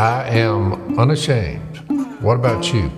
I 0.00 0.30
am 0.30 0.98
unashamed. 0.98 1.76
What 2.22 2.36
about 2.36 2.72
you? 2.72 2.88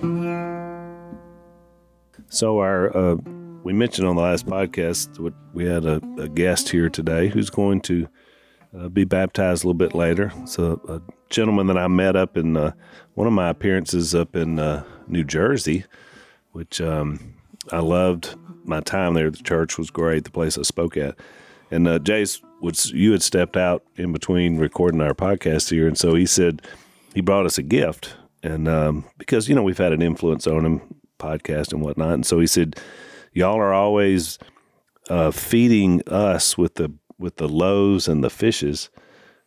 So 2.29 2.59
our 2.59 2.95
uh, 2.95 3.15
we 3.61 3.73
mentioned 3.73 4.07
on 4.07 4.15
the 4.15 4.21
last 4.21 4.45
podcast 4.45 5.19
we 5.53 5.65
had 5.65 5.83
a, 5.83 5.99
a 6.17 6.29
guest 6.29 6.69
here 6.69 6.87
today 6.89 7.27
who's 7.27 7.49
going 7.49 7.81
to 7.81 8.07
uh, 8.79 8.87
be 8.87 9.03
baptized 9.03 9.65
a 9.65 9.67
little 9.67 9.77
bit 9.77 9.93
later. 9.93 10.31
So 10.45 10.79
a 10.87 11.01
gentleman 11.29 11.67
that 11.67 11.77
I 11.77 11.89
met 11.89 12.15
up 12.15 12.37
in 12.37 12.55
uh, 12.55 12.71
one 13.15 13.27
of 13.27 13.33
my 13.33 13.49
appearances 13.49 14.15
up 14.15 14.33
in 14.37 14.57
uh, 14.57 14.85
New 15.05 15.25
Jersey, 15.25 15.83
which 16.53 16.79
um, 16.79 17.33
I 17.73 17.79
loved 17.79 18.33
my 18.63 18.79
time 18.79 19.13
there. 19.13 19.29
The 19.29 19.43
church 19.43 19.77
was 19.77 19.89
great. 19.89 20.23
The 20.23 20.31
place 20.31 20.57
I 20.57 20.61
spoke 20.61 20.95
at, 20.95 21.17
and 21.69 21.85
uh, 21.85 21.99
Jace 21.99 22.41
was 22.61 22.91
you 22.91 23.11
had 23.11 23.21
stepped 23.21 23.57
out 23.57 23.83
in 23.97 24.13
between 24.13 24.55
recording 24.57 25.01
our 25.01 25.13
podcast 25.13 25.69
here, 25.69 25.85
and 25.85 25.97
so 25.97 26.15
he 26.15 26.25
said 26.25 26.61
he 27.13 27.21
brought 27.21 27.45
us 27.45 27.57
a 27.57 27.63
gift, 27.63 28.15
and 28.41 28.67
um, 28.67 29.05
because 29.17 29.47
you 29.47 29.55
know 29.55 29.63
we've 29.63 29.77
had 29.77 29.93
an 29.93 30.01
influence 30.01 30.47
on 30.47 30.65
him 30.65 30.81
podcast 31.19 31.71
and 31.71 31.81
whatnot, 31.81 32.13
and 32.13 32.25
so 32.25 32.39
he 32.39 32.47
said 32.47 32.75
y'all 33.33 33.57
are 33.57 33.73
always 33.73 34.37
uh, 35.09 35.31
feeding 35.31 36.01
us 36.07 36.57
with 36.57 36.75
the 36.75 36.91
with 37.17 37.37
the 37.37 37.47
loaves 37.47 38.07
and 38.07 38.23
the 38.23 38.29
fishes. 38.29 38.89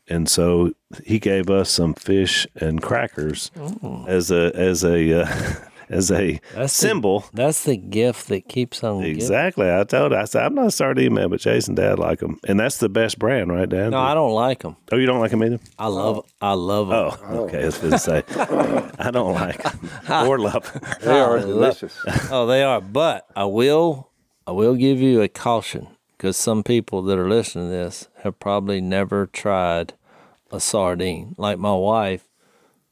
And 0.09 0.29
so 0.29 0.73
he 1.05 1.19
gave 1.19 1.51
us 1.51 1.69
some 1.69 1.93
fish 1.95 2.47
and 2.55 2.81
crackers 2.81 3.51
as 4.07 4.31
a 4.31 4.53
as 4.55 4.85
a 4.85 5.23
uh, 5.23 5.55
as 5.89 6.11
a 6.11 6.41
That's 6.55 6.79
the- 6.79 6.89
symbol. 6.89 7.25
That's 7.33 7.65
the 7.65 7.77
gift 7.77 8.29
that 8.29 8.49
keeps 8.49 8.83
on 8.85 9.01
giving. 9.03 9.17
Exactly. 9.17 9.71
I 9.73 9.85
told 9.85 10.13
her, 10.13 10.19
I 10.19 10.25
said, 10.25 10.45
I'm 10.45 10.55
not 10.55 10.67
a 10.67 10.71
sardine 10.71 11.15
man, 11.15 11.31
but 11.31 11.41
Jason 11.41 11.75
Dad 11.75 11.99
like 11.99 12.19
them. 12.21 12.39
And 12.47 12.59
that's 12.59 12.79
the 12.79 12.89
best 12.89 13.19
brand, 13.19 13.53
right, 13.53 13.69
Dad? 13.69 13.91
No, 13.91 13.99
I 13.99 14.15
don't 14.15 14.33
like 14.33 14.61
them. 14.63 14.77
oh, 14.93 14.97
you 14.97 15.07
don't 15.07 15.21
like 15.21 15.31
them 15.31 15.43
either? 15.43 15.61
I 15.79 15.87
love, 15.89 16.25
I 16.41 16.53
love 16.55 16.89
them. 16.89 17.21
Oh, 17.31 17.37
okay. 17.45 17.63
I 17.63 17.67
was 17.67 17.79
going 17.79 17.93
to 17.93 17.99
say, 17.99 18.23
I 18.99 19.11
don't 19.11 19.35
like 19.35 19.65
'em. 19.65 19.91
or 20.29 20.39
love 20.39 20.71
'em. 20.75 20.81
They 21.03 21.21
are 21.21 21.39
delicious. 21.39 21.97
Oh, 22.31 22.47
they 22.47 22.63
are. 22.63 22.81
But 22.81 23.27
I 23.37 23.45
will, 23.45 24.11
I 24.47 24.53
will 24.53 24.75
give 24.75 25.01
you 25.01 25.23
a 25.23 25.29
caution 25.29 25.89
because 26.17 26.37
some 26.37 26.63
people 26.63 27.03
that 27.03 27.19
are 27.19 27.29
listening 27.29 27.67
to 27.67 27.71
this 27.71 28.09
have 28.23 28.39
probably 28.41 28.81
never 28.81 29.27
tried 29.27 29.93
a 30.51 30.61
sardine. 30.61 31.35
Like 31.39 31.59
my 31.59 31.75
wife, 31.75 32.29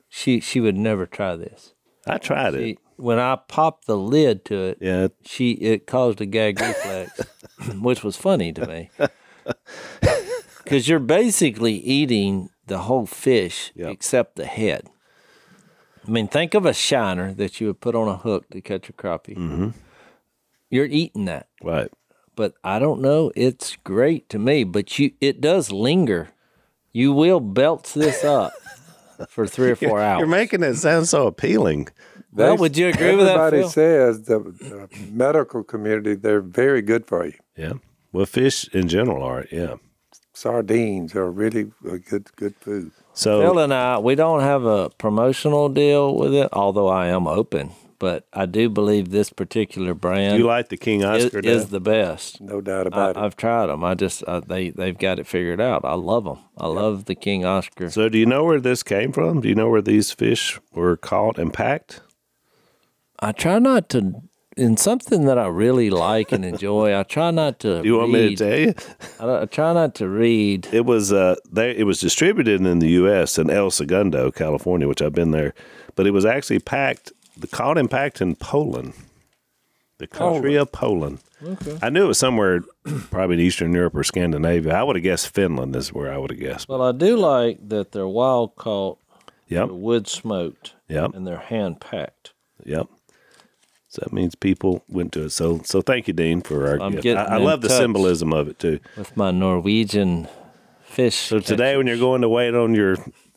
she 0.08 0.40
she 0.40 0.60
would 0.60 0.76
never 0.76 1.06
try 1.06 1.36
this. 1.36 1.72
I 2.06 2.18
tried 2.18 2.54
it. 2.54 2.78
When 2.96 3.18
I 3.18 3.36
popped 3.48 3.86
the 3.86 3.96
lid 3.96 4.44
to 4.46 4.54
it, 4.68 4.78
Yeah. 4.80 5.08
she 5.24 5.52
it 5.52 5.86
caused 5.86 6.20
a 6.20 6.26
gag 6.26 6.60
reflex, 6.60 7.20
which 7.80 8.02
was 8.04 8.16
funny 8.16 8.52
to 8.52 8.66
me. 8.66 8.90
Because 10.62 10.88
you're 10.88 10.98
basically 10.98 11.74
eating 11.74 12.48
the 12.66 12.78
whole 12.78 13.04
fish 13.04 13.70
Yep. 13.74 13.90
except 13.90 14.36
the 14.36 14.46
head. 14.46 14.88
I 16.06 16.10
mean, 16.10 16.26
think 16.26 16.54
of 16.54 16.64
a 16.64 16.72
shiner 16.72 17.34
that 17.34 17.60
you 17.60 17.66
would 17.66 17.80
put 17.82 17.94
on 17.94 18.08
a 18.08 18.16
hook 18.16 18.48
to 18.50 18.62
catch 18.62 18.88
a 18.88 18.92
crappie. 18.94 19.36
Mm-hmm. 19.36 19.68
You're 20.70 20.86
eating 20.86 21.26
that, 21.26 21.48
Right. 21.62 21.90
but 22.34 22.54
I 22.64 22.78
don't 22.78 23.02
know. 23.02 23.30
It's 23.36 23.76
great 23.84 24.28
to 24.30 24.38
me, 24.38 24.64
but 24.64 24.98
you 24.98 25.12
it 25.20 25.42
does 25.42 25.70
linger. 25.70 26.30
You 26.92 27.12
will 27.12 27.40
belch 27.40 27.92
this 27.92 28.24
up 28.24 28.52
for 29.28 29.46
three 29.46 29.70
or 29.72 29.76
four 29.76 30.00
hours. 30.00 30.20
You're 30.20 30.28
making 30.28 30.62
it 30.62 30.76
sound 30.76 31.08
so 31.08 31.26
appealing. 31.26 31.88
Well, 32.34 32.56
would 32.56 32.76
you 32.76 32.88
agree 32.88 33.14
with 33.14 33.26
that, 33.26 33.38
Everybody 33.38 33.68
says 33.68 34.22
the, 34.22 34.40
the 34.40 34.88
medical 35.10 35.62
community 35.62 36.14
they're 36.14 36.40
very 36.40 36.82
good 36.82 37.06
for 37.06 37.26
you. 37.26 37.34
Yeah. 37.56 37.74
Well, 38.12 38.26
fish 38.26 38.68
in 38.72 38.88
general 38.88 39.22
are, 39.22 39.46
yeah. 39.50 39.76
Sardines 40.32 41.14
are 41.14 41.30
really 41.30 41.72
a 41.88 41.98
good 41.98 42.34
good 42.36 42.56
food. 42.56 42.90
So, 43.12 43.40
Phil 43.40 43.58
and 43.60 43.72
I, 43.72 43.98
we 43.98 44.16
don't 44.16 44.40
have 44.40 44.64
a 44.64 44.90
promotional 44.90 45.68
deal 45.68 46.16
with 46.16 46.34
it, 46.34 46.48
although 46.52 46.88
I 46.88 47.06
am 47.06 47.28
open. 47.28 47.70
But 48.00 48.26
I 48.32 48.46
do 48.46 48.68
believe 48.68 49.10
this 49.10 49.30
particular 49.30 49.94
brand 49.94 50.36
you 50.36 50.46
like 50.46 50.68
the 50.68 50.76
King 50.76 51.04
Oscar? 51.04 51.38
is 51.38 51.62
Dad? 51.62 51.70
the 51.70 51.80
best. 51.80 52.40
No 52.40 52.60
doubt 52.60 52.86
I, 52.86 52.88
about 52.88 53.16
it. 53.16 53.20
I've 53.20 53.36
tried 53.36 53.66
them. 53.66 53.84
I 53.84 53.94
just 53.94 54.24
uh, 54.24 54.40
they 54.40 54.70
they've 54.70 54.98
got 54.98 55.20
it 55.20 55.26
figured 55.28 55.60
out. 55.60 55.84
I 55.84 55.94
love 55.94 56.24
them. 56.24 56.38
I 56.58 56.66
love 56.66 57.04
the 57.04 57.14
King 57.14 57.44
Oscar. 57.44 57.88
So, 57.90 58.08
do 58.08 58.18
you 58.18 58.26
know 58.26 58.44
where 58.44 58.60
this 58.60 58.82
came 58.82 59.12
from? 59.12 59.40
Do 59.40 59.48
you 59.48 59.54
know 59.54 59.70
where 59.70 59.80
these 59.80 60.10
fish 60.10 60.60
were 60.72 60.96
caught 60.96 61.38
and 61.38 61.52
packed? 61.52 62.00
I 63.24 63.32
try 63.32 63.58
not 63.58 63.88
to 63.90 64.22
in 64.56 64.76
something 64.76 65.24
that 65.24 65.38
I 65.38 65.46
really 65.48 65.90
like 65.90 66.30
and 66.30 66.44
enjoy. 66.44 66.98
I 66.98 67.02
try 67.02 67.30
not 67.30 67.58
to. 67.60 67.82
Do 67.82 67.88
you 67.88 67.98
want 67.98 68.12
me 68.12 68.34
to 68.34 68.36
tell 68.36 68.58
you? 68.58 68.74
I, 69.18 69.42
I 69.42 69.44
try 69.46 69.72
not 69.72 69.94
to 69.96 70.08
read. 70.08 70.68
It 70.72 70.84
was 70.84 71.12
uh, 71.12 71.36
they, 71.50 71.74
it 71.76 71.84
was 71.84 72.00
distributed 72.00 72.60
in 72.60 72.78
the 72.78 72.90
U.S. 72.90 73.38
in 73.38 73.50
El 73.50 73.70
Segundo, 73.70 74.30
California, 74.30 74.86
which 74.86 75.02
I've 75.02 75.14
been 75.14 75.30
there, 75.32 75.54
but 75.96 76.06
it 76.06 76.12
was 76.12 76.24
actually 76.24 76.60
packed, 76.60 77.12
the 77.36 77.46
caught 77.46 77.78
and 77.78 77.90
packed 77.90 78.20
in 78.20 78.36
Poland, 78.36 78.92
the 79.98 80.06
country 80.06 80.54
of 80.56 80.70
Poland. 80.70 81.18
Okay. 81.42 81.78
I 81.82 81.90
knew 81.90 82.04
it 82.04 82.08
was 82.08 82.18
somewhere, 82.18 82.60
probably 83.10 83.34
in 83.34 83.40
Eastern 83.40 83.72
Europe 83.74 83.94
or 83.96 84.04
Scandinavia. 84.04 84.74
I 84.74 84.82
would 84.82 84.96
have 84.96 85.02
guessed 85.02 85.28
Finland 85.28 85.74
is 85.76 85.92
where 85.92 86.12
I 86.12 86.16
would 86.18 86.30
have 86.30 86.40
guessed. 86.40 86.68
Well, 86.68 86.80
I 86.82 86.92
do 86.92 87.16
like 87.16 87.68
that 87.68 87.92
they're 87.92 88.06
wild 88.08 88.54
caught, 88.56 88.98
Yep, 89.48 89.70
wood 89.70 90.06
smoked, 90.08 90.74
yep, 90.88 91.12
and 91.14 91.26
they're 91.26 91.38
hand 91.38 91.80
packed. 91.80 92.32
yep. 92.64 92.86
So 93.94 94.00
that 94.02 94.12
means 94.12 94.34
people 94.34 94.82
went 94.88 95.12
to 95.12 95.26
it. 95.26 95.30
So, 95.30 95.60
so 95.62 95.80
thank 95.80 96.08
you, 96.08 96.14
Dean, 96.14 96.40
for 96.40 96.66
our 96.66 96.80
I'm 96.82 96.96
gift. 96.96 97.16
I, 97.16 97.34
I 97.34 97.36
love 97.36 97.60
the 97.60 97.68
symbolism 97.68 98.32
of 98.32 98.48
it 98.48 98.58
too. 98.58 98.80
with 98.96 99.16
my 99.16 99.30
Norwegian 99.30 100.26
fish. 100.82 101.14
So 101.14 101.38
today, 101.38 101.76
when 101.76 101.86
you're 101.86 101.96
going 101.96 102.22
to 102.22 102.28
wait 102.28 102.56
on 102.56 102.74
your 102.74 102.96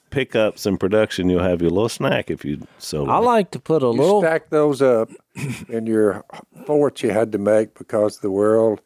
pickups 0.09 0.65
and 0.65 0.79
production, 0.79 1.29
you'll 1.29 1.43
have 1.43 1.61
your 1.61 1.69
little 1.69 1.89
snack 1.89 2.31
if 2.31 2.43
you 2.43 2.65
so. 2.79 3.05
I 3.05 3.19
like 3.19 3.51
to 3.51 3.59
put 3.59 3.83
a 3.83 3.85
you 3.85 3.91
little. 3.91 4.19
stack 4.19 4.49
those 4.49 4.81
up 4.81 5.11
in 5.69 5.85
your 5.85 6.25
forts 6.65 7.03
you 7.03 7.11
had 7.11 7.31
to 7.33 7.37
make 7.37 7.75
because 7.75 8.15
of 8.15 8.23
the 8.23 8.31
world, 8.31 8.81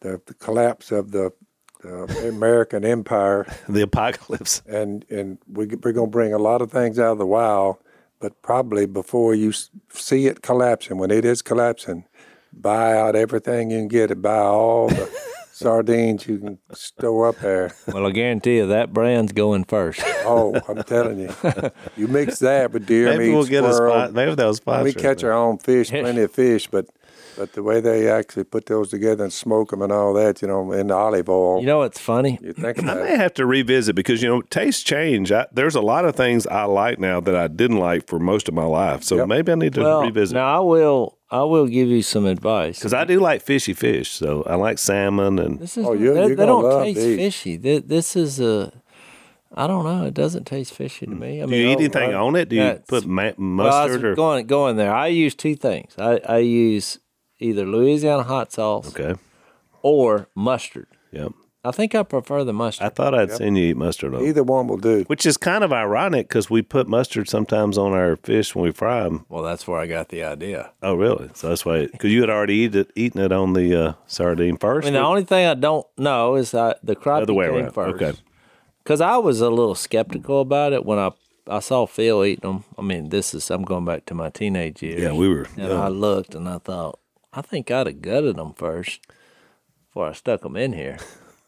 the, 0.00 0.20
the 0.26 0.34
collapse 0.34 0.92
of 0.92 1.10
the, 1.12 1.32
the 1.80 2.28
American 2.28 2.84
empire, 2.84 3.46
the 3.68 3.80
apocalypse. 3.80 4.60
and 4.66 5.06
and 5.08 5.38
we, 5.50 5.68
we're 5.68 5.92
going 5.92 6.08
to 6.08 6.12
bring 6.12 6.34
a 6.34 6.38
lot 6.38 6.60
of 6.60 6.70
things 6.70 6.98
out 6.98 7.12
of 7.12 7.18
the 7.18 7.26
wild, 7.26 7.76
but 8.24 8.40
probably 8.40 8.86
before 8.86 9.34
you 9.34 9.52
see 9.90 10.26
it 10.28 10.40
collapsing, 10.40 10.96
when 10.96 11.10
it 11.10 11.26
is 11.26 11.42
collapsing, 11.42 12.06
buy 12.54 12.96
out 12.96 13.14
everything 13.14 13.70
you 13.70 13.80
can 13.80 13.88
get 13.88 14.10
it. 14.10 14.22
Buy 14.22 14.38
all 14.38 14.88
the 14.88 15.10
sardines 15.52 16.26
you 16.26 16.38
can 16.38 16.58
store 16.72 17.28
up 17.28 17.36
there. 17.40 17.74
Well, 17.86 18.06
I 18.06 18.12
guarantee 18.12 18.56
you 18.56 18.66
that 18.68 18.94
brand's 18.94 19.32
going 19.32 19.64
first. 19.64 20.00
Oh, 20.24 20.58
I'm 20.66 20.82
telling 20.84 21.18
you, 21.18 21.34
you 21.98 22.08
mix 22.08 22.38
that 22.38 22.72
with 22.72 22.86
deer 22.92 23.10
Maybe 23.10 23.26
meat, 23.26 23.34
we'll 23.34 23.44
get 23.44 23.62
a 23.62 23.74
spot. 23.74 24.14
Maybe 24.14 24.34
they'll 24.34 24.54
sponsor. 24.54 24.84
we 24.84 24.94
catch 24.94 25.22
our 25.22 25.32
own 25.32 25.58
fish, 25.58 25.90
plenty 25.90 26.22
of 26.22 26.32
fish, 26.32 26.66
but 26.66 26.86
but 27.36 27.52
the 27.52 27.62
way 27.62 27.80
they 27.80 28.08
actually 28.08 28.44
put 28.44 28.66
those 28.66 28.90
together 28.90 29.24
and 29.24 29.32
smoke 29.32 29.70
them 29.70 29.82
and 29.82 29.92
all 29.92 30.12
that, 30.14 30.42
you 30.42 30.48
know, 30.48 30.72
in 30.72 30.88
the 30.88 30.94
olive 30.94 31.28
oil, 31.28 31.60
You 31.60 31.66
know 31.66 31.78
what's 31.78 31.98
funny? 32.00 32.38
you 32.42 32.52
think 32.52 32.82
I 32.82 32.94
may 32.94 33.12
it. 33.14 33.18
have 33.18 33.34
to 33.34 33.46
revisit 33.46 33.94
because 33.96 34.22
you 34.22 34.28
know 34.28 34.42
tastes 34.42 34.82
change. 34.82 35.30
I, 35.32 35.46
there's 35.52 35.74
a 35.74 35.80
lot 35.80 36.04
of 36.04 36.14
things 36.16 36.46
I 36.46 36.64
like 36.64 36.98
now 36.98 37.20
that 37.20 37.34
I 37.36 37.48
didn't 37.48 37.78
like 37.78 38.06
for 38.06 38.18
most 38.18 38.48
of 38.48 38.54
my 38.54 38.64
life. 38.64 39.02
So 39.04 39.16
Yep. 39.16 39.28
maybe 39.28 39.52
I 39.52 39.54
need 39.56 39.74
to 39.74 39.82
Well, 39.82 40.02
revisit 40.02 40.34
now 40.34 40.56
I 40.56 40.60
will. 40.60 41.18
I 41.30 41.42
will 41.42 41.66
give 41.66 41.88
you 41.88 42.02
some 42.02 42.26
advice. 42.26 42.78
because 42.78 42.94
I 42.94 43.04
do 43.04 43.18
like 43.18 43.42
fishy 43.42 43.74
fish. 43.74 44.10
So 44.12 44.44
I 44.46 44.54
like 44.54 44.78
salmon 44.78 45.40
and 45.40 45.58
This 45.58 45.76
is 45.76 45.84
Oh, 45.84 45.92
you- 45.92 46.14
they, 46.14 46.26
you're 46.28 46.36
they 46.36 46.46
don't 46.46 46.82
taste 46.84 47.00
these. 47.00 47.16
fishy. 47.16 47.56
This, 47.56 47.82
this 47.86 48.16
is 48.16 48.38
a. 48.40 48.72
I 49.56 49.66
don't 49.66 49.84
know. 49.84 50.04
It 50.06 50.14
doesn't 50.14 50.46
taste 50.46 50.74
fishy 50.74 51.06
to 51.06 51.12
hmm. 51.12 51.18
me. 51.20 51.42
I 51.42 51.46
do 51.46 51.50
mean, 51.50 51.60
you 51.60 51.68
eat 51.70 51.78
anything 51.78 52.10
I- 52.10 52.18
on 52.18 52.36
it? 52.36 52.48
Do 52.50 52.56
you 52.56 52.80
put 52.86 53.06
ma- 53.06 53.32
Well, 53.36 53.66
I 53.66 53.84
was 53.84 53.92
mustard 53.92 54.04
or 54.04 54.14
going 54.14 54.46
going 54.46 54.76
there. 54.76 54.92
I 54.94 55.08
use 55.08 55.34
two 55.34 55.56
things. 55.56 55.94
I, 55.98 56.20
I 56.28 56.38
use 56.38 56.98
either 57.38 57.64
Louisiana 57.64 58.22
hot 58.22 58.52
sauce 58.52 58.88
okay? 58.88 59.18
or 59.82 60.28
mustard. 60.34 60.86
Yep. 61.12 61.32
I 61.66 61.70
think 61.70 61.94
I 61.94 62.02
prefer 62.02 62.44
the 62.44 62.52
mustard. 62.52 62.84
I 62.86 62.90
thought 62.90 63.14
I'd 63.14 63.32
seen 63.32 63.56
you 63.56 63.70
eat 63.70 63.76
mustard 63.78 64.14
on. 64.14 64.22
Either 64.22 64.42
one 64.42 64.66
will 64.68 64.76
do. 64.76 65.04
Which 65.06 65.24
is 65.24 65.38
kind 65.38 65.64
of 65.64 65.72
ironic 65.72 66.28
because 66.28 66.50
we 66.50 66.60
put 66.60 66.86
mustard 66.88 67.26
sometimes 67.26 67.78
on 67.78 67.94
our 67.94 68.16
fish 68.16 68.54
when 68.54 68.64
we 68.64 68.70
fry 68.72 69.04
them. 69.04 69.24
well, 69.30 69.42
that's 69.42 69.66
where 69.66 69.80
I 69.80 69.86
got 69.86 70.10
the 70.10 70.24
idea. 70.24 70.72
Oh, 70.82 70.94
really? 70.94 71.30
So 71.32 71.48
that's 71.48 71.64
why, 71.64 71.86
because 71.86 72.12
you 72.12 72.20
had 72.20 72.28
already 72.28 72.54
eat 72.56 72.74
it, 72.74 72.90
eaten 72.94 73.22
it 73.22 73.32
on 73.32 73.54
the 73.54 73.82
uh, 73.82 73.92
sardine 74.06 74.56
I 74.56 74.58
first. 74.58 74.84
mean, 74.84 74.92
the 74.92 75.00
only 75.00 75.24
thing 75.24 75.46
I 75.46 75.54
don't 75.54 75.86
know 75.96 76.34
is 76.34 76.50
that 76.50 76.80
the 76.84 76.94
crappie 76.96 77.22
Other 77.22 77.32
way 77.32 77.46
came 77.46 77.54
around. 77.54 77.72
first. 77.72 78.02
Okay. 78.02 78.18
Because 78.82 79.00
I 79.00 79.16
was 79.16 79.40
a 79.40 79.48
little 79.48 79.74
skeptical 79.74 80.42
about 80.42 80.74
it 80.74 80.84
when 80.84 80.98
I 80.98 81.12
I 81.48 81.60
saw 81.60 81.86
Phil 81.86 82.24
eating 82.24 82.50
them. 82.50 82.64
I 82.78 82.82
mean, 82.82 83.08
this 83.08 83.32
is 83.34 83.50
I'm 83.50 83.62
going 83.64 83.84
back 83.86 84.04
to 84.06 84.14
my 84.14 84.28
teenage 84.28 84.82
years. 84.82 85.00
yeah, 85.00 85.12
we 85.12 85.28
were. 85.28 85.46
And 85.56 85.68
yeah. 85.70 85.80
I 85.82 85.88
looked 85.88 86.34
and 86.34 86.46
I 86.48 86.58
thought, 86.58 86.98
I 87.36 87.42
think 87.42 87.70
I'd 87.70 87.86
have 87.86 88.02
gutted 88.02 88.36
them 88.36 88.54
first 88.54 89.00
before 89.88 90.08
I 90.08 90.12
stuck 90.12 90.42
them 90.42 90.56
in 90.56 90.72
here. 90.72 90.98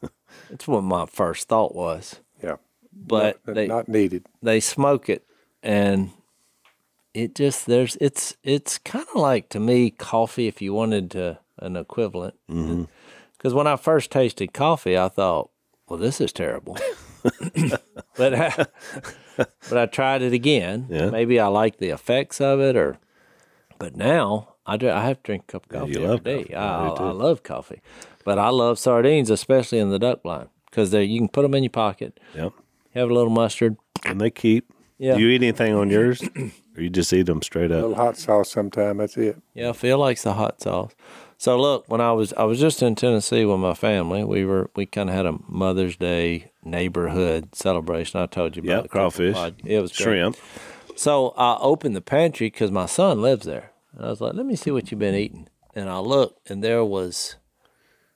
That's 0.51 0.67
what 0.69 0.83
my 0.83 1.07
first 1.07 1.49
thought 1.49 1.75
was. 1.75 2.21
Yeah, 2.43 2.57
But 2.93 3.41
not, 3.47 3.55
they 3.55 3.67
not 3.67 3.89
needed. 3.89 4.27
they 4.43 4.61
smoke 4.61 5.09
it 5.09 5.25
and 5.63 6.11
it 7.15 7.35
just 7.35 7.67
there's 7.67 7.97
it's 8.01 8.37
it's 8.43 8.79
kind 8.79 9.07
of 9.15 9.21
like 9.21 9.49
to 9.51 9.61
me 9.61 9.91
coffee 9.91 10.47
if 10.49 10.61
you 10.61 10.75
wanted 10.75 11.11
to 11.13 11.39
an 11.59 11.77
equivalent. 11.77 12.35
Mm-hmm. 12.51 12.85
Because 13.37 13.55
when 13.55 13.67
I 13.67 13.77
first 13.77 14.11
tasted 14.11 14.53
coffee, 14.53 14.99
I 14.99 15.09
thought, 15.09 15.51
well, 15.89 15.99
this 15.99 16.21
is 16.21 16.33
terrible. 16.33 16.77
but 18.17 18.35
I, 18.35 18.67
but 19.37 19.79
I 19.79 19.87
tried 19.87 20.23
it 20.23 20.33
again. 20.33 20.87
Yeah. 20.91 21.11
Maybe 21.11 21.39
I 21.41 21.47
like 21.47 21.79
the 21.79 21.91
effects 21.91 22.41
of 22.41 22.61
it, 22.61 22.77
or 22.77 22.99
but 23.79 23.97
now 23.97 24.56
I 24.67 24.77
do, 24.77 24.91
I 24.91 25.03
have 25.07 25.19
to 25.19 25.23
drink 25.23 25.45
a 25.49 25.53
cup 25.53 25.65
of 25.65 25.69
coffee 25.71 25.93
you 25.93 25.97
every 25.99 26.09
love 26.09 26.25
day. 26.25 26.39
coffee. 26.45 26.55
I, 26.55 26.89
I 26.89 27.09
I 27.09 27.11
love 27.13 27.43
coffee, 27.43 27.81
but 28.25 28.39
I 28.39 28.49
love 28.49 28.79
sardines, 28.79 29.31
especially 29.31 29.79
in 29.79 29.91
the 29.91 29.99
duck 29.99 30.23
blind, 30.23 30.49
because 30.71 30.91
they 30.91 31.05
you 31.05 31.19
can 31.21 31.29
put 31.29 31.43
them 31.43 31.55
in 31.55 31.63
your 31.63 31.71
pocket, 31.71 32.19
Yep. 32.35 32.53
have 32.95 33.11
a 33.11 33.15
little 33.15 33.31
mustard. 33.31 33.77
And 34.05 34.21
they 34.21 34.31
keep. 34.31 34.73
Yeah. 34.99 35.15
Do 35.17 35.21
you 35.21 35.29
eat 35.29 35.43
anything 35.43 35.75
on 35.75 35.91
yours, 35.91 36.23
or 36.77 36.83
you 36.83 36.89
just 36.91 37.13
eat 37.13 37.27
them 37.27 37.43
straight 37.43 37.71
A 37.71 37.75
up? 37.77 37.81
little 37.83 37.95
hot 37.97 38.17
sauce 38.17 38.51
sometime. 38.51 38.97
That's 38.99 39.17
it. 39.17 39.37
Yeah, 39.55 39.73
Phil 39.73 39.99
likes 39.99 40.23
the 40.23 40.33
hot 40.35 40.61
sauce. 40.63 40.93
So 41.39 41.61
look, 41.61 41.85
when 41.89 42.01
I 42.01 42.13
was 42.13 42.33
I 42.33 42.45
was 42.45 42.59
just 42.59 42.83
in 42.83 42.95
Tennessee 42.95 43.45
with 43.45 43.59
my 43.61 43.75
family, 43.75 44.25
we 44.25 44.45
were 44.47 44.71
we 44.75 44.87
kind 44.87 45.11
of 45.11 45.15
had 45.17 45.27
a 45.27 45.35
Mother's 45.49 45.97
Day 45.97 46.51
neighborhood 46.65 47.55
celebration. 47.55 48.21
I 48.21 48.27
told 48.27 48.57
you 48.57 48.63
about 48.63 48.71
Yep, 48.77 48.85
a 48.87 48.89
crawfish, 48.89 49.35
pod- 49.35 49.63
It 49.65 49.81
was 49.81 49.93
great. 49.93 50.05
Shrimp. 50.05 50.37
So 50.97 51.35
I 51.37 51.59
opened 51.61 51.95
the 51.95 52.01
pantry 52.01 52.47
because 52.47 52.71
my 52.71 52.87
son 52.87 53.21
lives 53.21 53.45
there. 53.45 53.73
And 53.97 54.07
I 54.07 54.11
was 54.11 54.21
like, 54.21 54.35
let 54.35 54.47
me 54.47 54.57
see 54.57 54.71
what 54.71 54.91
you've 54.91 55.01
been 55.01 55.15
eating. 55.15 55.49
And 55.75 55.89
I 55.89 55.99
looked, 55.99 56.51
and 56.51 56.63
there 56.63 56.85
was 56.85 57.37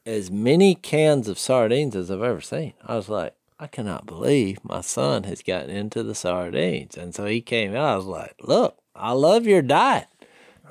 as 0.06 0.30
many 0.30 0.74
cans 0.74 1.28
of 1.28 1.38
sardines 1.38 1.96
as 1.96 2.10
I've 2.10 2.22
ever 2.22 2.40
seen. 2.40 2.74
I 2.86 2.96
was 2.96 3.08
like, 3.08 3.34
I 3.58 3.66
cannot 3.66 4.06
believe 4.06 4.58
my 4.62 4.80
son 4.80 5.24
has 5.24 5.42
gotten 5.42 5.70
into 5.70 6.02
the 6.02 6.14
sardines. 6.14 6.96
And 6.96 7.14
so 7.14 7.26
he 7.26 7.40
came 7.40 7.74
out. 7.74 7.92
I 7.92 7.96
was 7.96 8.06
like, 8.06 8.34
look, 8.40 8.78
I 8.94 9.12
love 9.12 9.46
your 9.46 9.62
diet. 9.62 10.06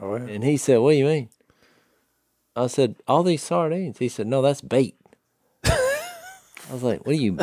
Oh, 0.01 0.15
yeah. 0.15 0.25
And 0.25 0.43
he 0.43 0.57
said, 0.57 0.77
what 0.77 0.91
do 0.91 0.97
you 0.97 1.05
mean? 1.05 1.29
I 2.55 2.67
said, 2.67 2.95
all 3.07 3.23
these 3.23 3.43
sardines. 3.43 3.99
He 3.99 4.09
said, 4.09 4.27
no, 4.27 4.41
that's 4.41 4.61
bait. 4.61 4.95
I 5.63 5.99
was 6.71 6.83
like, 6.83 7.05
what 7.05 7.15
do 7.15 7.21
you? 7.21 7.37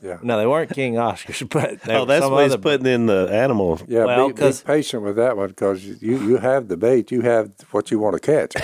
Yeah. 0.00 0.18
No, 0.22 0.38
they 0.38 0.46
weren't 0.46 0.70
King 0.72 0.94
Oscars, 0.94 1.48
but 1.50 1.80
they 1.82 1.94
Oh, 1.96 2.04
that's 2.04 2.24
some 2.24 2.32
what 2.32 2.44
he's 2.44 2.56
putting 2.56 2.86
in 2.86 3.06
the 3.06 3.28
animal. 3.32 3.80
Yeah, 3.88 4.04
Well, 4.04 4.28
be, 4.28 4.34
be 4.34 4.40
'cause- 4.40 4.62
patient 4.62 5.02
with 5.02 5.16
that 5.16 5.36
one 5.36 5.48
because 5.48 5.84
you, 5.84 6.18
you 6.18 6.36
have 6.38 6.68
the 6.68 6.76
bait, 6.76 7.10
you 7.10 7.22
have 7.22 7.50
what 7.72 7.90
you 7.90 7.98
want 7.98 8.14
to 8.14 8.20
catch. 8.20 8.54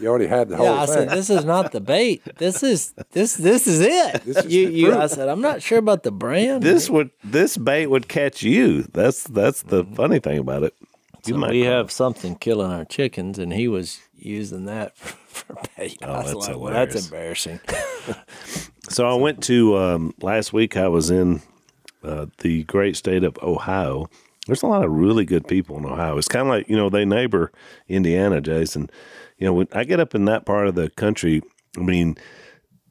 You 0.00 0.08
already 0.08 0.26
had 0.26 0.48
the 0.48 0.56
whole 0.58 0.66
Yeah, 0.66 0.82
I 0.82 0.86
thing. 0.86 0.94
said 0.94 1.10
this 1.10 1.30
is 1.30 1.44
not 1.44 1.72
the 1.72 1.80
bait. 1.80 2.22
This 2.38 2.62
is 2.62 2.92
this 3.12 3.34
this 3.34 3.66
is 3.66 3.80
it. 3.80 4.24
This 4.24 4.38
is 4.38 4.52
you, 4.52 4.68
you. 4.68 4.94
I 4.96 5.06
said 5.06 5.28
I'm 5.28 5.40
not 5.42 5.62
sure 5.62 5.78
about 5.78 6.02
the 6.02 6.10
brand. 6.12 6.62
This 6.62 6.88
would 6.90 7.10
this 7.22 7.56
bait 7.56 7.86
would 7.88 8.08
catch 8.08 8.42
you. 8.42 8.82
That's 8.92 9.24
that's 9.24 9.62
the 9.62 9.84
mm-hmm. 9.84 9.94
funny 9.94 10.18
thing 10.20 10.38
about 10.38 10.62
it. 10.62 10.74
You 11.26 11.34
So 11.34 11.38
might 11.38 11.50
we 11.50 11.62
call 11.62 11.72
have 11.72 11.90
something 11.92 12.34
killing 12.36 12.72
our 12.72 12.84
chickens, 12.84 13.38
and 13.38 13.52
he 13.52 13.68
was 13.68 14.00
using 14.16 14.64
that 14.64 14.96
for, 14.96 15.14
for 15.28 15.56
bait. 15.76 15.98
Oh, 16.02 16.06
I 16.12 16.22
was 16.22 16.32
Oh, 16.32 16.34
that's 16.34 16.48
like, 16.48 16.58
well, 16.58 16.72
that's 16.72 17.04
embarrassing. 17.06 17.60
So 18.88 19.08
I 19.08 19.14
went 19.14 19.42
to 19.44 19.76
um, 19.76 20.14
last 20.20 20.52
week. 20.52 20.76
I 20.76 20.88
was 20.88 21.10
in 21.10 21.40
uh, 22.02 22.26
the 22.38 22.64
great 22.64 22.96
state 22.96 23.24
of 23.24 23.38
Ohio. 23.42 24.08
There's 24.46 24.62
a 24.62 24.66
lot 24.66 24.84
of 24.84 24.90
really 24.90 25.24
good 25.24 25.46
people 25.46 25.76
in 25.78 25.86
Ohio. 25.86 26.18
It's 26.18 26.28
kind 26.28 26.42
of 26.42 26.48
like 26.48 26.68
you 26.68 26.76
know 26.76 26.90
they 26.90 27.04
neighbor 27.04 27.52
Indiana, 27.88 28.40
Jason. 28.40 28.90
You 29.38 29.46
know 29.46 29.52
when 29.54 29.68
I 29.72 29.84
get 29.84 30.00
up 30.00 30.14
in 30.14 30.24
that 30.24 30.44
part 30.44 30.66
of 30.66 30.74
the 30.74 30.90
country, 30.90 31.42
I 31.76 31.80
mean 31.80 32.16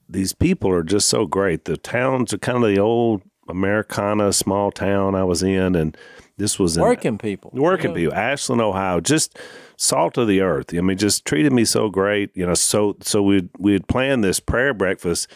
these 0.08 0.34
people 0.34 0.72
are 0.72 0.84
just 0.84 1.08
so 1.08 1.26
great. 1.26 1.66
The 1.66 1.78
towns 1.78 2.34
are 2.34 2.38
kind 2.38 2.64
of 2.64 2.70
the 2.74 2.80
old 2.80 3.22
Americana 3.50 4.32
small 4.32 4.72
town 4.72 5.14
I 5.14 5.26
was 5.26 5.44
in, 5.44 5.76
and 5.76 5.98
this 6.38 6.58
was 6.58 6.78
in 6.78 6.84
Working 6.84 7.18
people, 7.18 7.52
working 7.54 7.92
Yeah. 7.92 7.96
people, 7.98 8.14
Ashland, 8.14 8.62
Ohio, 8.62 9.02
just 9.02 9.38
salt 9.76 10.18
of 10.18 10.28
the 10.30 10.40
earth. 10.42 10.74
I 10.74 10.80
mean, 10.80 10.98
just 10.98 11.26
treated 11.26 11.52
me 11.52 11.66
so 11.66 11.90
great. 11.90 12.32
You 12.34 12.46
know, 12.46 12.54
so 12.54 12.96
so 13.02 13.22
we 13.22 13.50
we 13.60 13.74
had 13.74 13.88
planned 13.90 14.24
this 14.24 14.40
prayer 14.40 14.74
breakfast. 14.74 15.28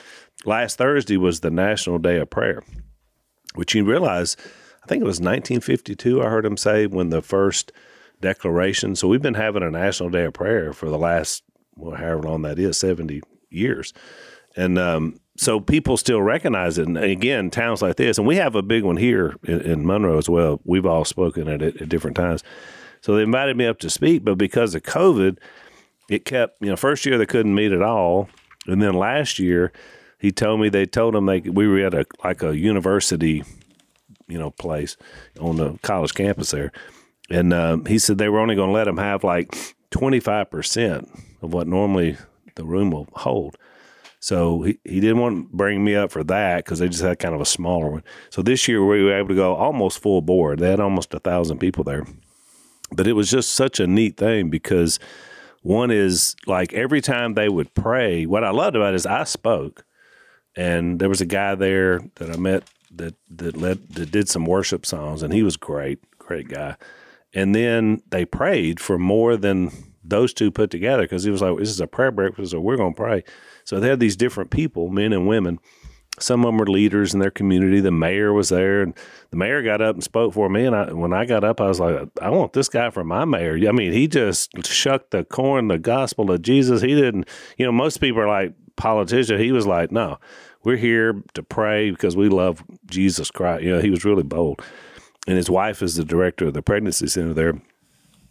Last 0.45 0.77
Thursday 0.77 1.17
was 1.17 1.39
the 1.39 1.49
National 1.49 1.97
Day 1.97 2.17
of 2.17 2.29
Prayer, 2.29 2.63
which 3.55 3.73
you 3.73 3.83
realize, 3.83 4.37
I 4.83 4.87
think 4.87 5.01
it 5.01 5.05
was 5.05 5.19
1952. 5.19 6.21
I 6.21 6.29
heard 6.29 6.45
him 6.45 6.57
say 6.57 6.85
when 6.85 7.09
the 7.09 7.21
first 7.21 7.71
declaration. 8.21 8.95
So 8.95 9.07
we've 9.07 9.21
been 9.21 9.33
having 9.33 9.63
a 9.63 9.71
National 9.71 10.09
Day 10.09 10.25
of 10.25 10.33
Prayer 10.33 10.71
for 10.71 10.89
the 10.89 10.97
last 10.97 11.43
well, 11.75 11.95
however 11.95 12.23
long 12.23 12.43
that 12.43 12.59
is, 12.59 12.77
70 12.77 13.21
years, 13.49 13.93
and 14.55 14.79
um, 14.79 15.19
so 15.37 15.59
people 15.59 15.97
still 15.97 16.21
recognize 16.21 16.77
it. 16.77 16.87
And 16.87 16.97
again, 16.97 17.49
towns 17.49 17.81
like 17.81 17.97
this, 17.97 18.17
and 18.17 18.25
we 18.25 18.37
have 18.37 18.55
a 18.55 18.61
big 18.61 18.83
one 18.83 18.97
here 18.97 19.35
in, 19.43 19.61
in 19.61 19.85
Monroe 19.85 20.17
as 20.17 20.29
well. 20.29 20.61
We've 20.63 20.85
all 20.85 21.03
spoken 21.03 21.47
at 21.47 21.61
it 21.61 21.81
at 21.81 21.89
different 21.89 22.15
times. 22.15 22.43
So 23.01 23.15
they 23.15 23.23
invited 23.23 23.57
me 23.57 23.65
up 23.65 23.79
to 23.79 23.89
speak, 23.89 24.23
but 24.23 24.37
because 24.37 24.73
of 24.73 24.83
COVID, 24.83 25.37
it 26.09 26.25
kept, 26.25 26.61
you 26.61 26.69
know, 26.69 26.75
first 26.75 27.05
year 27.05 27.17
they 27.17 27.25
couldn't 27.25 27.53
meet 27.53 27.71
at 27.71 27.81
all. 27.81 28.29
And 28.67 28.81
then 28.81 28.93
last 28.93 29.37
year, 29.37 29.71
he 30.19 30.31
told 30.31 30.59
me 30.59 30.69
they 30.69 30.85
told 30.85 31.15
him 31.15 31.25
they 31.25 31.41
we 31.41 31.67
were 31.67 31.85
at 31.85 31.93
a 31.93 32.05
like 32.23 32.43
a 32.43 32.57
university, 32.57 33.43
you 34.27 34.37
know, 34.37 34.51
place 34.51 34.97
on 35.39 35.57
the 35.57 35.77
college 35.81 36.13
campus 36.13 36.51
there. 36.51 36.71
And 37.29 37.53
um, 37.53 37.85
he 37.85 37.97
said 37.97 38.17
they 38.17 38.29
were 38.29 38.39
only 38.39 38.55
going 38.55 38.69
to 38.69 38.73
let 38.73 38.87
him 38.87 38.97
have 38.97 39.23
like 39.23 39.51
25% 39.91 41.09
of 41.41 41.53
what 41.53 41.67
normally 41.67 42.17
the 42.55 42.65
room 42.65 42.91
will 42.91 43.07
hold. 43.13 43.57
So 44.19 44.63
he, 44.63 44.79
he 44.83 44.99
didn't 44.99 45.19
want 45.19 45.51
to 45.51 45.55
bring 45.55 45.83
me 45.83 45.95
up 45.95 46.11
for 46.11 46.23
that 46.23 46.65
because 46.65 46.79
they 46.79 46.87
just 46.87 47.03
had 47.03 47.19
kind 47.19 47.35
of 47.35 47.41
a 47.41 47.45
smaller 47.45 47.89
one. 47.89 48.03
So 48.29 48.41
this 48.41 48.67
year 48.67 48.83
we 48.85 49.03
were 49.03 49.17
able 49.17 49.29
to 49.29 49.35
go 49.35 49.55
almost 49.55 49.99
full 49.99 50.21
board. 50.21 50.59
They 50.59 50.69
had 50.69 50.79
almost 50.79 51.13
a 51.13 51.19
thousand 51.19 51.59
people 51.59 51.83
there. 51.83 52.05
But 52.91 53.07
it 53.07 53.13
was 53.13 53.29
just 53.29 53.51
such 53.51 53.79
a 53.79 53.87
neat 53.87 54.17
thing 54.17 54.49
because 54.49 54.99
one 55.61 55.91
is 55.91 56.35
like 56.45 56.73
every 56.73 57.01
time 57.01 57.33
they 57.33 57.49
would 57.49 57.73
pray, 57.73 58.25
what 58.25 58.43
I 58.43 58.51
loved 58.51 58.75
about 58.75 58.93
it 58.93 58.97
is 58.97 59.05
I 59.05 59.23
spoke. 59.23 59.85
And 60.55 60.99
there 60.99 61.09
was 61.09 61.21
a 61.21 61.25
guy 61.25 61.55
there 61.55 62.01
that 62.15 62.31
I 62.31 62.37
met 62.37 62.63
that 62.91 63.15
that 63.29 63.57
led 63.57 63.89
that 63.89 64.11
did 64.11 64.29
some 64.29 64.45
worship 64.45 64.85
songs 64.85 65.21
and 65.21 65.33
he 65.33 65.43
was 65.43 65.57
great, 65.57 65.99
great 66.17 66.47
guy. 66.47 66.77
And 67.33 67.53
then 67.53 68.01
they 68.09 68.25
prayed 68.25 68.79
for 68.79 68.97
more 68.97 69.35
than 69.35 69.71
those 70.03 70.33
two 70.33 70.51
put 70.51 70.71
together 70.71 71.03
because 71.03 71.23
he 71.23 71.31
was 71.31 71.41
like, 71.41 71.57
This 71.57 71.69
is 71.69 71.81
a 71.81 71.87
prayer 71.87 72.11
breakfast, 72.11 72.51
so 72.51 72.59
we're 72.59 72.77
gonna 72.77 72.93
pray. 72.93 73.23
So 73.65 73.79
they 73.79 73.89
had 73.89 73.99
these 73.99 74.15
different 74.15 74.51
people, 74.51 74.89
men 74.89 75.11
and 75.11 75.27
women. 75.27 75.59
Some 76.17 76.41
of 76.41 76.45
them 76.45 76.57
were 76.57 76.67
leaders 76.67 77.13
in 77.13 77.19
their 77.19 77.31
community. 77.31 77.81
The 77.81 77.91
mayor 77.91 78.31
was 78.31 78.47
there, 78.47 78.81
and 78.81 78.93
the 79.31 79.35
mayor 79.35 79.61
got 79.61 79.81
up 79.81 79.95
and 79.95 80.03
spoke 80.03 80.33
for 80.33 80.47
me. 80.47 80.65
And 80.65 80.73
I, 80.73 80.93
when 80.93 81.11
I 81.11 81.25
got 81.25 81.43
up, 81.43 81.59
I 81.59 81.67
was 81.67 81.81
like, 81.81 82.07
I 82.21 82.29
want 82.29 82.53
this 82.53 82.69
guy 82.69 82.89
for 82.89 83.03
my 83.03 83.25
mayor. 83.25 83.57
I 83.67 83.73
mean, 83.73 83.91
he 83.91 84.07
just 84.07 84.65
shucked 84.65 85.11
the 85.11 85.25
corn, 85.25 85.67
the 85.67 85.77
gospel 85.77 86.31
of 86.31 86.41
Jesus. 86.41 86.81
He 86.81 86.95
didn't, 86.95 87.27
you 87.57 87.65
know, 87.65 87.73
most 87.73 87.97
people 87.97 88.21
are 88.21 88.29
like 88.29 88.53
politician. 88.75 89.39
He 89.39 89.51
was 89.51 89.65
like, 89.65 89.91
no, 89.91 90.17
we're 90.63 90.77
here 90.77 91.21
to 91.33 91.43
pray 91.43 91.91
because 91.91 92.15
we 92.15 92.29
love 92.29 92.63
Jesus 92.85 93.31
Christ. 93.31 93.63
You 93.63 93.75
know, 93.75 93.81
he 93.81 93.89
was 93.89 94.05
really 94.05 94.23
bold. 94.23 94.61
And 95.27 95.37
his 95.37 95.49
wife 95.49 95.81
is 95.81 95.95
the 95.95 96.05
director 96.05 96.47
of 96.47 96.53
the 96.53 96.61
pregnancy 96.61 97.07
center 97.07 97.33
there. 97.33 97.53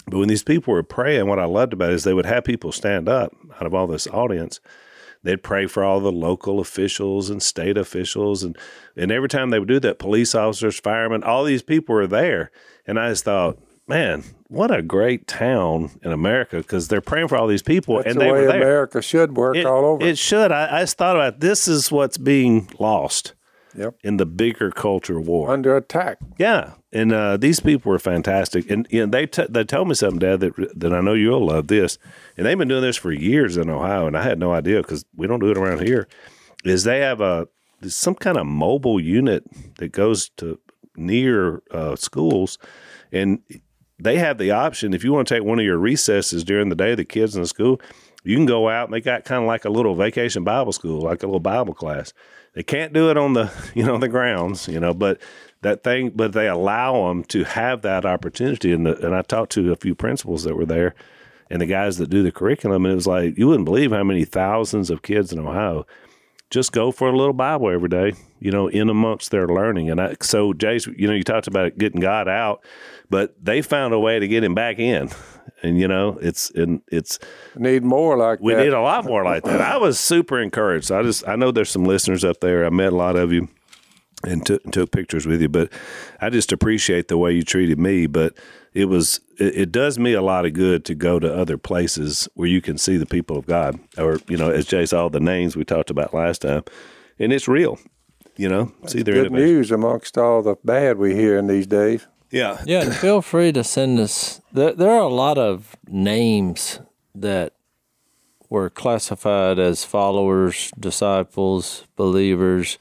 But 0.06 0.18
when 0.18 0.28
these 0.28 0.42
people 0.42 0.74
were 0.74 0.82
praying, 0.82 1.26
what 1.26 1.38
I 1.38 1.44
loved 1.44 1.72
about 1.72 1.90
it 1.90 1.94
is 1.94 2.04
they 2.04 2.14
would 2.14 2.26
have 2.26 2.44
people 2.44 2.72
stand 2.72 3.08
up 3.08 3.32
out 3.56 3.66
of 3.66 3.74
all 3.74 3.86
this 3.86 4.06
audience. 4.08 4.60
They'd 5.22 5.42
pray 5.42 5.66
for 5.66 5.82
all 5.82 6.00
the 6.00 6.12
local 6.12 6.60
officials 6.60 7.30
and 7.30 7.42
state 7.42 7.78
officials, 7.78 8.42
and 8.42 8.58
and 8.94 9.10
every 9.10 9.28
time 9.28 9.48
they 9.48 9.58
would 9.58 9.68
do 9.68 9.80
that, 9.80 9.98
police 9.98 10.34
officers, 10.34 10.78
firemen, 10.78 11.24
all 11.24 11.44
these 11.44 11.62
people 11.62 11.94
were 11.94 12.06
there. 12.06 12.50
And 12.86 13.00
I 13.00 13.08
just 13.08 13.24
thought, 13.24 13.58
man, 13.86 14.24
what 14.48 14.70
a 14.70 14.82
great 14.82 15.26
town 15.26 15.90
in 16.02 16.12
America 16.12 16.58
because 16.58 16.88
they're 16.88 17.00
praying 17.00 17.28
for 17.28 17.36
all 17.36 17.46
these 17.46 17.62
people, 17.62 17.96
That's 17.96 18.08
and 18.08 18.16
the 18.16 18.24
they 18.24 18.32
way 18.32 18.40
were 18.42 18.46
there. 18.46 18.56
America 18.62 19.02
should 19.02 19.36
work 19.36 19.56
It, 19.56 19.66
all 19.66 19.84
over. 19.84 20.04
it 20.04 20.18
should. 20.18 20.52
I, 20.52 20.78
I 20.78 20.80
just 20.82 20.96
thought 20.96 21.16
about 21.16 21.40
this 21.40 21.68
is 21.68 21.90
what's 21.92 22.16
being 22.18 22.68
lost 22.78 23.34
yep. 23.76 23.94
in 24.02 24.16
the 24.16 24.26
bigger 24.26 24.70
culture 24.70 25.20
war. 25.20 25.50
Under 25.50 25.76
attack. 25.76 26.18
Yeah, 26.38 26.72
and 26.92 27.12
uh, 27.12 27.36
these 27.36 27.60
people 27.60 27.90
were 27.90 27.98
fantastic, 27.98 28.70
and 28.70 28.86
you 28.90 29.00
know, 29.00 29.06
they 29.10 29.26
t- 29.26 29.46
they 29.48 29.64
told 29.64 29.88
me 29.88 29.94
something, 29.94 30.18
Dad, 30.20 30.40
that 30.40 30.78
that 30.78 30.92
I 30.92 31.00
know 31.00 31.14
you'll 31.14 31.46
love 31.46 31.66
this, 31.68 31.98
and 32.36 32.46
they've 32.46 32.58
been 32.58 32.68
doing 32.68 32.82
this 32.82 32.96
for 32.96 33.12
years 33.12 33.56
in 33.56 33.68
Ohio, 33.68 34.06
and 34.06 34.16
I 34.16 34.22
had 34.22 34.38
no 34.38 34.52
idea 34.52 34.82
because 34.82 35.04
we 35.16 35.26
don't 35.26 35.40
do 35.40 35.50
it 35.50 35.58
around 35.58 35.82
here. 35.86 36.08
Is 36.64 36.84
they 36.84 37.00
have 37.00 37.20
a 37.20 37.48
some 37.86 38.14
kind 38.14 38.38
of 38.38 38.46
mobile 38.46 38.98
unit 38.98 39.44
that 39.76 39.92
goes 39.92 40.30
to 40.36 40.58
near 40.96 41.62
uh, 41.70 41.96
schools, 41.96 42.56
and 43.12 43.40
they 43.98 44.18
have 44.18 44.38
the 44.38 44.50
option 44.50 44.94
if 44.94 45.04
you 45.04 45.12
want 45.12 45.28
to 45.28 45.34
take 45.34 45.44
one 45.44 45.58
of 45.58 45.64
your 45.64 45.78
recesses 45.78 46.44
during 46.44 46.68
the 46.68 46.74
day, 46.74 46.94
the 46.94 47.04
kids 47.04 47.36
in 47.36 47.42
the 47.42 47.48
school, 47.48 47.80
you 48.24 48.36
can 48.36 48.46
go 48.46 48.68
out 48.68 48.86
and 48.86 48.94
they 48.94 49.00
got 49.00 49.24
kind 49.24 49.42
of 49.42 49.46
like 49.46 49.64
a 49.64 49.70
little 49.70 49.94
vacation 49.94 50.44
Bible 50.44 50.72
school, 50.72 51.02
like 51.02 51.22
a 51.22 51.26
little 51.26 51.40
Bible 51.40 51.74
class. 51.74 52.12
They 52.54 52.62
can't 52.62 52.92
do 52.92 53.10
it 53.10 53.16
on 53.16 53.34
the 53.34 53.52
you 53.74 53.84
know 53.84 53.98
the 53.98 54.08
grounds, 54.08 54.68
you 54.68 54.80
know, 54.80 54.94
but 54.94 55.20
that 55.62 55.82
thing, 55.82 56.10
but 56.10 56.32
they 56.32 56.48
allow 56.48 57.08
them 57.08 57.24
to 57.24 57.44
have 57.44 57.82
that 57.82 58.04
opportunity. 58.04 58.72
And 58.72 58.86
the, 58.86 58.96
and 59.06 59.14
I 59.14 59.22
talked 59.22 59.52
to 59.52 59.72
a 59.72 59.76
few 59.76 59.94
principals 59.94 60.44
that 60.44 60.56
were 60.56 60.66
there, 60.66 60.94
and 61.50 61.60
the 61.60 61.66
guys 61.66 61.98
that 61.98 62.10
do 62.10 62.22
the 62.22 62.32
curriculum, 62.32 62.84
and 62.84 62.92
it 62.92 62.96
was 62.96 63.06
like 63.06 63.38
you 63.38 63.46
wouldn't 63.46 63.64
believe 63.64 63.92
how 63.92 64.04
many 64.04 64.24
thousands 64.24 64.90
of 64.90 65.02
kids 65.02 65.32
in 65.32 65.38
Ohio 65.38 65.86
just 66.54 66.70
go 66.70 66.92
for 66.92 67.08
a 67.08 67.16
little 67.16 67.32
Bible 67.32 67.68
every 67.68 67.88
day, 67.88 68.12
you 68.38 68.52
know, 68.52 68.68
in 68.68 68.88
amongst 68.88 69.32
their 69.32 69.48
learning. 69.48 69.90
And 69.90 70.00
I, 70.00 70.14
so, 70.22 70.52
Jace, 70.52 70.86
you 70.96 71.08
know, 71.08 71.12
you 71.12 71.24
talked 71.24 71.48
about 71.48 71.76
getting 71.78 72.00
God 72.00 72.28
out, 72.28 72.64
but 73.10 73.34
they 73.44 73.60
found 73.60 73.92
a 73.92 73.98
way 73.98 74.20
to 74.20 74.28
get 74.28 74.44
him 74.44 74.54
back 74.54 74.78
in. 74.78 75.10
And 75.64 75.80
you 75.80 75.88
know, 75.88 76.16
it's 76.20 76.50
and 76.50 76.82
it's 76.88 77.18
Need 77.56 77.82
more 77.82 78.16
like 78.16 78.38
we 78.40 78.54
that. 78.54 78.62
need 78.62 78.72
a 78.72 78.80
lot 78.80 79.04
more 79.04 79.24
like 79.24 79.42
that. 79.44 79.60
I 79.60 79.78
was 79.78 79.98
super 79.98 80.38
encouraged. 80.38 80.92
I 80.92 81.02
just 81.02 81.26
I 81.26 81.36
know 81.36 81.50
there's 81.50 81.70
some 81.70 81.84
listeners 81.84 82.22
up 82.22 82.40
there. 82.40 82.64
I 82.64 82.70
met 82.70 82.92
a 82.92 82.96
lot 82.96 83.16
of 83.16 83.32
you, 83.32 83.48
and 84.22 84.44
took 84.46 84.62
took 84.70 84.92
pictures 84.92 85.26
with 85.26 85.40
you. 85.42 85.48
But 85.48 85.72
I 86.20 86.30
just 86.30 86.52
appreciate 86.52 87.08
the 87.08 87.18
way 87.18 87.32
you 87.32 87.42
treated 87.42 87.78
me. 87.78 88.06
But 88.06 88.34
it 88.74 88.86
was 88.86 89.20
it, 89.38 89.56
it 89.56 89.72
does 89.72 89.98
me 89.98 90.12
a 90.12 90.22
lot 90.22 90.44
of 90.44 90.52
good 90.52 90.84
to 90.86 90.94
go 90.94 91.18
to 91.18 91.32
other 91.32 91.56
places 91.56 92.28
where 92.34 92.48
you 92.48 92.60
can 92.60 92.76
see 92.76 92.96
the 92.96 93.06
people 93.06 93.38
of 93.38 93.46
God, 93.46 93.78
or 93.96 94.18
you 94.28 94.36
know, 94.36 94.50
as 94.50 94.66
Jay 94.66 94.84
saw 94.84 95.08
the 95.08 95.20
names 95.20 95.56
we 95.56 95.64
talked 95.64 95.90
about 95.90 96.12
last 96.12 96.42
time, 96.42 96.64
and 97.18 97.32
it's 97.32 97.48
real. 97.48 97.78
You 98.36 98.48
know, 98.48 98.72
see 98.86 99.02
their 99.02 99.14
Good 99.14 99.26
innovation. 99.26 99.54
news 99.54 99.70
amongst 99.70 100.18
all 100.18 100.42
the 100.42 100.56
bad 100.64 100.98
we 100.98 101.14
hear 101.14 101.38
in 101.38 101.46
these 101.46 101.68
days. 101.68 102.06
Yeah, 102.32 102.60
Yeah, 102.66 102.82
and 102.82 102.94
feel 102.96 103.22
free 103.22 103.52
to 103.52 103.62
send 103.62 104.00
us. 104.00 104.40
There, 104.52 104.72
there 104.72 104.90
are 104.90 105.02
a 105.02 105.08
lot 105.08 105.38
of 105.38 105.76
names 105.86 106.80
that 107.14 107.52
were 108.50 108.68
classified 108.70 109.60
as 109.60 109.84
followers, 109.84 110.72
disciples, 110.78 111.84
believers. 111.94 112.76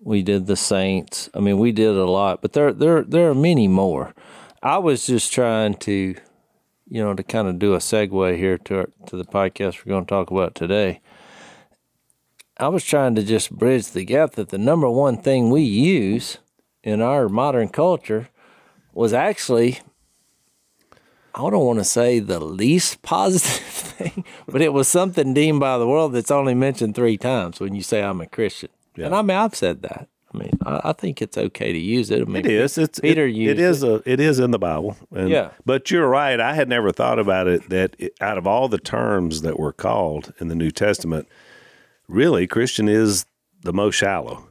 We 0.00 0.22
did 0.22 0.46
the 0.46 0.56
saints. 0.56 1.28
I 1.34 1.40
mean, 1.40 1.58
we 1.58 1.70
did 1.70 1.94
a 1.94 2.06
lot, 2.06 2.40
but 2.40 2.54
there, 2.54 2.72
there, 2.72 3.02
there 3.02 3.28
are 3.28 3.34
many 3.34 3.68
more. 3.68 4.14
I 4.62 4.78
was 4.78 5.06
just 5.06 5.32
trying 5.32 5.74
to, 5.74 6.16
you 6.88 7.02
know, 7.02 7.14
to 7.14 7.22
kind 7.22 7.48
of 7.48 7.58
do 7.58 7.74
a 7.74 7.78
segue 7.78 8.36
here 8.36 8.58
to 8.58 8.78
our, 8.78 8.90
to 9.06 9.16
the 9.16 9.24
podcast 9.24 9.84
we're 9.84 9.90
going 9.90 10.04
to 10.04 10.08
talk 10.08 10.30
about 10.30 10.54
today. 10.54 11.00
I 12.56 12.68
was 12.68 12.84
trying 12.84 13.14
to 13.14 13.22
just 13.22 13.52
bridge 13.52 13.88
the 13.88 14.04
gap 14.04 14.32
that 14.32 14.48
the 14.48 14.58
number 14.58 14.90
one 14.90 15.16
thing 15.18 15.50
we 15.50 15.62
use 15.62 16.38
in 16.82 17.00
our 17.00 17.28
modern 17.28 17.68
culture 17.68 18.28
was 18.92 19.12
actually 19.12 19.78
I 21.34 21.50
don't 21.50 21.64
want 21.64 21.78
to 21.78 21.84
say 21.84 22.18
the 22.18 22.40
least 22.40 23.02
positive 23.02 23.64
thing, 23.64 24.24
but 24.48 24.60
it 24.60 24.72
was 24.72 24.88
something 24.88 25.34
deemed 25.34 25.60
by 25.60 25.78
the 25.78 25.86
world 25.86 26.12
that's 26.12 26.32
only 26.32 26.54
mentioned 26.54 26.96
three 26.96 27.16
times 27.16 27.60
when 27.60 27.76
you 27.76 27.82
say 27.82 28.02
I'm 28.02 28.20
a 28.20 28.26
Christian. 28.26 28.70
And 28.96 29.14
I 29.14 29.22
mean, 29.22 29.36
I've 29.36 29.54
said 29.54 29.82
that. 29.82 30.08
I 30.32 30.38
mean, 30.38 30.58
I, 30.64 30.80
I 30.84 30.92
think 30.92 31.22
it's 31.22 31.38
okay 31.38 31.72
to 31.72 31.78
use 31.78 32.10
it. 32.10 32.20
I 32.20 32.24
mean, 32.24 32.44
It 32.44 32.46
is. 32.46 32.76
It's 32.76 33.00
Peter 33.00 33.26
it, 33.26 33.34
used 33.34 33.58
it 33.58 33.62
is 33.62 33.82
a 33.82 34.02
it 34.04 34.20
is 34.20 34.38
in 34.38 34.50
the 34.50 34.58
Bible. 34.58 34.96
And, 35.14 35.28
Yeah. 35.30 35.50
But 35.64 35.90
you're 35.90 36.08
right. 36.08 36.38
I 36.38 36.54
had 36.54 36.68
never 36.68 36.92
thought 36.92 37.18
about 37.18 37.46
it 37.46 37.68
that 37.70 37.96
it, 37.98 38.12
out 38.20 38.38
of 38.38 38.46
all 38.46 38.68
the 38.68 38.78
terms 38.78 39.42
that 39.42 39.58
were 39.58 39.72
called 39.72 40.32
in 40.38 40.48
the 40.48 40.54
New 40.54 40.70
Testament, 40.70 41.26
really 42.08 42.46
Christian 42.46 42.88
is 42.88 43.24
the 43.62 43.72
most 43.72 43.94
shallow. 43.94 44.48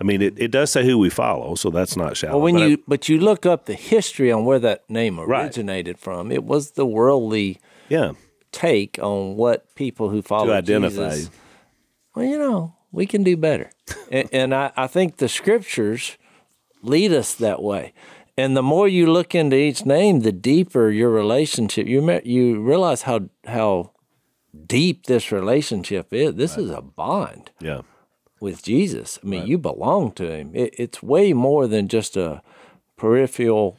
I 0.00 0.04
mean, 0.04 0.20
it, 0.20 0.34
it 0.36 0.50
does 0.50 0.72
say 0.72 0.84
who 0.84 0.98
we 0.98 1.10
follow, 1.10 1.54
so 1.54 1.70
that's 1.70 1.96
not 1.96 2.16
shallow. 2.16 2.34
Well, 2.34 2.42
when 2.42 2.54
but 2.54 2.62
I- 2.62 2.66
you 2.66 2.82
but 2.88 3.08
you 3.08 3.18
look 3.18 3.46
up 3.46 3.66
the 3.66 3.74
history 3.74 4.32
on 4.32 4.44
where 4.44 4.58
that 4.58 4.88
name 4.90 5.20
originated 5.20 5.98
from, 5.98 6.32
it 6.32 6.42
was 6.44 6.72
the 6.72 6.86
worldly 6.86 7.60
yeah, 7.88 8.12
take 8.50 8.98
on 9.00 9.36
what 9.36 9.74
people 9.74 10.08
who 10.08 10.22
follow 10.22 10.46
to 10.46 10.54
identify. 10.54 11.10
Jesus, 11.10 11.30
well, 12.14 12.24
you 12.24 12.38
know, 12.38 12.74
we 12.90 13.06
can 13.06 13.22
do 13.22 13.36
better. 13.36 13.70
And 14.10 14.28
and 14.32 14.54
I, 14.54 14.72
I 14.76 14.86
think 14.86 15.16
the 15.16 15.28
scriptures 15.28 16.16
lead 16.82 17.12
us 17.12 17.34
that 17.34 17.62
way. 17.62 17.92
And 18.36 18.56
the 18.56 18.62
more 18.62 18.88
you 18.88 19.12
look 19.12 19.34
into 19.34 19.56
each 19.56 19.84
name, 19.84 20.20
the 20.20 20.32
deeper 20.32 20.88
your 20.90 21.10
relationship. 21.10 21.86
You 21.86 22.00
me- 22.02 22.22
you 22.24 22.60
realize 22.62 23.02
how 23.02 23.28
how 23.46 23.92
deep 24.66 25.06
this 25.06 25.30
relationship 25.32 26.12
is. 26.12 26.34
This 26.34 26.56
is 26.56 26.70
a 26.70 26.80
bond 26.82 27.50
Yeah, 27.60 27.82
with 28.40 28.62
Jesus. 28.62 29.18
I 29.22 29.26
mean, 29.26 29.46
you 29.46 29.58
belong 29.58 30.12
to 30.12 30.30
Him. 30.30 30.50
It, 30.54 30.74
it's 30.78 31.02
way 31.02 31.32
more 31.32 31.66
than 31.66 31.88
just 31.88 32.16
a 32.16 32.42
peripheral. 32.96 33.78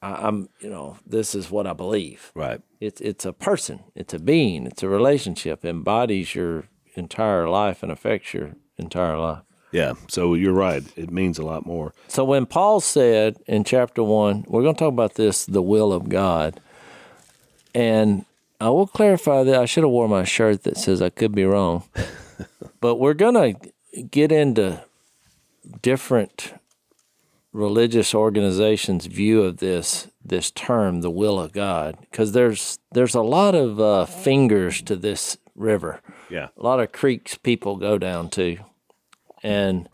I, 0.00 0.26
I'm, 0.26 0.48
you 0.60 0.68
know, 0.70 0.98
this 1.06 1.34
is 1.34 1.50
what 1.50 1.66
I 1.66 1.72
believe. 1.72 2.30
right. 2.34 2.60
It's 2.80 3.00
it's 3.00 3.24
a 3.24 3.32
person. 3.32 3.84
It's 3.94 4.12
a 4.14 4.18
being. 4.18 4.66
It's 4.66 4.82
a 4.82 4.88
relationship. 4.88 5.64
Embodies 5.64 6.34
your 6.34 6.64
entire 6.96 7.48
life 7.48 7.82
and 7.84 7.92
affects 7.92 8.34
your 8.34 8.54
entire 8.78 9.18
life. 9.18 9.42
Yeah, 9.70 9.94
so 10.08 10.34
you're 10.34 10.52
right. 10.52 10.84
It 10.96 11.10
means 11.10 11.38
a 11.38 11.44
lot 11.44 11.64
more. 11.64 11.94
So 12.06 12.24
when 12.24 12.44
Paul 12.44 12.80
said 12.80 13.38
in 13.46 13.64
chapter 13.64 14.02
one, 14.02 14.44
we're 14.46 14.62
going 14.62 14.74
to 14.74 14.78
talk 14.78 14.92
about 14.92 15.14
this, 15.14 15.46
the 15.46 15.62
will 15.62 15.92
of 15.92 16.10
God, 16.10 16.60
and 17.74 18.26
I 18.60 18.68
will 18.68 18.86
clarify 18.86 19.42
that 19.44 19.58
I 19.58 19.64
should 19.64 19.82
have 19.82 19.90
wore 19.90 20.08
my 20.08 20.24
shirt 20.24 20.64
that 20.64 20.76
says 20.76 21.00
I 21.00 21.08
could 21.08 21.34
be 21.34 21.44
wrong, 21.44 21.84
but 22.80 22.96
we're 22.96 23.14
going 23.14 23.34
to 23.34 24.02
get 24.02 24.30
into 24.30 24.84
different 25.80 26.52
religious 27.52 28.14
organizations' 28.14 29.06
view 29.06 29.42
of 29.42 29.58
this 29.58 30.08
this 30.24 30.50
term, 30.52 31.00
the 31.00 31.10
will 31.10 31.40
of 31.40 31.52
God, 31.52 31.98
because 32.10 32.32
there's 32.32 32.78
there's 32.92 33.14
a 33.14 33.22
lot 33.22 33.54
of 33.54 33.80
uh, 33.80 34.06
fingers 34.06 34.82
to 34.82 34.96
this 34.96 35.36
river 35.54 36.00
Yeah, 36.30 36.48
a 36.56 36.62
lot 36.62 36.80
of 36.80 36.92
creeks 36.92 37.36
people 37.36 37.76
go 37.76 37.98
down 37.98 38.30
to, 38.30 38.58
and 39.42 39.88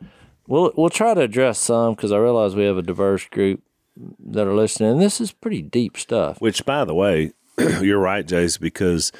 we'll 0.47 0.73
we'll 0.77 0.91
try 0.91 1.15
to 1.15 1.21
address 1.21 1.59
some 1.59 1.95
because 1.95 2.13
I 2.13 2.19
realize 2.19 2.55
we 2.55 2.65
have 2.65 2.79
a 2.79 2.83
diverse 2.83 3.27
group 3.27 3.63
that 4.19 4.47
are 4.47 4.55
listening. 4.55 4.93
And 4.93 5.03
this 5.03 5.21
is 5.21 5.33
pretty 5.33 5.63
deep 5.63 5.97
stuff. 5.97 6.41
Which, 6.41 6.65
by 6.65 6.85
the 6.85 6.95
way, 6.95 7.33
you're 7.81 7.99
right, 7.99 8.27
Jace, 8.27 8.59
because 8.59 9.13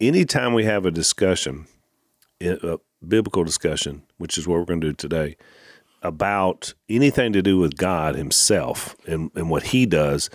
anytime 0.00 0.54
we 0.54 0.64
have 0.64 0.86
a 0.86 0.90
discussion, 0.90 1.66
a 2.40 2.78
biblical 3.06 3.44
discussion, 3.44 4.02
which 4.18 4.38
is 4.38 4.46
what 4.46 4.58
we're 4.58 4.64
going 4.64 4.80
to 4.80 4.88
do 4.88 4.94
today, 4.94 5.36
about 6.02 6.74
anything 6.88 7.32
to 7.32 7.42
do 7.42 7.58
with 7.58 7.76
God 7.76 8.14
Himself 8.14 8.96
and, 9.06 9.30
and 9.34 9.50
what 9.50 9.64
He 9.64 9.86
does, 9.86 10.30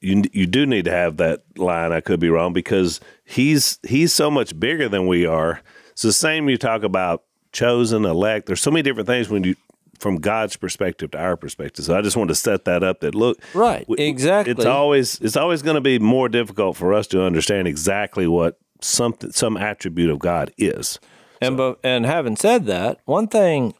you 0.00 0.24
you 0.32 0.46
do 0.46 0.66
need 0.66 0.84
to 0.86 0.90
have 0.90 1.16
that 1.18 1.42
line. 1.56 1.92
I 1.92 2.00
could 2.00 2.20
be 2.20 2.30
wrong 2.30 2.52
because 2.52 3.00
He's 3.24 3.78
He's 3.82 4.12
so 4.12 4.30
much 4.30 4.58
bigger 4.58 4.88
than 4.88 5.06
we 5.06 5.26
are. 5.26 5.60
It's 5.92 6.02
the 6.02 6.12
same. 6.12 6.48
You 6.48 6.56
talk 6.56 6.82
about 6.82 7.24
chosen, 7.52 8.04
elect. 8.04 8.46
There's 8.46 8.60
so 8.60 8.70
many 8.70 8.82
different 8.82 9.06
things 9.06 9.28
when 9.28 9.44
you 9.44 9.56
from 9.98 10.16
God's 10.16 10.56
perspective 10.56 11.12
to 11.12 11.18
our 11.18 11.36
perspective. 11.36 11.84
So 11.84 11.96
I 11.96 12.02
just 12.02 12.16
wanted 12.16 12.28
to 12.28 12.34
set 12.34 12.64
that 12.66 12.82
up. 12.82 13.00
That 13.00 13.14
look, 13.14 13.38
Right, 13.54 13.86
w- 13.88 14.08
exactly. 14.08 14.52
It's 14.52 14.64
always 14.64 15.20
it's 15.20 15.36
always 15.36 15.62
going 15.62 15.76
to 15.76 15.80
be 15.80 15.98
more 15.98 16.28
difficult 16.28 16.76
for 16.76 16.92
us 16.92 17.06
to 17.08 17.22
understand 17.22 17.66
exactly 17.68 18.26
what 18.26 18.58
something 18.80 19.32
some 19.32 19.56
attribute 19.56 20.10
of 20.10 20.18
God 20.18 20.52
is. 20.58 20.98
And 21.40 21.56
but 21.56 21.78
and 21.82 22.04
having 22.04 22.36
said 22.36 22.66
that, 22.66 23.00
one 23.04 23.28
thing 23.28 23.74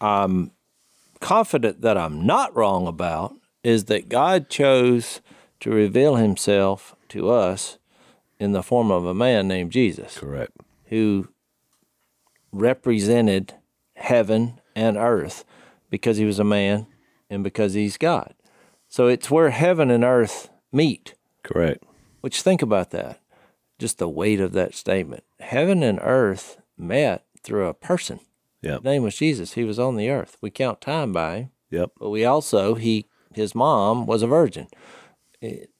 I'm 0.00 0.52
confident 1.20 1.82
that 1.82 1.96
I'm 1.96 2.26
not 2.26 2.54
wrong 2.56 2.86
about 2.86 3.34
is 3.62 3.84
that 3.84 4.08
God 4.08 4.48
chose 4.48 5.20
to 5.60 5.70
reveal 5.70 6.16
Himself 6.16 6.96
to 7.10 7.30
us 7.30 7.78
in 8.42 8.52
the 8.52 8.62
form 8.62 8.90
of 8.90 9.06
a 9.06 9.14
man 9.14 9.46
named 9.48 9.70
Jesus. 9.72 10.18
Correct. 10.18 10.52
who 10.86 11.28
represented 12.52 13.54
heaven 13.96 14.60
and 14.74 14.96
earth 14.96 15.44
because 15.90 16.16
he 16.16 16.24
was 16.24 16.38
a 16.38 16.44
man 16.44 16.86
and 17.30 17.42
because 17.44 17.74
he's 17.74 17.96
God. 17.96 18.34
So 18.88 19.06
it's 19.06 19.30
where 19.30 19.50
heaven 19.50 19.90
and 19.90 20.04
earth 20.04 20.50
meet. 20.70 21.14
Correct. 21.42 21.82
Which 22.20 22.42
think 22.42 22.62
about 22.62 22.90
that. 22.90 23.20
Just 23.78 23.98
the 23.98 24.08
weight 24.08 24.40
of 24.40 24.52
that 24.52 24.74
statement. 24.74 25.24
Heaven 25.40 25.82
and 25.82 25.98
earth 26.02 26.58
met 26.76 27.24
through 27.42 27.66
a 27.66 27.74
person. 27.74 28.20
Yep. 28.62 28.74
His 28.80 28.84
name 28.84 29.02
was 29.02 29.16
Jesus. 29.16 29.54
He 29.54 29.64
was 29.64 29.78
on 29.78 29.96
the 29.96 30.10
earth. 30.10 30.36
We 30.40 30.50
count 30.50 30.80
time 30.80 31.12
by 31.12 31.36
him, 31.36 31.50
Yep. 31.70 31.92
but 31.98 32.10
we 32.10 32.24
also 32.24 32.74
he 32.74 33.06
his 33.34 33.54
mom 33.54 34.04
was 34.06 34.22
a 34.22 34.26
virgin. 34.26 34.66
It- 35.40 35.70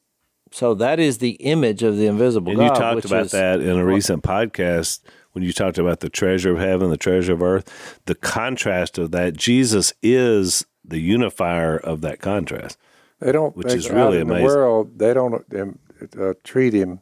so 0.52 0.74
that 0.74 1.00
is 1.00 1.18
the 1.18 1.32
image 1.32 1.82
of 1.82 1.96
the 1.96 2.06
invisible 2.06 2.50
And 2.52 2.58
God. 2.60 2.64
you 2.76 2.80
talked 2.80 3.04
about 3.04 3.26
is- 3.26 3.32
that 3.32 3.60
in 3.60 3.76
a 3.78 3.84
recent 3.84 4.22
podcast 4.22 5.00
when 5.32 5.42
you 5.42 5.52
talked 5.52 5.78
about 5.78 6.00
the 6.00 6.10
treasure 6.10 6.52
of 6.52 6.58
heaven, 6.58 6.90
the 6.90 6.96
treasure 6.98 7.32
of 7.32 7.42
earth. 7.42 7.98
The 8.04 8.14
contrast 8.14 8.98
of 8.98 9.12
that, 9.12 9.34
Jesus 9.34 9.94
is 10.02 10.66
the 10.84 10.98
unifier 11.00 11.76
of 11.78 12.02
that 12.02 12.20
contrast. 12.20 12.76
They 13.18 13.32
don't, 13.32 13.56
Which 13.56 13.68
they- 13.68 13.74
is 13.76 13.88
out 13.88 13.94
really 13.96 14.16
in 14.18 14.22
amazing. 14.28 14.46
the 14.48 14.54
world, 14.54 14.98
they 14.98 15.14
don't 15.14 15.42
um, 15.58 15.78
uh, 16.20 16.34
treat 16.44 16.74
him 16.74 17.00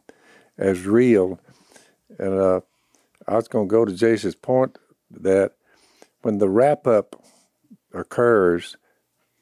as 0.57 0.85
real. 0.85 1.39
And 2.19 2.33
uh, 2.39 2.61
I 3.27 3.35
was 3.35 3.47
going 3.49 3.67
to 3.67 3.71
go 3.71 3.83
to 3.83 3.91
Jason's 3.93 4.35
point 4.35 4.77
that 5.09 5.53
when 6.21 6.37
the 6.37 6.47
wrap 6.47 6.87
up 6.87 7.21
occurs 7.93 8.77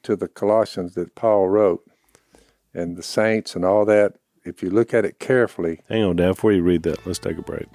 to 0.02 0.16
the 0.16 0.26
Colossians 0.28 0.94
that 0.94 1.14
Paul 1.14 1.48
wrote 1.48 1.84
and 2.74 2.96
the 2.96 3.02
saints 3.02 3.54
and 3.54 3.64
all 3.64 3.84
that, 3.84 4.14
if 4.44 4.62
you 4.62 4.70
look 4.70 4.94
at 4.94 5.04
it 5.04 5.18
carefully, 5.18 5.80
Hang 5.88 6.04
on, 6.04 6.16
Dad. 6.16 6.28
Before 6.28 6.52
you 6.52 6.62
read 6.62 6.82
that, 6.84 7.06
let's 7.06 7.18
take 7.18 7.38
a 7.38 7.42
break. 7.42 7.66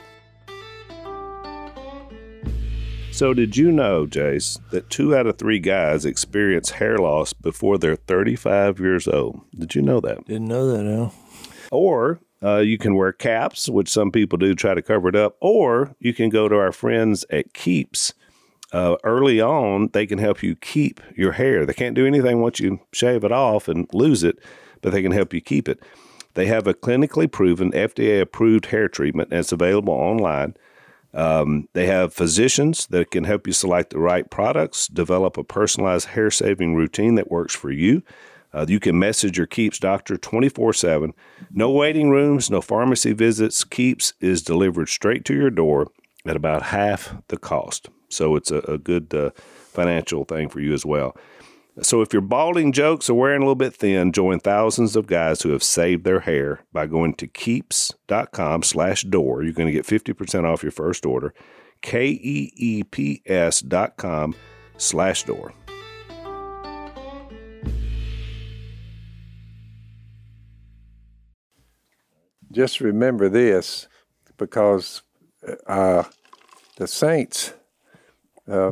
So, 3.11 3.33
did 3.33 3.55
you 3.55 3.71
know, 3.71 4.05
Jace, 4.05 4.59
that 4.71 4.89
two 4.89 5.15
out 5.15 5.25
of 5.25 5.37
three 5.37 5.59
guys 5.59 6.03
experience 6.03 6.71
hair 6.71 6.97
loss 6.97 7.31
before 7.31 7.77
they're 7.77 7.95
35 7.95 8.79
years 8.81 9.07
old? 9.07 9.39
Did 9.57 9.73
you 9.73 9.81
know 9.81 10.01
that? 10.01 10.25
Didn't 10.25 10.49
know 10.49 10.67
that, 10.67 10.85
Al. 10.85 11.13
Or 11.71 12.19
uh, 12.43 12.57
you 12.57 12.77
can 12.77 12.95
wear 12.95 13.13
caps, 13.13 13.69
which 13.69 13.87
some 13.87 14.11
people 14.11 14.37
do 14.37 14.53
try 14.53 14.73
to 14.73 14.81
cover 14.81 15.07
it 15.07 15.15
up, 15.15 15.37
or 15.39 15.95
you 15.99 16.13
can 16.13 16.29
go 16.29 16.49
to 16.49 16.57
our 16.57 16.73
friends 16.73 17.23
at 17.29 17.53
Keeps. 17.53 18.13
Uh, 18.73 18.97
early 19.05 19.39
on, 19.39 19.89
they 19.93 20.05
can 20.05 20.17
help 20.17 20.43
you 20.43 20.53
keep 20.57 20.99
your 21.15 21.31
hair. 21.31 21.65
They 21.65 21.73
can't 21.73 21.95
do 21.95 22.05
anything 22.05 22.41
once 22.41 22.59
you 22.59 22.81
shave 22.91 23.23
it 23.23 23.31
off 23.31 23.69
and 23.69 23.87
lose 23.93 24.23
it, 24.23 24.37
but 24.85 24.93
they 24.93 25.01
can 25.01 25.11
help 25.11 25.33
you 25.33 25.41
keep 25.41 25.67
it. 25.67 25.81
They 26.35 26.45
have 26.45 26.67
a 26.67 26.73
clinically 26.75 27.31
proven, 27.31 27.71
FDA 27.71 28.21
approved 28.21 28.67
hair 28.67 28.87
treatment, 28.87 29.31
that's 29.31 29.51
available 29.51 29.95
online. 29.95 30.53
Um, 31.11 31.67
they 31.73 31.87
have 31.87 32.13
physicians 32.13 32.85
that 32.87 33.09
can 33.09 33.23
help 33.23 33.47
you 33.47 33.53
select 33.53 33.89
the 33.89 33.99
right 33.99 34.29
products, 34.29 34.85
develop 34.87 35.37
a 35.37 35.43
personalized 35.43 36.09
hair 36.09 36.29
saving 36.29 36.75
routine 36.75 37.15
that 37.15 37.31
works 37.31 37.55
for 37.55 37.71
you. 37.71 38.03
Uh, 38.53 38.67
you 38.69 38.79
can 38.79 38.99
message 38.99 39.39
your 39.39 39.47
Keeps 39.47 39.79
doctor 39.79 40.17
24 40.17 40.73
7. 40.73 41.13
No 41.51 41.71
waiting 41.71 42.11
rooms, 42.11 42.51
no 42.51 42.61
pharmacy 42.61 43.13
visits. 43.13 43.63
Keeps 43.63 44.13
is 44.21 44.43
delivered 44.43 44.87
straight 44.87 45.25
to 45.25 45.33
your 45.33 45.49
door 45.49 45.87
at 46.27 46.35
about 46.35 46.61
half 46.61 47.15
the 47.29 47.37
cost. 47.37 47.89
So 48.09 48.35
it's 48.35 48.51
a, 48.51 48.59
a 48.59 48.77
good 48.77 49.15
uh, 49.15 49.31
financial 49.35 50.25
thing 50.25 50.47
for 50.47 50.59
you 50.59 50.73
as 50.73 50.85
well. 50.85 51.17
So 51.81 52.01
if 52.01 52.13
your 52.13 52.21
balding 52.21 52.71
jokes 52.71 53.09
are 53.09 53.13
wearing 53.15 53.41
a 53.41 53.45
little 53.45 53.55
bit 53.55 53.75
thin, 53.75 54.13
join 54.13 54.39
thousands 54.39 54.95
of 54.95 55.07
guys 55.07 55.41
who 55.41 55.49
have 55.49 55.63
saved 55.63 56.05
their 56.05 56.21
hair 56.21 56.61
by 56.71 56.85
going 56.85 57.15
to 57.15 57.27
keeps.com 57.27 58.63
slash 58.63 59.03
door. 59.03 59.43
You're 59.43 59.51
going 59.51 59.67
to 59.67 59.73
get 59.73 59.85
50% 59.85 60.45
off 60.45 60.63
your 60.63 60.71
first 60.71 61.05
order. 61.05 61.33
K-E-E-P-S 61.81 63.59
dot 63.59 63.97
com 63.97 64.35
slash 64.77 65.23
door. 65.23 65.53
Just 72.53 72.79
remember 72.79 73.27
this 73.27 73.89
because 74.37 75.01
uh, 75.67 76.03
the 76.77 76.87
saints, 76.87 77.53
uh, 78.49 78.71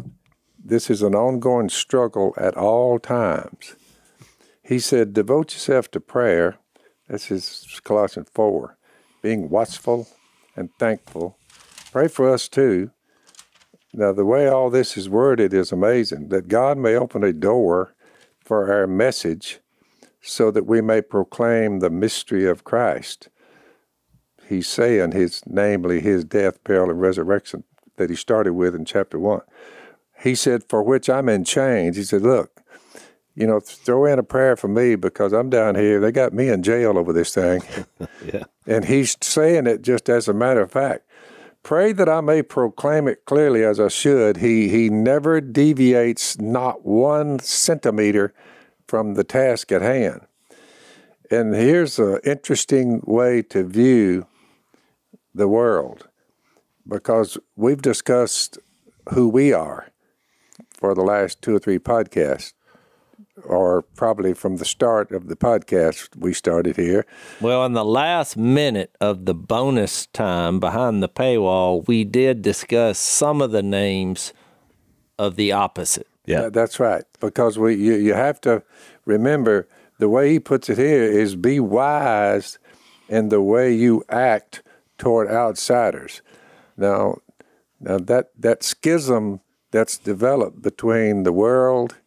this 0.63 0.89
is 0.89 1.01
an 1.01 1.13
ongoing 1.13 1.70
struggle 1.70 2.34
at 2.38 2.55
all 2.55 2.98
times. 2.98 3.75
He 4.63 4.79
said, 4.79 5.13
Devote 5.13 5.53
yourself 5.53 5.91
to 5.91 6.00
prayer. 6.00 6.55
This 7.10 7.29
is 7.29 7.82
Colossians 7.84 8.29
4. 8.34 8.77
Being 9.22 9.50
watchful 9.50 10.08
and 10.55 10.70
thankful. 10.79 11.38
Pray 11.91 12.08
for 12.08 12.29
us 12.29 12.48
too. 12.48 12.91
Now, 13.93 14.13
the 14.13 14.25
way 14.25 14.48
all 14.48 14.70
this 14.70 14.98
is 14.98 15.10
worded 15.10 15.53
is 15.53 15.72
amazing 15.72 16.29
that 16.29 16.48
God 16.48 16.77
may 16.77 16.96
open 16.96 17.24
a 17.24 17.34
door 17.34 17.93
for 18.39 18.74
our 18.74 18.88
message 18.88 19.60
so 20.22 20.50
that 20.50 20.65
we 20.65 20.82
may 20.82 21.01
proclaim 21.01 21.79
the 21.79 21.89
mystery 21.89 22.48
of 22.48 22.63
Christ. 22.63 23.27
He's 24.48 24.67
saying 24.67 25.12
his, 25.12 25.43
namely, 25.46 26.00
his 26.00 26.24
death, 26.24 26.63
burial, 26.63 26.89
and 26.89 27.01
resurrection 27.01 27.65
that 27.98 28.10
he 28.10 28.15
started 28.15 28.53
with 28.53 28.74
in 28.74 28.86
chapter 28.86 29.20
one. 29.20 29.41
He 30.24 30.36
said, 30.36 30.63
For 30.70 30.82
which 30.82 31.10
I'm 31.10 31.27
in 31.27 31.44
chains. 31.44 31.98
He 31.98 32.03
said, 32.03 32.22
Look, 32.22 32.62
you 33.36 33.46
know, 33.46 33.60
throw 33.60 34.06
in 34.06 34.20
a 34.20 34.24
prayer 34.24 34.56
for 34.56 34.70
me 34.70 34.96
because 34.96 35.34
I'm 35.34 35.50
down 35.50 35.75
here. 35.75 36.00
They 36.00 36.13
got 36.13 36.32
me 36.32 36.48
in 36.48 36.63
jail 36.63 36.98
over 36.98 37.13
this 37.13 37.34
thing. 37.34 37.62
Yeah. 38.25 38.44
And 38.65 38.86
he's 38.86 39.18
saying 39.20 39.68
it 39.68 39.82
just 39.82 40.08
as 40.08 40.30
a 40.30 40.34
matter 40.34 40.62
of 40.62 40.72
fact. 40.72 41.06
Pray 41.62 41.92
that 41.92 42.08
I 42.08 42.22
may 42.22 42.42
proclaim 42.42 43.10
it 43.10 43.25
clearly 43.25 43.65
as 43.65 43.82
I 43.82 43.89
should. 43.89 44.38
He 44.38 44.70
he 44.70 44.89
never 44.89 45.42
deviates 45.42 46.39
not 46.39 46.86
one 46.86 47.39
centimeter 47.39 48.34
from 48.88 49.15
the 49.15 49.25
task 49.25 49.74
at 49.74 49.82
hand. 49.82 50.22
And 51.30 51.53
here's 51.53 52.00
an 52.00 52.20
interesting 52.24 53.01
way 53.06 53.42
to 53.42 53.65
view 53.65 54.25
the 55.36 55.50
world 55.50 56.08
because 56.88 57.38
we've 57.58 57.82
discussed 57.82 58.58
who 59.10 59.27
we 59.27 59.51
are 59.51 59.93
for 60.84 60.94
the 60.94 61.02
last 61.02 61.42
two 61.42 61.56
or 61.56 61.60
three 61.60 61.80
podcasts, 61.80 62.52
or 63.46 63.84
probably 63.96 64.34
from 64.34 64.58
the 64.58 64.66
start 64.66 65.13
of 65.13 65.30
the 65.30 65.36
podcast 65.38 66.13
we 66.18 66.34
started 66.34 66.75
here. 66.75 67.06
Well, 67.40 67.66
in 67.66 67.72
the 67.72 67.86
last 67.86 68.36
minute 68.36 68.94
of 69.00 69.24
the 69.24 69.34
bonus 69.34 70.08
time 70.08 70.60
behind 70.60 71.02
the 71.02 71.08
paywall, 71.08 71.88
we 71.88 72.04
did 72.04 72.42
discuss 72.42 73.00
some 73.00 73.42
of 73.42 73.52
the 73.52 73.63
names 73.63 74.34
of 75.18 75.38
the 75.38 75.54
opposite. 75.54 76.06
Yeah. 76.25 76.50
That's 76.50 76.82
right. 76.82 77.06
Because 77.22 77.58
we 77.58 77.75
you, 77.75 77.94
you 77.94 78.13
have 78.13 78.42
to 78.42 78.62
remember 79.06 79.70
the 80.00 80.10
way 80.10 80.34
he 80.34 80.40
puts 80.42 80.70
it 80.70 80.78
here 80.78 81.04
is 81.04 81.38
be 81.38 81.62
wise 81.62 82.60
in 83.08 83.30
the 83.30 83.41
way 83.41 83.74
you 83.74 84.04
act 84.10 84.62
toward 84.98 85.30
outsiders. 85.30 86.22
Now, 86.76 87.19
now 87.80 88.00
that 88.00 88.32
that 88.38 88.63
schism 88.63 89.39
that's 89.74 89.98
developed 89.98 90.62
between 90.62 91.24
the 91.24 91.34
world 91.34 91.98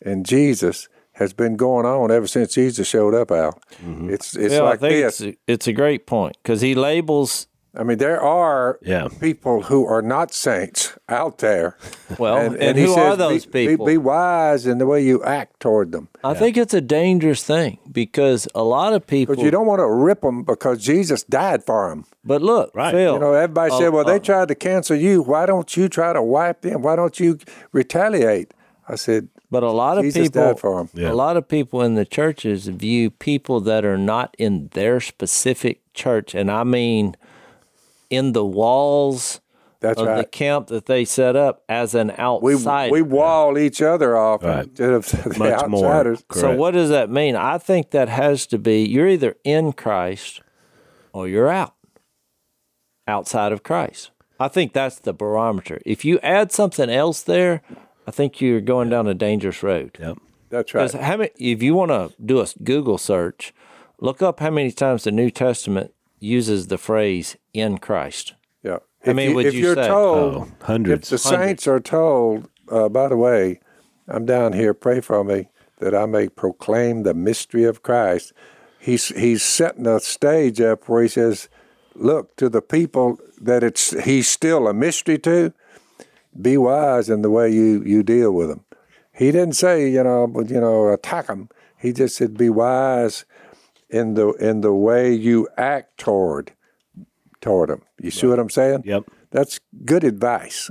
and 0.00 0.26
Jesus 0.26 0.88
has 1.12 1.32
been 1.32 1.54
going 1.54 1.86
on 1.86 2.10
ever 2.10 2.26
since 2.26 2.54
Jesus 2.54 2.88
showed 2.88 3.14
up. 3.14 3.30
Al, 3.30 3.52
mm-hmm. 3.84 4.10
it's 4.10 4.34
it's 4.34 4.52
Well, 4.52 4.64
like 4.64 4.78
I 4.82 4.88
think 4.88 5.04
this. 5.04 5.20
it's 5.20 5.36
a, 5.36 5.52
it's 5.52 5.66
a 5.68 5.72
great 5.72 6.06
point 6.06 6.36
because 6.42 6.60
he 6.62 6.74
labels. 6.74 7.46
I 7.76 7.82
mean, 7.82 7.98
there 7.98 8.20
are 8.22 8.78
Yeah. 8.82 9.08
people 9.20 9.62
who 9.62 9.84
are 9.86 10.00
not 10.02 10.32
saints 10.32 10.92
out 11.08 11.38
there. 11.38 11.76
Well, 12.18 12.36
and, 12.36 12.78
he 12.78 12.84
who 12.84 12.92
are 12.94 13.10
says, 13.12 13.18
those 13.18 13.46
be, 13.46 13.66
be- 13.66 13.72
people? 13.72 13.86
Be, 13.86 13.96
wise 13.98 14.66
in 14.66 14.78
the 14.78 14.86
way 14.86 15.02
you 15.02 15.22
act 15.24 15.58
toward 15.60 15.90
them. 15.92 16.08
I 16.22 16.34
think 16.34 16.56
it's 16.56 16.72
a 16.74 16.80
dangerous 16.80 17.42
thing 17.42 17.78
because 17.90 18.46
a 18.54 18.62
lot 18.62 18.92
of 18.92 19.06
people. 19.06 19.34
But 19.34 19.42
you 19.44 19.50
don't 19.50 19.66
want 19.66 19.80
to 19.80 19.90
rip 19.90 20.20
them 20.20 20.44
because 20.44 20.82
Jesus 20.84 21.24
died 21.24 21.64
for 21.64 21.88
them. 21.88 22.04
But 22.24 22.42
look, 22.42 22.70
Right. 22.74 22.92
Phil, 22.92 23.14
You 23.14 23.18
know, 23.18 23.32
everybody 23.32 23.72
Oh, 23.72 23.78
said, 23.80 23.88
well, 23.92 24.04
they 24.04 24.14
oh. 24.14 24.18
tried 24.30 24.48
to 24.48 24.54
cancel 24.54 24.96
you. 24.96 25.22
Why 25.22 25.44
don't 25.46 25.76
you 25.76 25.88
try 25.88 26.12
to 26.12 26.22
wipe 26.22 26.60
them? 26.62 26.82
Why 26.82 26.94
don't 26.96 27.18
you 27.18 27.38
retaliate? 27.72 28.52
I 28.88 28.94
said, 28.96 29.28
But 29.50 29.62
a 29.62 29.70
lot 29.70 29.98
of 29.98 30.04
Jesus 30.04 30.22
people, 30.28 30.42
died 30.42 30.58
for 30.60 30.80
'em. 30.80 30.88
Yeah. 30.94 31.10
a 31.10 31.14
lot 31.14 31.36
of 31.36 31.48
people 31.48 31.80
in 31.82 31.94
the 31.94 32.04
churches 32.04 32.66
view 32.68 33.10
people 33.10 33.60
that 33.62 33.84
are 33.84 33.98
not 33.98 34.34
in 34.38 34.68
their 34.74 35.00
specific 35.00 35.80
church, 35.94 36.34
and 36.34 36.50
I 36.50 36.64
mean 36.64 37.14
in 38.14 38.32
the 38.32 38.44
walls 38.44 39.40
that's 39.80 40.00
of 40.00 40.16
the 40.16 40.24
camp 40.24 40.68
that 40.68 40.86
they 40.86 41.04
set 41.04 41.36
up 41.36 41.62
as 41.68 41.94
an 41.94 42.08
We, 42.40 42.54
outsider. 42.54 42.92
we 42.92 43.02
wall 43.02 43.58
each 43.58 43.82
other 43.82 44.16
off 44.16 44.42
Right. 44.42 44.66
instead 44.66 44.90
of 44.90 45.06
the 45.06 45.38
Much 45.38 45.66
more. 45.68 46.16
so 46.32 46.54
what 46.56 46.70
does 46.72 46.88
that 46.90 47.10
mean? 47.10 47.36
I 47.36 47.58
think 47.58 47.90
that 47.90 48.08
has 48.08 48.46
to 48.46 48.58
be 48.58 48.82
you're 48.84 49.08
either 49.08 49.36
in 49.44 49.72
Christ 49.74 50.40
or 51.12 51.28
you're 51.28 51.50
out, 51.50 51.74
outside 53.06 53.52
of 53.52 53.62
Christ. 53.62 54.10
I 54.40 54.48
think 54.48 54.72
that's 54.72 54.98
the 54.98 55.12
barometer. 55.12 55.80
If 55.86 56.04
you 56.04 56.18
add 56.20 56.50
something 56.50 56.90
else 56.90 57.22
there, 57.22 57.62
I 58.06 58.10
think 58.10 58.40
you're 58.40 58.60
going 58.60 58.88
down 58.90 59.06
a 59.06 59.14
dangerous 59.14 59.62
road. 59.62 59.96
Yep. 60.00 60.18
That's 60.50 60.74
right. 60.74 60.90
How 60.92 61.16
many? 61.18 61.30
If 61.38 61.62
you 61.62 61.74
want 61.74 61.90
to 61.90 62.12
do 62.24 62.40
a 62.40 62.46
Google 62.62 62.98
search, 62.98 63.52
look 64.00 64.22
up 64.22 64.40
how 64.40 64.50
many 64.50 64.70
times 64.72 65.04
the 65.04 65.10
New 65.12 65.30
Testament 65.30 65.92
uses 66.20 66.66
the 66.68 66.78
phrase 66.78 67.36
"in 67.54 67.78
Christ." 67.78 68.34
Yeah. 68.62 68.78
I 69.06 69.10
If 69.10 69.16
many 69.16 69.30
you, 69.30 69.34
would 69.36 69.46
if 69.46 69.54
you 69.54 69.60
you're 69.60 69.74
say? 69.74 69.88
told, 69.88 70.34
Oh, 70.34 70.48
hundreds. 70.62 71.04
if 71.04 71.10
the 71.10 71.18
saints 71.18 71.66
are 71.66 71.80
told, 71.80 72.48
uh, 72.70 72.88
by 72.88 73.08
the 73.08 73.16
way, 73.16 73.60
I'm 74.08 74.26
down 74.26 74.52
here, 74.54 74.74
pray 74.74 75.00
for 75.00 75.24
me 75.24 75.48
that 75.80 75.94
I 75.94 76.06
may 76.06 76.28
proclaim 76.28 77.02
the 77.02 77.14
mystery 77.14 77.64
of 77.64 77.82
Christ. 77.82 78.32
He's 78.78 79.08
he's 79.08 79.42
setting 79.42 79.86
a 79.86 80.00
stage 80.00 80.60
up 80.60 80.88
where 80.88 81.02
he 81.02 81.08
says, 81.08 81.48
"Look 81.94 82.36
to 82.36 82.48
the 82.48 82.62
people 82.62 83.18
that 83.40 83.62
it's 83.62 83.90
he's 84.04 84.28
still 84.28 84.68
a 84.68 84.74
mystery 84.74 85.18
to. 85.18 85.52
Be 86.40 86.56
wise 86.56 87.08
in 87.08 87.22
the 87.22 87.30
way 87.30 87.50
you 87.50 87.82
you 87.84 88.02
deal 88.02 88.32
with 88.32 88.48
them." 88.48 88.64
He 89.12 89.30
didn't 89.30 89.54
say, 89.56 89.88
you 89.88 90.02
know, 90.02 90.26
you 90.46 90.60
know, 90.60 90.88
attack 90.92 91.28
them. 91.28 91.48
He 91.78 91.92
just 91.92 92.16
said, 92.16 92.36
"Be 92.36 92.50
wise 92.50 93.24
in 93.88 94.14
the 94.14 94.30
in 94.34 94.60
the 94.62 94.74
way 94.74 95.12
you 95.12 95.48
act 95.56 95.98
toward 95.98 96.52
toward 97.44 97.68
them." 97.70 97.82
You 98.00 98.10
see 98.10 98.26
what 98.26 98.38
I'm 98.38 98.50
saying? 98.50 98.82
Yep. 98.84 99.04
That's 99.30 99.60
good 99.84 100.04
advice. 100.04 100.70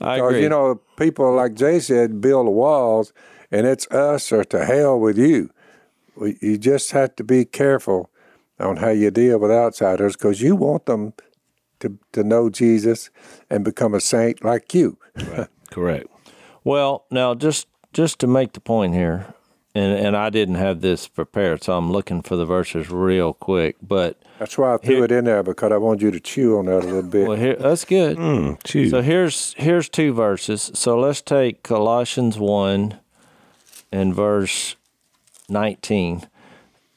I 0.00 0.16
Because, 0.16 0.30
agree. 0.30 0.42
you 0.42 0.48
know, 0.48 0.80
people, 0.96 1.34
like 1.34 1.54
Jay 1.54 1.80
said, 1.80 2.20
build 2.20 2.46
walls, 2.48 3.12
and 3.50 3.66
it's 3.66 3.86
us 3.90 4.32
or 4.32 4.44
to 4.44 4.64
hell 4.64 4.98
with 5.06 5.18
you. 5.18 5.50
You 6.40 6.58
just 6.58 6.90
have 6.92 7.14
to 7.16 7.24
be 7.24 7.44
careful 7.44 8.10
on 8.58 8.76
how 8.76 8.90
you 8.90 9.10
deal 9.10 9.38
with 9.38 9.50
outsiders 9.50 10.16
because 10.16 10.40
you 10.42 10.56
want 10.56 10.84
them 10.86 11.12
to, 11.80 11.88
to 12.12 12.22
know 12.24 12.50
Jesus 12.50 13.10
and 13.50 13.64
become 13.64 13.94
a 13.94 14.00
saint 14.00 14.44
like 14.44 14.74
you. 14.74 14.96
Correct. 15.70 16.06
Well, 16.64 17.04
now 17.10 17.34
just 17.34 17.66
just 17.92 18.18
to 18.20 18.26
make 18.26 18.52
the 18.52 18.60
point 18.60 18.94
here, 18.94 19.26
and 19.78 20.06
and 20.06 20.16
I 20.16 20.30
didn't 20.30 20.56
have 20.56 20.80
this 20.80 21.06
prepared, 21.06 21.62
so 21.62 21.76
I'm 21.76 21.92
looking 21.92 22.22
for 22.22 22.36
the 22.36 22.44
verses 22.44 22.90
real 22.90 23.32
quick. 23.32 23.76
But 23.80 24.18
That's 24.38 24.58
why 24.58 24.74
I 24.74 24.76
threw 24.78 25.04
it 25.04 25.12
in 25.12 25.24
there 25.24 25.42
because 25.42 25.72
I 25.72 25.76
want 25.76 26.00
you 26.00 26.10
to 26.10 26.20
chew 26.20 26.58
on 26.58 26.66
that 26.66 26.84
a 26.84 26.86
little 26.86 27.02
bit. 27.02 27.28
well, 27.28 27.36
here 27.36 27.56
that's 27.56 27.84
good. 27.84 28.16
Mm, 28.16 28.62
choose. 28.64 28.90
So 28.90 29.02
here's 29.02 29.54
here's 29.54 29.88
two 29.88 30.12
verses. 30.12 30.70
So 30.74 30.98
let's 30.98 31.22
take 31.22 31.62
Colossians 31.62 32.38
one 32.38 32.98
and 33.92 34.14
verse 34.14 34.76
nineteen. 35.48 36.26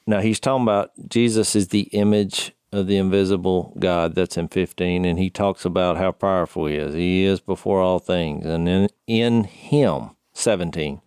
Now 0.08 0.22
he's 0.22 0.40
talking 0.40 0.64
about 0.64 0.92
Jesus 1.08 1.56
is 1.56 1.68
the 1.68 1.84
image 1.92 2.54
of 2.72 2.88
the 2.88 2.98
invisible 2.98 3.76
God. 3.78 4.16
That's 4.16 4.38
in 4.38 4.48
fifteen, 4.48 5.06
and 5.06 5.20
he 5.20 5.30
talks 5.30 5.66
about 5.66 5.98
how 5.98 6.12
powerful 6.12 6.66
he 6.66 6.76
is. 6.76 6.96
He 6.96 7.26
is 7.26 7.40
before 7.42 7.80
all 7.82 8.00
things, 8.00 8.46
and 8.46 8.68
in 8.68 8.90
in 9.06 9.44
Him, 9.44 10.12
17 10.34 11.02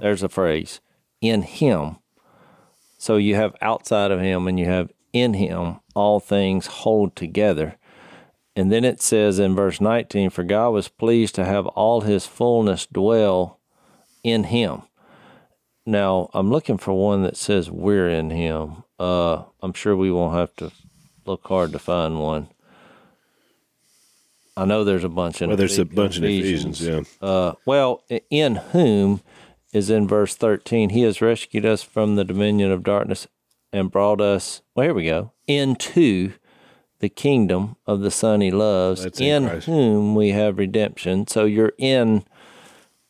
There's 0.00 0.22
a 0.22 0.28
phrase 0.28 0.80
in 1.20 1.42
Him. 1.42 1.96
So 2.98 3.16
you 3.16 3.34
have 3.36 3.54
outside 3.60 4.10
of 4.10 4.20
Him, 4.20 4.48
and 4.48 4.58
you 4.58 4.66
have 4.66 4.90
in 5.12 5.34
Him. 5.34 5.80
All 5.94 6.20
things 6.20 6.66
hold 6.66 7.16
together 7.16 7.76
And 8.54 8.70
then 8.72 8.84
it 8.84 9.00
says 9.00 9.38
in 9.38 9.54
verse 9.54 9.80
19, 9.80 10.30
For 10.30 10.42
God 10.44 10.70
was 10.70 10.88
pleased 10.88 11.34
to 11.36 11.44
have 11.44 11.66
all 11.68 12.00
his 12.02 12.26
fullness 12.26 12.86
dwell 12.86 13.60
in 14.24 14.44
him. 14.44 14.82
Now, 15.86 16.28
I'm 16.34 16.50
looking 16.50 16.76
for 16.76 16.92
one 16.92 17.22
that 17.22 17.36
says 17.36 17.70
we're 17.70 18.08
in 18.08 18.30
him. 18.30 18.82
Uh, 18.98 19.44
I'm 19.62 19.72
sure 19.72 19.96
we 19.96 20.10
won't 20.10 20.34
have 20.34 20.54
to 20.56 20.72
look 21.24 21.46
hard 21.46 21.72
to 21.72 21.78
find 21.78 22.20
one. 22.20 22.48
I 24.56 24.64
know 24.64 24.82
there's 24.82 25.04
a 25.04 25.08
bunch 25.08 25.40
in 25.40 25.48
Well, 25.48 25.56
there's 25.56 25.78
a 25.78 25.84
bunch 25.84 26.18
in 26.18 26.24
Ephesians, 26.24 26.80
yeah. 26.80 27.02
uh, 27.22 27.52
well, 27.64 28.02
in 28.28 28.56
whom 28.56 29.20
is 29.72 29.90
in 29.90 30.08
verse 30.08 30.34
13. 30.34 30.90
He 30.90 31.02
has 31.02 31.20
rescued 31.20 31.66
us 31.66 31.82
from 31.82 32.16
the 32.16 32.24
dominion 32.24 32.70
of 32.70 32.82
darkness 32.82 33.26
and 33.72 33.90
brought 33.90 34.20
us, 34.20 34.62
well, 34.74 34.84
here 34.84 34.94
we 34.94 35.04
go, 35.04 35.32
into 35.46 36.32
the 37.00 37.08
kingdom 37.08 37.76
of 37.86 38.00
the 38.00 38.10
Son 38.10 38.40
he 38.40 38.50
loves, 38.50 39.04
That's 39.04 39.20
in 39.20 39.48
Christ. 39.48 39.66
whom 39.66 40.14
we 40.14 40.30
have 40.30 40.58
redemption. 40.58 41.26
So 41.26 41.44
you're 41.44 41.72
in, 41.78 42.24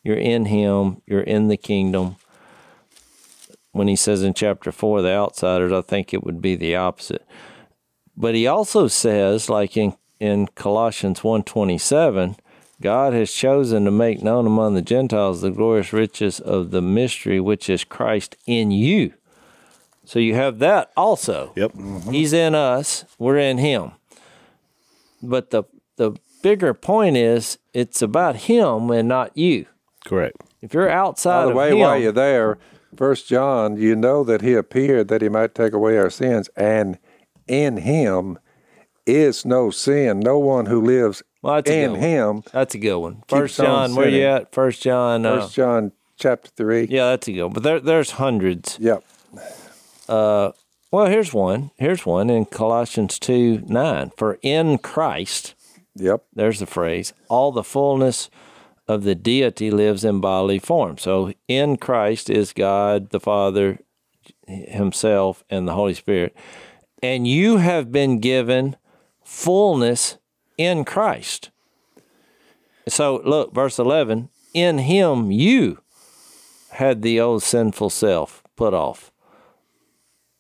you're 0.03 0.17
in 0.17 0.47
him, 0.47 1.01
you're 1.07 1.21
in 1.21 1.49
the 1.49 1.57
kingdom. 1.57 2.17
When 3.73 3.89
he 3.89 3.97
says 3.97 4.23
in 4.23 4.35
chapter 4.35 4.73
four, 4.73 5.03
the 5.03 5.13
outsiders, 5.13 5.73
I 5.73 5.83
think 5.83 6.13
it 6.13 6.25
would 6.25 6.43
be 6.43 6.57
the 6.57 6.75
opposite. 6.75 7.25
But 8.17 8.35
he 8.35 8.47
also 8.47 8.89
says, 8.89 9.49
like 9.49 9.77
in, 9.77 9.95
in 10.19 10.49
Colossians 10.49 11.21
1.27, 11.21 12.37
God 12.81 13.13
has 13.13 13.33
chosen 13.33 13.85
to 13.85 13.91
make 13.91 14.23
known 14.23 14.47
among 14.47 14.75
the 14.75 14.83
Gentiles 14.83 15.41
the 15.41 15.51
glorious 15.51 15.93
riches 15.93 16.39
of 16.39 16.71
the 16.71 16.83
mystery 16.83 17.41
which 17.41 17.69
is 17.69 17.85
Christ 17.85 18.37
in 18.47 18.71
you. 18.71 19.15
So 20.05 20.19
you 20.19 20.35
have 20.37 20.59
that 20.61 20.91
also. 20.97 21.53
Yep. 21.57 21.73
He's 22.11 22.33
in 22.33 22.55
us, 22.55 23.05
we're 23.19 23.39
in 23.39 23.59
him. 23.59 23.93
But 25.23 25.51
the 25.51 25.65
the 25.97 26.13
bigger 26.43 26.73
point 26.73 27.17
is 27.17 27.59
it's 27.75 28.01
about 28.01 28.37
him 28.37 28.91
and 28.91 29.09
not 29.09 29.37
you. 29.37 29.67
Correct. 30.07 30.37
If 30.63 30.73
you're 30.73 30.89
outside 30.89 31.41
By 31.41 31.45
the 31.45 31.51
of 31.51 31.57
way, 31.57 31.71
him, 31.73 31.79
while 31.81 31.99
you're 31.99 32.13
there, 32.13 32.59
First 32.97 33.29
John, 33.29 33.77
you 33.77 33.95
know 33.95 34.25
that 34.25 34.41
he 34.41 34.55
appeared 34.55 35.09
that 35.09 35.23
he 35.23 35.29
might 35.29 35.55
take 35.55 35.73
away 35.73 35.99
our 35.99 36.11
sins, 36.11 36.49
and 36.57 36.99
in 37.47 37.79
him 37.79 38.39
is 39.07 39.45
no 39.45 39.71
sin. 39.71 40.21
No 40.21 40.39
one 40.39 40.67
who 40.67 40.81
lives 40.81 41.23
Well, 41.43 41.55
that's 41.57 41.71
a 41.71 41.75
in 41.85 41.91
good 41.93 41.93
one. 41.93 42.01
him. 42.01 42.43
that's 42.53 42.75
a 42.75 42.79
good 42.79 42.99
one. 42.99 43.15
Keeps 43.17 43.31
First 43.31 43.61
on 43.61 43.67
John, 43.91 43.95
where 43.97 44.09
you 44.09 44.25
at? 44.25 44.53
First 44.53 44.83
John. 44.83 45.25
Uh, 45.25 45.41
First 45.41 45.55
John 45.55 45.93
chapter 46.19 46.51
three. 46.57 46.87
yeah, 46.91 47.11
that's 47.11 47.29
a 47.29 47.33
good 47.33 47.45
one. 47.45 47.53
But 47.53 47.63
there, 47.63 47.81
there's 47.81 48.13
hundreds. 48.13 48.77
Yep. 48.81 49.05
Well, 50.09 51.07
here's 51.07 51.35
one. 51.35 51.71
Here's 51.77 52.07
one 52.07 52.31
in 52.31 52.47
Colossians 52.47 53.19
2 53.19 53.65
9. 53.67 54.11
For 54.17 54.39
in 54.43 54.79
Christ, 54.79 55.55
Yep. 55.97 56.23
there's 56.33 56.61
the 56.61 56.67
phrase, 56.67 57.13
all 57.29 57.53
the 57.53 57.63
fullness 57.65 58.31
of 58.87 59.03
the 59.05 59.15
deity 59.15 59.71
lives 59.71 60.03
in 60.05 60.21
bodily 60.21 60.59
form. 60.59 60.97
So 60.97 61.33
in 61.47 61.77
Christ 61.77 62.31
is 62.31 62.55
God 62.55 63.11
the 63.11 63.21
Father, 63.21 63.81
Himself, 64.47 65.45
and 65.51 65.69
the 65.69 65.75
Holy 65.75 65.93
Spirit. 65.93 66.35
And 67.03 67.27
you 67.27 67.59
have 67.59 67.93
been 67.93 68.19
given 68.19 68.77
fullness 69.23 70.17
in 70.59 70.85
Christ. 70.85 71.51
So 72.89 73.23
look, 73.25 73.55
verse 73.55 73.79
11 73.79 74.29
in 74.53 74.79
Him 74.79 75.31
you 75.31 75.81
had 76.73 77.03
the 77.03 77.21
old 77.21 77.43
sinful 77.43 77.91
self 77.91 78.43
put 78.57 78.75
off, 78.75 79.13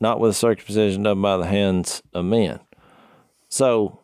not 0.01 0.21
with 0.21 0.37
circumcision 0.37 1.05
done 1.05 1.23
by 1.23 1.37
the 1.37 1.47
hands 1.47 2.03
of 2.13 2.25
men. 2.25 2.61
So 3.49 4.01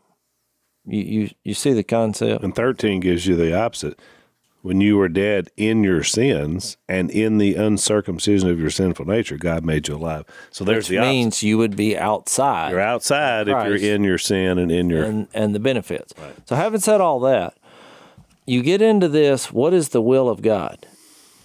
you, 0.87 1.03
you, 1.03 1.31
you 1.43 1.55
see 1.55 1.73
the 1.73 1.85
concept? 1.85 2.45
And 2.45 2.55
13 2.55 3.01
gives 3.01 3.27
you 3.27 3.37
the 3.37 3.59
opposite. 3.59 3.99
When 4.65 4.81
you 4.81 4.97
were 4.97 5.11
dead 5.11 5.51
in 5.59 5.85
your 5.85 6.03
sins 6.03 6.79
and 6.89 7.11
in 7.11 7.37
the 7.37 7.55
uncircumcision 7.55 8.49
of 8.49 8.59
your 8.59 8.71
sinful 8.71 9.05
nature, 9.05 9.37
God 9.37 9.63
made 9.63 9.89
you 9.89 9.97
alive. 9.97 10.25
So 10.51 10.65
there's 10.65 10.85
Which 10.85 10.89
the 10.89 10.99
opposite. 11.01 11.11
means 11.11 11.43
you 11.43 11.59
would 11.59 11.77
be 11.77 11.99
outside 11.99 12.71
You're 12.71 12.81
outside 12.81 13.47
if 13.47 13.67
you're 13.67 13.77
in 13.77 14.05
your 14.05 14.17
sin 14.17 14.57
and 14.57 14.73
in 14.73 14.89
your. 14.89 15.05
and, 15.05 15.29
and 15.35 15.55
the 15.55 15.59
benefits. 15.61 16.15
Right. 16.19 16.35
So, 16.49 16.57
having 16.57 16.81
said 16.81 17.03
all 17.03 17.21
that, 17.21 17.59
you 18.47 18.63
get 18.63 18.81
into 18.81 19.07
this 19.07 19.53
what 19.53 19.75
is 19.75 19.91
the 19.91 20.01
will 20.01 20.31
of 20.31 20.41
God? 20.41 20.87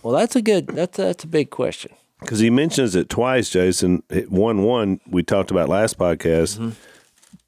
Well, 0.01 0.15
that's 0.15 0.37
a 0.37 0.41
good, 0.41 0.67
that's, 0.67 0.95
that's 0.95 1.25
a 1.25 1.27
big 1.27 1.49
question. 1.49 1.91
Because 2.21 2.39
he 2.39 2.49
mentions 2.49 2.95
it 2.95 3.09
twice, 3.09 3.49
Jason. 3.49 4.01
One, 4.29 4.63
one 4.63 5.01
we 5.05 5.23
talked 5.23 5.51
about 5.51 5.67
last 5.67 5.97
podcast. 5.97 6.57
Mm-hmm. 6.57 6.69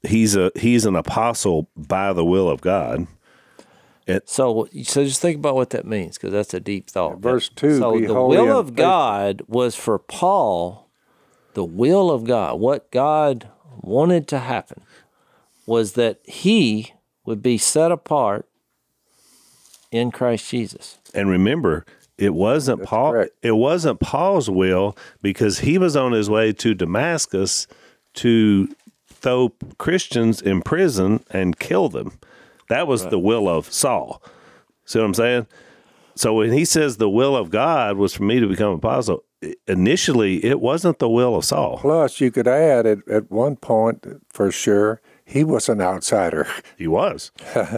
He's 0.06 0.36
a 0.36 0.52
he's 0.54 0.84
an 0.84 0.96
apostle 0.96 1.70
by 1.76 2.12
the 2.12 2.26
will 2.26 2.50
of 2.50 2.60
God. 2.60 3.06
So, 4.24 4.68
so 4.82 5.04
just 5.04 5.20
think 5.20 5.36
about 5.38 5.54
what 5.54 5.70
that 5.70 5.86
means 5.86 6.18
because 6.18 6.32
that's 6.32 6.54
a 6.54 6.60
deep 6.60 6.90
thought. 6.90 7.18
verse 7.20 7.48
2, 7.48 7.78
So, 7.78 7.98
the 8.00 8.14
will 8.14 8.58
of. 8.58 8.74
God 8.74 9.42
was 9.46 9.74
for 9.74 9.98
Paul, 9.98 10.88
the 11.54 11.64
will 11.64 12.10
of 12.10 12.24
God, 12.24 12.58
what 12.58 12.90
God 12.90 13.48
wanted 13.80 14.26
to 14.28 14.40
happen 14.40 14.82
was 15.66 15.92
that 15.92 16.20
he 16.24 16.92
would 17.24 17.42
be 17.42 17.56
set 17.58 17.92
apart 17.92 18.48
in 19.90 20.10
Christ 20.10 20.50
Jesus. 20.50 20.98
And 21.14 21.28
remember, 21.28 21.84
it 22.18 22.34
wasn't 22.34 22.82
Paul. 22.82 23.12
correct. 23.12 23.32
It 23.42 23.52
wasn't 23.52 24.00
Paul's 24.00 24.50
will 24.50 24.96
because 25.20 25.60
he 25.60 25.78
was 25.78 25.96
on 25.96 26.12
his 26.12 26.28
way 26.28 26.52
to 26.54 26.74
Damascus 26.74 27.66
to 28.14 28.68
throw 29.08 29.50
Christians 29.78 30.42
in 30.42 30.62
prison 30.62 31.24
and 31.30 31.58
kill 31.58 31.88
them. 31.88 32.18
That 32.68 32.86
was 32.86 33.06
the 33.06 33.18
will 33.18 33.48
of 33.48 33.70
Saul. 33.72 34.22
See 34.84 34.98
what 34.98 35.04
I'm 35.06 35.14
saying? 35.14 35.46
So 36.14 36.34
when 36.34 36.52
he 36.52 36.64
says 36.64 36.96
the 36.96 37.08
will 37.08 37.36
of 37.36 37.50
God 37.50 37.96
was 37.96 38.14
for 38.14 38.22
me 38.22 38.40
to 38.40 38.46
become 38.46 38.72
apostle, 38.74 39.24
initially 39.66 40.44
it 40.44 40.60
wasn't 40.60 40.98
the 40.98 41.08
will 41.08 41.36
of 41.36 41.44
Saul. 41.44 41.78
Plus, 41.78 42.20
you 42.20 42.30
could 42.30 42.46
add 42.46 42.86
at, 42.86 42.98
at 43.08 43.30
one 43.30 43.56
point 43.56 44.06
for 44.28 44.50
sure 44.50 45.00
he 45.24 45.44
was 45.44 45.68
an 45.68 45.80
outsider, 45.80 46.46
He 46.76 46.86
was. 46.86 47.30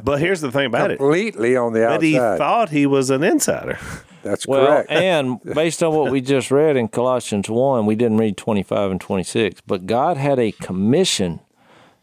But 0.03 0.20
here's 0.20 0.40
the 0.40 0.51
thing 0.51 0.66
about 0.66 0.90
it. 0.90 0.97
completely 0.97 1.57
on 1.57 1.73
the 1.73 1.81
But 1.87 2.03
he 2.03 2.16
thought 2.16 2.70
he 2.70 2.87
was 2.87 3.11
an 3.11 3.23
insider. 3.23 3.79
That's 4.23 4.47
Well, 4.47 4.66
correct. 4.66 4.90
and 4.90 5.40
based 5.42 5.83
on 5.83 5.94
what 5.94 6.11
we 6.11 6.20
just 6.20 6.51
read 6.51 6.77
in 6.77 6.88
Colossians 6.88 7.49
1, 7.49 7.87
we 7.87 7.94
didn't 7.94 8.16
read 8.16 8.37
25 8.37 8.90
and 8.92 9.01
26, 9.01 9.61
but 9.66 9.87
God 9.87 10.16
had 10.16 10.38
a 10.38 10.53
commission 10.53 11.40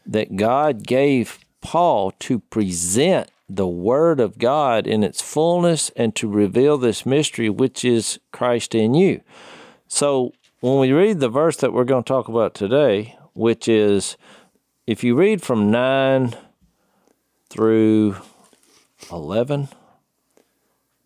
that 0.05 0.35
God 0.35 0.83
gave 0.85 1.39
Paul 1.61 2.11
to 2.19 2.39
present 2.39 3.31
the 3.47 3.67
Word 3.67 4.19
of 4.19 4.37
God 4.37 4.87
in 4.87 5.03
its 5.03 5.21
fullness 5.21 5.91
and 5.95 6.15
to 6.15 6.27
reveal 6.27 6.77
this 6.77 7.05
mystery, 7.05 7.49
which 7.49 7.83
is 7.83 8.19
Christ 8.31 8.73
in 8.73 8.93
you. 8.93 9.21
So 9.87 10.33
when 10.61 10.79
we 10.79 10.91
read 10.91 11.19
the 11.19 11.29
verse 11.29 11.57
that 11.57 11.73
we're 11.73 11.83
going 11.83 12.03
to 12.03 12.07
talk 12.07 12.27
about 12.27 12.53
today, 12.53 13.17
which 13.33 13.67
is 13.67 14.17
if 14.87 15.03
you 15.03 15.15
read 15.15 15.41
from 15.41 15.71
9 15.71 16.35
through 17.49 18.15
11, 19.11 19.67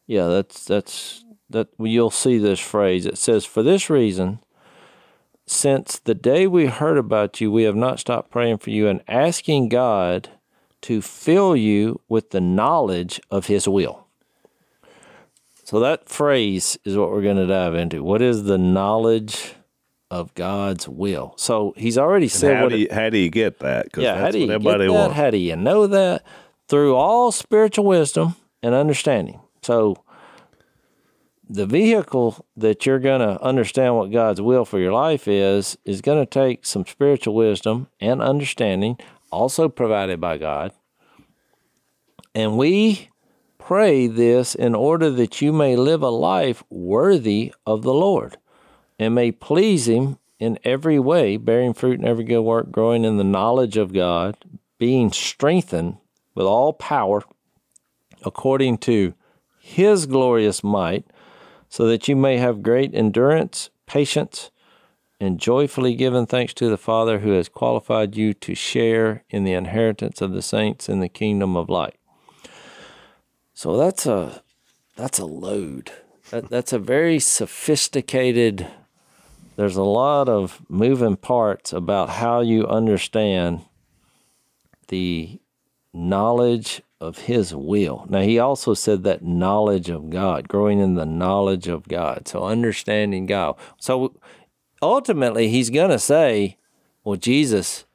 yeah, 0.07 0.27
that's 0.27 0.63
that's 0.65 1.25
that 1.49 1.67
you'll 1.79 2.11
see 2.11 2.37
this 2.37 2.59
phrase. 2.59 3.05
It 3.05 3.17
says, 3.17 3.43
"For 3.45 3.63
this 3.63 3.89
reason, 3.89 4.39
since 5.47 5.99
the 5.99 6.13
day 6.13 6.47
we 6.47 6.67
heard 6.67 6.97
about 6.97 7.41
you, 7.41 7.51
we 7.51 7.63
have 7.63 7.75
not 7.75 7.99
stopped 7.99 8.29
praying 8.29 8.59
for 8.59 8.69
you 8.69 8.87
and 8.87 9.01
asking 9.07 9.69
God 9.69 10.29
to 10.85 11.01
fill 11.01 11.55
you 11.55 12.01
with 12.09 12.31
the 12.31 12.41
knowledge 12.41 13.19
of 13.29 13.47
His 13.47 13.67
will." 13.67 14.05
So 15.63 15.79
that 15.79 16.07
phrase 16.07 16.77
is 16.85 16.95
what 16.95 17.09
we're 17.11 17.23
going 17.23 17.37
to 17.37 17.47
dive 17.47 17.73
into. 17.73 18.03
What 18.03 18.21
is 18.21 18.43
the 18.43 18.57
knowledge 18.59 19.53
of 20.11 20.33
God's 20.35 20.87
will? 20.87 21.33
So 21.37 21.73
He's 21.75 21.97
already 21.97 22.27
said 22.27 22.55
How 22.57 22.69
do, 22.69 22.75
it- 22.75 22.79
you, 22.79 22.87
how 22.91 23.09
do 23.09 23.17
you 23.17 23.29
get 23.31 23.59
that? 23.59 23.87
yeah, 23.97 24.15
how 24.19 24.29
do 24.29 24.37
you 24.39 24.47
get 24.47 24.77
that? 24.77 24.91
wants. 24.91 25.15
How 25.15 25.31
do 25.31 25.37
you 25.37 25.55
know 25.55 25.87
that? 25.87 26.23
Through 26.67 26.95
all 26.95 27.31
spiritual 27.31 27.85
wisdom 27.85 28.35
and 28.61 28.73
understanding. 28.75 29.39
So, 29.63 29.97
the 31.47 31.65
vehicle 31.67 32.45
that 32.57 32.85
you're 32.85 32.99
going 32.99 33.21
to 33.21 33.41
understand 33.41 33.95
what 33.95 34.11
God's 34.11 34.41
will 34.41 34.65
for 34.65 34.79
your 34.79 34.93
life 34.93 35.27
is 35.27 35.77
is 35.85 36.01
going 36.01 36.19
to 36.19 36.25
take 36.25 36.65
some 36.65 36.85
spiritual 36.85 37.35
wisdom 37.35 37.87
and 37.99 38.21
understanding, 38.21 38.97
also 39.35 39.67
provided 39.67 40.21
by 40.21 40.37
God. 40.37 40.71
And 42.33 42.57
we 42.57 43.09
pray 43.59 44.07
this 44.07 44.55
in 44.55 44.73
order 44.73 45.09
that 45.09 45.41
you 45.41 45.51
may 45.51 45.75
live 45.75 46.01
a 46.01 46.09
life 46.09 46.63
worthy 46.69 47.53
of 47.65 47.81
the 47.81 47.93
Lord 47.93 48.37
and 48.97 49.13
may 49.13 49.31
please 49.31 49.87
Him 49.87 50.17
in 50.39 50.57
every 50.63 50.99
way, 50.99 51.37
bearing 51.37 51.73
fruit 51.73 51.99
in 51.99 52.05
every 52.05 52.23
good 52.23 52.41
work, 52.41 52.71
growing 52.71 53.03
in 53.03 53.17
the 53.17 53.23
knowledge 53.23 53.77
of 53.77 53.93
God, 53.93 54.37
being 54.77 55.11
strengthened 55.11 55.97
with 56.33 56.45
all 56.45 56.73
power 56.73 57.23
according 58.23 58.77
to 58.79 59.13
His 59.59 60.05
glorious 60.05 60.63
might, 60.63 61.05
so 61.67 61.87
that 61.87 62.07
you 62.07 62.15
may 62.15 62.37
have 62.37 62.63
great 62.63 62.93
endurance, 62.93 63.69
patience, 63.85 64.49
and 65.25 65.39
joyfully 65.39 65.95
given 65.95 66.25
thanks 66.25 66.53
to 66.53 66.69
the 66.69 66.77
Father 66.77 67.19
who 67.19 67.31
has 67.31 67.49
qualified 67.49 68.15
you 68.15 68.33
to 68.35 68.55
share 68.55 69.23
in 69.29 69.43
the 69.43 69.53
inheritance 69.53 70.21
of 70.21 70.31
the 70.31 70.41
saints 70.41 70.87
in 70.87 70.99
the 70.99 71.09
kingdom 71.09 71.57
of 71.57 71.69
light. 71.69 71.95
So 73.53 73.75
that's 73.77 74.05
a 74.05 74.43
that's 74.95 75.19
a 75.19 75.25
load. 75.25 75.91
That, 76.31 76.49
that's 76.49 76.73
a 76.73 76.79
very 76.79 77.19
sophisticated. 77.19 78.67
There's 79.55 79.75
a 79.75 79.83
lot 79.83 80.27
of 80.27 80.61
moving 80.69 81.15
parts 81.15 81.71
about 81.71 82.09
how 82.09 82.41
you 82.41 82.67
understand 82.67 83.61
the 84.87 85.39
knowledge 85.93 86.81
of 86.99 87.19
His 87.19 87.53
will. 87.53 88.05
Now, 88.09 88.21
He 88.21 88.39
also 88.39 88.73
said 88.73 89.03
that 89.03 89.23
knowledge 89.23 89.89
of 89.89 90.09
God, 90.09 90.47
growing 90.47 90.79
in 90.79 90.95
the 90.95 91.05
knowledge 91.05 91.67
of 91.67 91.87
God. 91.87 92.27
So, 92.27 92.43
understanding 92.43 93.25
God. 93.25 93.55
So, 93.77 94.15
ultimately, 94.85 95.49
He's 95.49 95.69
going 95.69 95.89
to 95.91 95.99
say, 95.99 96.57
well, 97.03 97.15
Jesus 97.17 97.85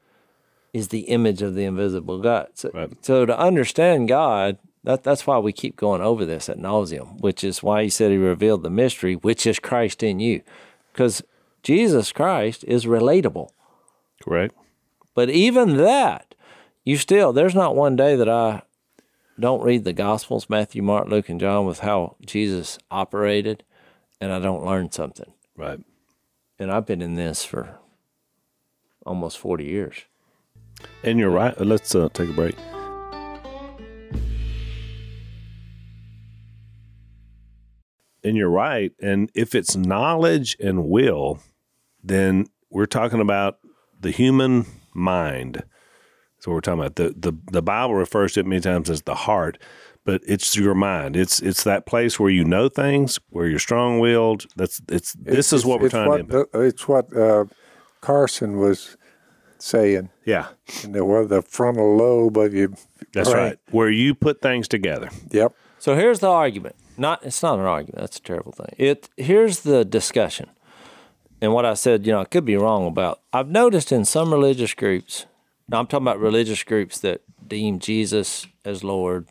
is 0.73 0.87
the 0.87 1.01
image 1.01 1.41
of 1.41 1.55
the 1.55 1.65
invisible 1.65 2.19
God. 2.19 2.47
So, 2.53 2.71
Right. 2.73 2.91
so 3.03 3.25
to 3.25 3.37
understand 3.37 4.07
God, 4.07 4.57
that, 4.83 5.03
that's 5.03 5.27
why 5.27 5.37
we 5.37 5.51
keep 5.51 5.75
going 5.75 6.01
over 6.01 6.25
this 6.25 6.49
ad 6.49 6.57
nauseam, 6.59 7.17
which 7.19 7.43
is 7.43 7.61
why 7.61 7.83
he 7.83 7.89
said 7.89 8.11
he 8.11 8.17
revealed 8.17 8.63
the 8.63 8.69
mystery, 8.69 9.15
which 9.15 9.45
is 9.45 9.59
Christ 9.59 10.01
in 10.01 10.19
you. 10.19 10.41
Because 10.91 11.21
Jesus 11.61 12.11
Christ 12.11 12.63
is 12.67 12.85
relatable. 12.85 13.49
Correct. 14.23 14.55
But 15.13 15.29
even 15.29 15.77
that, 15.77 16.35
you 16.83 16.97
still, 16.97 17.33
there's 17.33 17.53
not 17.53 17.75
one 17.75 17.95
day 17.95 18.15
that 18.15 18.29
I 18.29 18.63
don't 19.39 19.61
read 19.63 19.83
the 19.83 19.93
Gospels, 19.93 20.49
Matthew, 20.49 20.81
Mark, 20.81 21.07
Luke, 21.07 21.29
and 21.29 21.39
John, 21.39 21.65
with 21.65 21.79
how 21.79 22.15
Jesus 22.25 22.79
operated, 22.89 23.63
and 24.19 24.31
I 24.31 24.39
don't 24.39 24.65
learn 24.65 24.91
something. 24.91 25.33
Right. 25.55 25.79
And 26.61 26.71
I've 26.71 26.85
been 26.85 27.01
in 27.01 27.15
this 27.15 27.43
for 27.43 27.79
almost 29.03 29.39
40 29.39 29.63
years. 29.63 29.95
And 31.03 31.17
you're 31.17 31.31
right. 31.31 31.59
Let's 31.59 31.95
uh, 31.95 32.09
take 32.13 32.29
a 32.29 32.33
break. 32.33 32.55
And 38.23 38.37
you're 38.37 38.51
right. 38.51 38.91
And 39.01 39.31
if 39.33 39.55
it's 39.55 39.75
knowledge 39.75 40.55
and 40.59 40.87
will, 40.87 41.39
then 42.03 42.45
we're 42.69 42.85
talking 42.85 43.21
about 43.21 43.57
the 43.99 44.11
human 44.11 44.67
mind. 44.93 45.63
So 46.37 46.51
we're 46.51 46.61
talking 46.61 46.81
about 46.81 46.95
the, 46.95 47.15
the 47.17 47.35
the 47.51 47.63
Bible 47.63 47.95
refers 47.95 48.33
to 48.33 48.41
it 48.41 48.45
many 48.45 48.61
times 48.61 48.87
as 48.87 49.01
the 49.01 49.15
heart, 49.15 49.57
but 50.03 50.21
it's 50.25 50.55
your 50.55 50.73
mind. 50.75 51.15
It's 51.15 51.41
it's 51.41 51.63
that 51.63 51.85
place 51.85 52.19
where 52.19 52.29
you 52.29 52.43
know 52.43 52.69
things, 52.69 53.19
where 53.29 53.47
you're 53.47 53.59
strong 53.59 53.99
willed. 53.99 54.45
That's 54.55 54.81
it's 54.89 55.13
this 55.13 55.53
is 55.53 55.65
what 55.65 55.79
we're 55.79 55.87
it's 55.87 55.93
trying 55.93 56.07
what, 56.09 56.29
to. 56.29 56.47
the- 56.51 56.59
It's 56.61 56.87
what 56.87 57.15
uh, 57.15 57.45
Carson 58.01 58.57
was 58.57 58.97
saying. 59.59 60.09
Yeah, 60.25 60.47
You 60.83 60.89
know, 60.89 61.05
well, 61.05 61.27
the 61.27 61.41
frontal 61.41 61.95
lobe 61.95 62.37
of 62.37 62.53
your 62.53 62.69
that's 63.13 63.29
brain. 63.29 63.43
right. 63.43 63.57
Where 63.71 63.89
you 63.89 64.15
put 64.15 64.41
things 64.41 64.67
together. 64.67 65.09
Yep. 65.29 65.53
So 65.79 65.95
here's 65.95 66.19
the 66.19 66.29
argument. 66.29 66.75
Not 66.97 67.23
it's 67.25 67.41
not 67.43 67.59
an 67.59 67.65
argument. 67.65 67.99
That's 68.01 68.17
a 68.17 68.21
terrible 68.21 68.51
thing. 68.51 68.73
It 68.77 69.09
here's 69.17 69.61
the 69.61 69.85
discussion. 69.85 70.49
And 71.43 71.53
what 71.53 71.65
I 71.65 71.73
said, 71.73 72.05
you 72.05 72.11
know, 72.13 72.21
I 72.21 72.25
could 72.25 72.45
be 72.45 72.55
wrong 72.55 72.85
about. 72.85 73.19
I've 73.33 73.49
noticed 73.49 73.91
in 73.91 74.05
some 74.05 74.31
religious 74.31 74.73
groups. 74.75 75.25
Now 75.67 75.79
I'm 75.79 75.87
talking 75.87 76.05
about 76.05 76.19
religious 76.19 76.63
groups 76.63 76.99
that 76.99 77.21
deem 77.47 77.79
Jesus 77.79 78.45
as 78.63 78.83
Lord, 78.83 79.27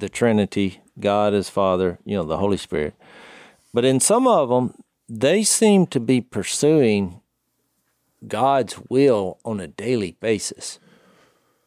the 0.00 0.08
Trinity, 0.08 0.80
God 0.98 1.34
as 1.34 1.48
Father, 1.48 1.98
you 2.04 2.16
know, 2.16 2.24
the 2.24 2.38
Holy 2.38 2.56
Spirit. 2.56 2.94
But 3.72 3.84
in 3.84 4.00
some 4.00 4.26
of 4.26 4.48
them, 4.48 4.74
they 5.08 5.42
seem 5.42 5.86
to 5.88 6.00
be 6.00 6.20
pursuing 6.20 7.20
God's 8.26 8.78
will 8.88 9.38
on 9.44 9.60
a 9.60 9.66
daily 9.66 10.16
basis 10.20 10.78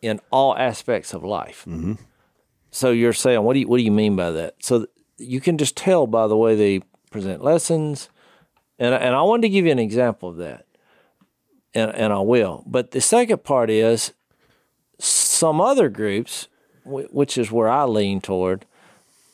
in 0.02 0.20
all 0.32 0.56
aspects 0.58 1.14
of 1.14 1.24
life. 1.24 1.62
Mm-hmm. 1.68 1.94
So 2.72 2.92
you're 2.92 3.14
saying, 3.14 3.44
what 3.44 3.54
do 3.54 3.60
you 3.60 3.68
what 3.68 3.78
do 3.78 3.84
you 3.84 3.92
mean 3.92 4.16
by 4.16 4.32
that? 4.32 4.56
So 4.60 4.88
you 5.18 5.40
can 5.40 5.58
just 5.58 5.78
tell 5.78 6.08
by 6.08 6.28
the 6.28 6.38
way 6.38 6.56
they 6.56 6.82
present 7.12 7.44
lessons, 7.44 8.10
and 8.80 8.94
and 8.94 9.16
I 9.16 9.22
wanted 9.22 9.44
to 9.44 9.50
give 9.50 9.66
you 9.66 9.72
an 9.72 9.80
example 9.80 10.30
of 10.30 10.38
that, 10.38 10.66
and 11.74 11.92
and 11.92 12.12
I 12.12 12.20
will. 12.20 12.64
But 12.66 12.92
the 12.92 13.02
second 13.02 13.44
part 13.44 13.70
is 13.70 14.14
some 15.00 15.62
other 15.62 15.90
groups, 15.90 16.48
which 16.86 17.38
is 17.38 17.52
where 17.52 17.70
I 17.70 17.86
lean 17.86 18.22
toward. 18.22 18.66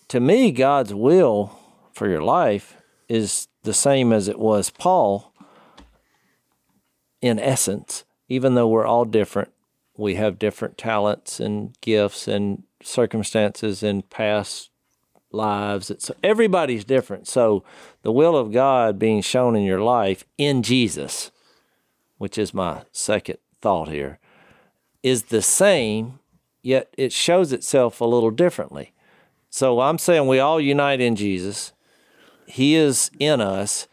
To 0.10 0.20
me, 0.20 0.52
God's 0.52 0.94
will 0.94 1.58
for 1.94 2.08
your 2.10 2.24
life 2.24 2.78
is 3.08 3.48
the 3.64 3.74
same 3.74 4.14
as 4.14 4.28
it 4.28 4.40
was 4.40 4.70
Paul. 4.70 5.34
In 7.22 7.40
essence, 7.40 8.06
even 8.28 8.56
though 8.56 8.68
we're 8.68 8.86
all 8.86 9.06
different, 9.06 9.52
we 9.98 10.16
have 10.16 10.40
different 10.40 10.78
talents 10.78 11.40
and 11.40 11.76
gifts 11.82 12.28
and 12.28 12.64
circumstances 12.82 13.84
and 13.84 14.10
past 14.10 14.70
lives. 15.32 15.92
It's 15.92 16.10
everybody's 16.24 16.86
different. 16.86 17.28
So 17.28 17.64
the 18.02 18.12
will 18.12 18.38
of 18.38 18.52
God 18.52 18.98
being 18.98 19.22
shown 19.22 19.56
in 19.56 19.64
your 19.64 19.82
life 19.82 20.24
in 20.38 20.64
Jesus, 20.64 21.32
which 22.18 22.38
is 22.38 22.54
my 22.54 22.84
second 22.92 23.38
thought 23.62 23.90
here, 23.90 24.20
is 25.04 25.24
the 25.24 25.42
same, 25.42 26.20
yet 26.62 26.94
it 26.98 27.12
shows 27.12 27.52
itself 27.54 28.02
a 28.02 28.06
little 28.06 28.32
differently. 28.32 28.94
So 29.50 29.80
I'm 29.80 29.98
saying 29.98 30.28
we 30.28 30.40
all 30.40 30.60
unite 30.62 31.02
in 31.02 31.16
Jesus. 31.16 31.74
He 32.46 32.76
is 32.76 33.12
in 33.20 33.42
us, 33.42 33.88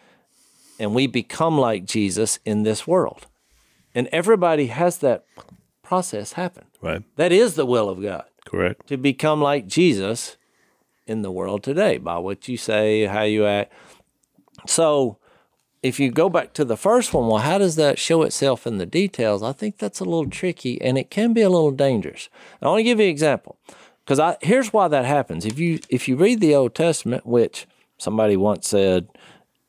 and 0.78 0.94
we 0.94 1.06
become 1.06 1.58
like 1.58 1.84
Jesus 1.84 2.38
in 2.44 2.62
this 2.62 2.86
world. 2.86 3.26
And 3.94 4.08
everybody 4.12 4.66
has 4.66 4.98
that 4.98 5.24
process 5.82 6.32
happen. 6.32 6.64
Right. 6.82 7.02
That 7.16 7.32
is 7.32 7.54
the 7.54 7.66
will 7.66 7.88
of 7.88 8.02
God 8.02 8.24
Correct. 8.44 8.86
to 8.88 8.96
become 8.96 9.40
like 9.40 9.66
Jesus 9.66 10.36
in 11.06 11.22
the 11.22 11.30
world 11.30 11.62
today 11.62 11.98
by 11.98 12.18
what 12.18 12.48
you 12.48 12.56
say, 12.56 13.06
how 13.06 13.22
you 13.22 13.46
act. 13.46 13.72
So, 14.66 15.18
if 15.86 16.00
you 16.00 16.10
go 16.10 16.28
back 16.28 16.52
to 16.54 16.64
the 16.64 16.76
first 16.76 17.14
one, 17.14 17.28
well, 17.28 17.38
how 17.38 17.58
does 17.58 17.76
that 17.76 17.98
show 17.98 18.22
itself 18.22 18.66
in 18.66 18.78
the 18.78 18.86
details? 18.86 19.42
I 19.42 19.52
think 19.52 19.78
that's 19.78 20.00
a 20.00 20.04
little 20.04 20.28
tricky 20.28 20.80
and 20.82 20.98
it 20.98 21.10
can 21.10 21.32
be 21.32 21.42
a 21.42 21.48
little 21.48 21.70
dangerous. 21.70 22.28
I 22.60 22.66
want 22.66 22.80
to 22.80 22.84
give 22.84 22.98
you 22.98 23.04
an 23.04 23.10
example 23.10 23.56
because 24.04 24.18
I 24.18 24.36
here's 24.40 24.72
why 24.72 24.88
that 24.88 25.04
happens. 25.04 25.44
If 25.44 25.58
you 25.58 25.78
if 25.88 26.08
you 26.08 26.16
read 26.16 26.40
the 26.40 26.54
Old 26.54 26.74
Testament, 26.74 27.24
which 27.24 27.66
somebody 27.98 28.36
once 28.36 28.68
said, 28.68 29.08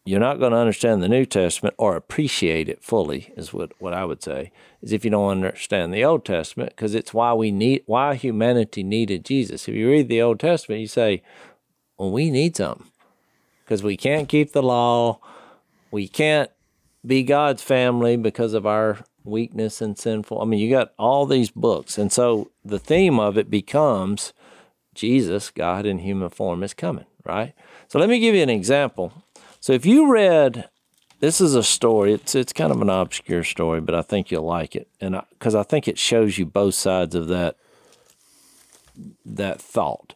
you're 0.06 0.20
not 0.20 0.40
going 0.40 0.54
to 0.54 0.58
understand 0.58 1.04
the 1.04 1.10
New 1.10 1.26
Testament 1.26 1.76
or 1.78 1.96
appreciate 1.96 2.70
it 2.70 2.82
fully, 2.82 3.34
is 3.36 3.54
what, 3.54 3.74
what 3.80 3.94
I 3.94 4.06
would 4.06 4.24
say, 4.24 4.52
is 4.82 4.94
if 4.94 5.04
you 5.04 5.12
don't 5.12 5.30
understand 5.30 5.94
the 5.94 6.06
Old 6.06 6.24
Testament, 6.24 6.70
because 6.70 6.96
it's 6.96 7.14
why 7.14 7.34
we 7.34 7.52
need 7.52 7.84
why 7.86 8.16
humanity 8.16 8.84
needed 8.84 9.26
Jesus. 9.26 9.68
If 9.68 9.76
you 9.76 9.90
read 9.90 10.08
the 10.08 10.22
Old 10.22 10.40
Testament, 10.40 10.82
you 10.82 10.88
say, 10.88 11.22
Well, 11.98 12.12
we 12.12 12.32
need 12.32 12.56
something. 12.56 12.88
Because 13.66 13.84
we 13.84 13.98
can't 13.98 14.30
keep 14.30 14.54
the 14.54 14.64
law, 14.64 15.20
we 15.92 16.08
can't 16.08 16.52
be 17.06 17.24
God's 17.24 17.62
family 17.62 18.18
because 18.18 18.54
of 18.54 18.66
our 18.66 19.00
weakness 19.24 19.82
and 19.82 19.98
sinful. 19.98 20.42
I 20.42 20.46
mean, 20.46 20.60
you 20.60 20.70
got 20.70 20.94
all 20.98 21.26
these 21.26 21.52
books. 21.52 21.98
And 21.98 22.12
so 22.12 22.52
the 22.64 22.80
theme 22.80 23.20
of 23.20 23.38
it 23.38 23.50
becomes 23.50 24.34
Jesus, 24.96 25.50
God 25.52 25.86
in 25.86 26.00
human 26.00 26.30
form, 26.30 26.64
is 26.64 26.74
coming, 26.74 27.06
right? 27.24 27.54
So 27.88 28.00
let 28.00 28.10
me 28.10 28.20
give 28.20 28.36
you 28.36 28.42
an 28.42 28.50
example. 28.50 29.14
So 29.60 29.74
if 29.74 29.86
you 29.86 30.12
read, 30.12 30.70
this 31.20 31.42
is 31.42 31.56
a 31.56 31.64
story. 31.64 32.14
It's 32.14 32.36
it's 32.36 32.54
kind 32.54 32.72
of 32.72 32.82
an 32.82 32.90
obscure 32.90 33.44
story, 33.44 33.82
but 33.82 33.96
I 33.96 34.02
think 34.02 34.30
you'll 34.30 34.44
like 34.44 34.76
it, 34.76 34.88
and 35.02 35.20
because 35.32 35.56
I, 35.56 35.64
think 35.64 35.88
it 35.88 35.98
shows 35.98 36.38
you 36.38 36.46
both 36.46 36.76
sides 36.76 37.16
of 37.16 37.28
that 37.28 37.56
that 39.26 39.62
thought, 39.62 40.14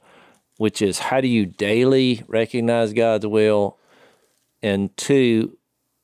which 0.58 0.82
is 0.82 1.00
how 1.00 1.22
do 1.22 1.28
you 1.28 1.46
daily 1.46 2.24
recognize 2.28 2.94
God's 2.94 3.26
will, 3.26 3.78
and 4.62 4.96
two, 4.96 5.58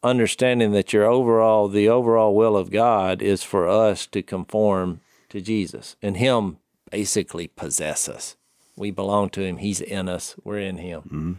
understanding 0.08 0.72
that 0.72 0.94
your 0.94 1.06
overall 1.06 1.68
the 1.68 1.90
overall 1.90 2.36
will 2.36 2.58
of 2.58 2.72
God 2.72 3.22
is 3.22 3.44
for 3.44 3.68
us 3.68 4.06
to 4.08 4.22
conform 4.22 5.02
to 5.30 5.42
Jesus 5.42 5.96
and 6.02 6.18
Him 6.18 6.58
basically 6.90 7.48
possess 7.48 8.08
us. 8.08 8.36
We 8.76 8.92
belong 8.92 9.30
to 9.32 9.42
Him. 9.42 9.58
He's 9.58 9.82
in 9.82 10.08
us. 10.08 10.36
We're 10.44 10.60
in 10.60 10.78
Him 10.78 11.02
mm-hmm. 11.02 11.34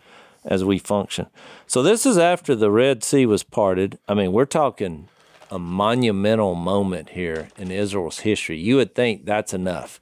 as 0.45 0.65
we 0.65 0.79
function. 0.79 1.27
So 1.67 1.83
this 1.83 2.05
is 2.05 2.19
after 2.19 2.55
the 2.55 2.71
Red 2.71 3.03
Sea 3.03 3.27
was 3.27 3.43
parted. 3.43 3.99
I 4.09 4.15
mean, 4.15 4.33
we're 4.33 4.45
talking 4.45 5.09
a 5.51 5.59
monumental 5.59 6.55
moment 6.55 7.11
here 7.11 7.49
in 7.57 7.71
Israel's 7.71 8.21
history. 8.21 8.59
You 8.59 8.77
would 8.77 8.95
think 8.95 9.25
that's 9.25 9.55
enough. 9.55 10.01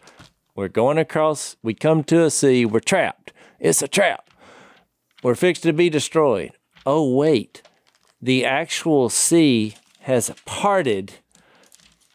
We're 0.55 0.69
going 0.69 0.99
across, 0.99 1.57
we 1.63 1.75
come 1.75 2.03
to 2.05 2.25
a 2.25 2.31
sea, 2.31 2.65
we're 2.65 2.81
trapped. 2.81 3.33
It's 3.61 3.83
a 3.83 3.89
trap. 3.89 4.31
We're 5.23 5.35
fixed 5.35 5.63
to 5.65 5.73
be 5.73 5.91
destroyed. 5.91 6.53
Oh, 6.85 7.15
wait. 7.15 7.63
The 8.21 8.45
actual 8.45 9.09
sea 9.09 9.77
has 10.01 10.31
parted 10.45 11.15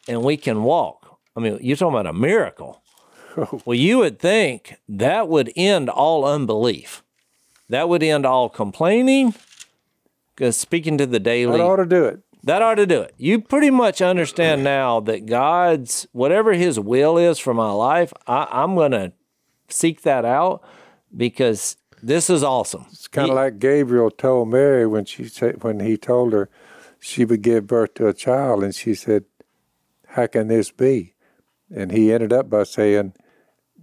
and 0.07 0.23
we 0.23 0.37
can 0.37 0.63
walk. 0.63 1.19
I 1.35 1.39
mean, 1.39 1.59
you're 1.61 1.77
talking 1.77 1.93
about 1.93 2.07
a 2.07 2.13
miracle. 2.13 2.81
Well, 3.63 3.77
you 3.77 3.99
would 3.99 4.19
think 4.19 4.75
that 4.89 5.29
would 5.29 5.53
end 5.55 5.89
all 5.89 6.25
unbelief. 6.25 7.01
That 7.69 7.87
would 7.87 8.03
end 8.03 8.25
all 8.25 8.49
complaining. 8.49 9.33
Because 10.35 10.57
speaking 10.57 10.97
to 10.97 11.05
the 11.05 11.19
daily, 11.19 11.57
That 11.57 11.63
ought 11.63 11.77
to 11.77 11.85
do 11.85 12.03
it. 12.05 12.19
That 12.43 12.61
ought 12.61 12.75
to 12.75 12.85
do 12.85 12.99
it. 12.99 13.13
You 13.17 13.39
pretty 13.39 13.69
much 13.69 14.01
understand 14.01 14.63
now 14.65 14.99
that 14.99 15.27
God's 15.27 16.07
whatever 16.11 16.51
His 16.51 16.77
will 16.77 17.17
is 17.17 17.39
for 17.39 17.53
my 17.53 17.71
life, 17.71 18.11
I, 18.27 18.47
I'm 18.51 18.75
gonna 18.75 19.13
seek 19.69 20.01
that 20.01 20.25
out 20.25 20.61
because 21.15 21.77
this 22.01 22.29
is 22.29 22.43
awesome. 22.43 22.85
It's 22.91 23.07
kind 23.07 23.29
of 23.29 23.35
like 23.35 23.59
Gabriel 23.59 24.11
told 24.11 24.49
Mary 24.49 24.85
when 24.87 25.05
she 25.05 25.25
said 25.25 25.63
when 25.63 25.79
he 25.79 25.97
told 25.97 26.33
her 26.33 26.49
she 26.99 27.25
would 27.25 27.41
give 27.41 27.67
birth 27.67 27.93
to 27.95 28.07
a 28.07 28.13
child, 28.13 28.63
and 28.63 28.75
she 28.75 28.93
said, 28.95 29.25
"How 30.07 30.27
can 30.27 30.47
this 30.47 30.71
be?" 30.71 31.13
And 31.73 31.91
he 31.91 32.13
ended 32.13 32.33
up 32.33 32.49
by 32.49 32.63
saying, 32.63 33.13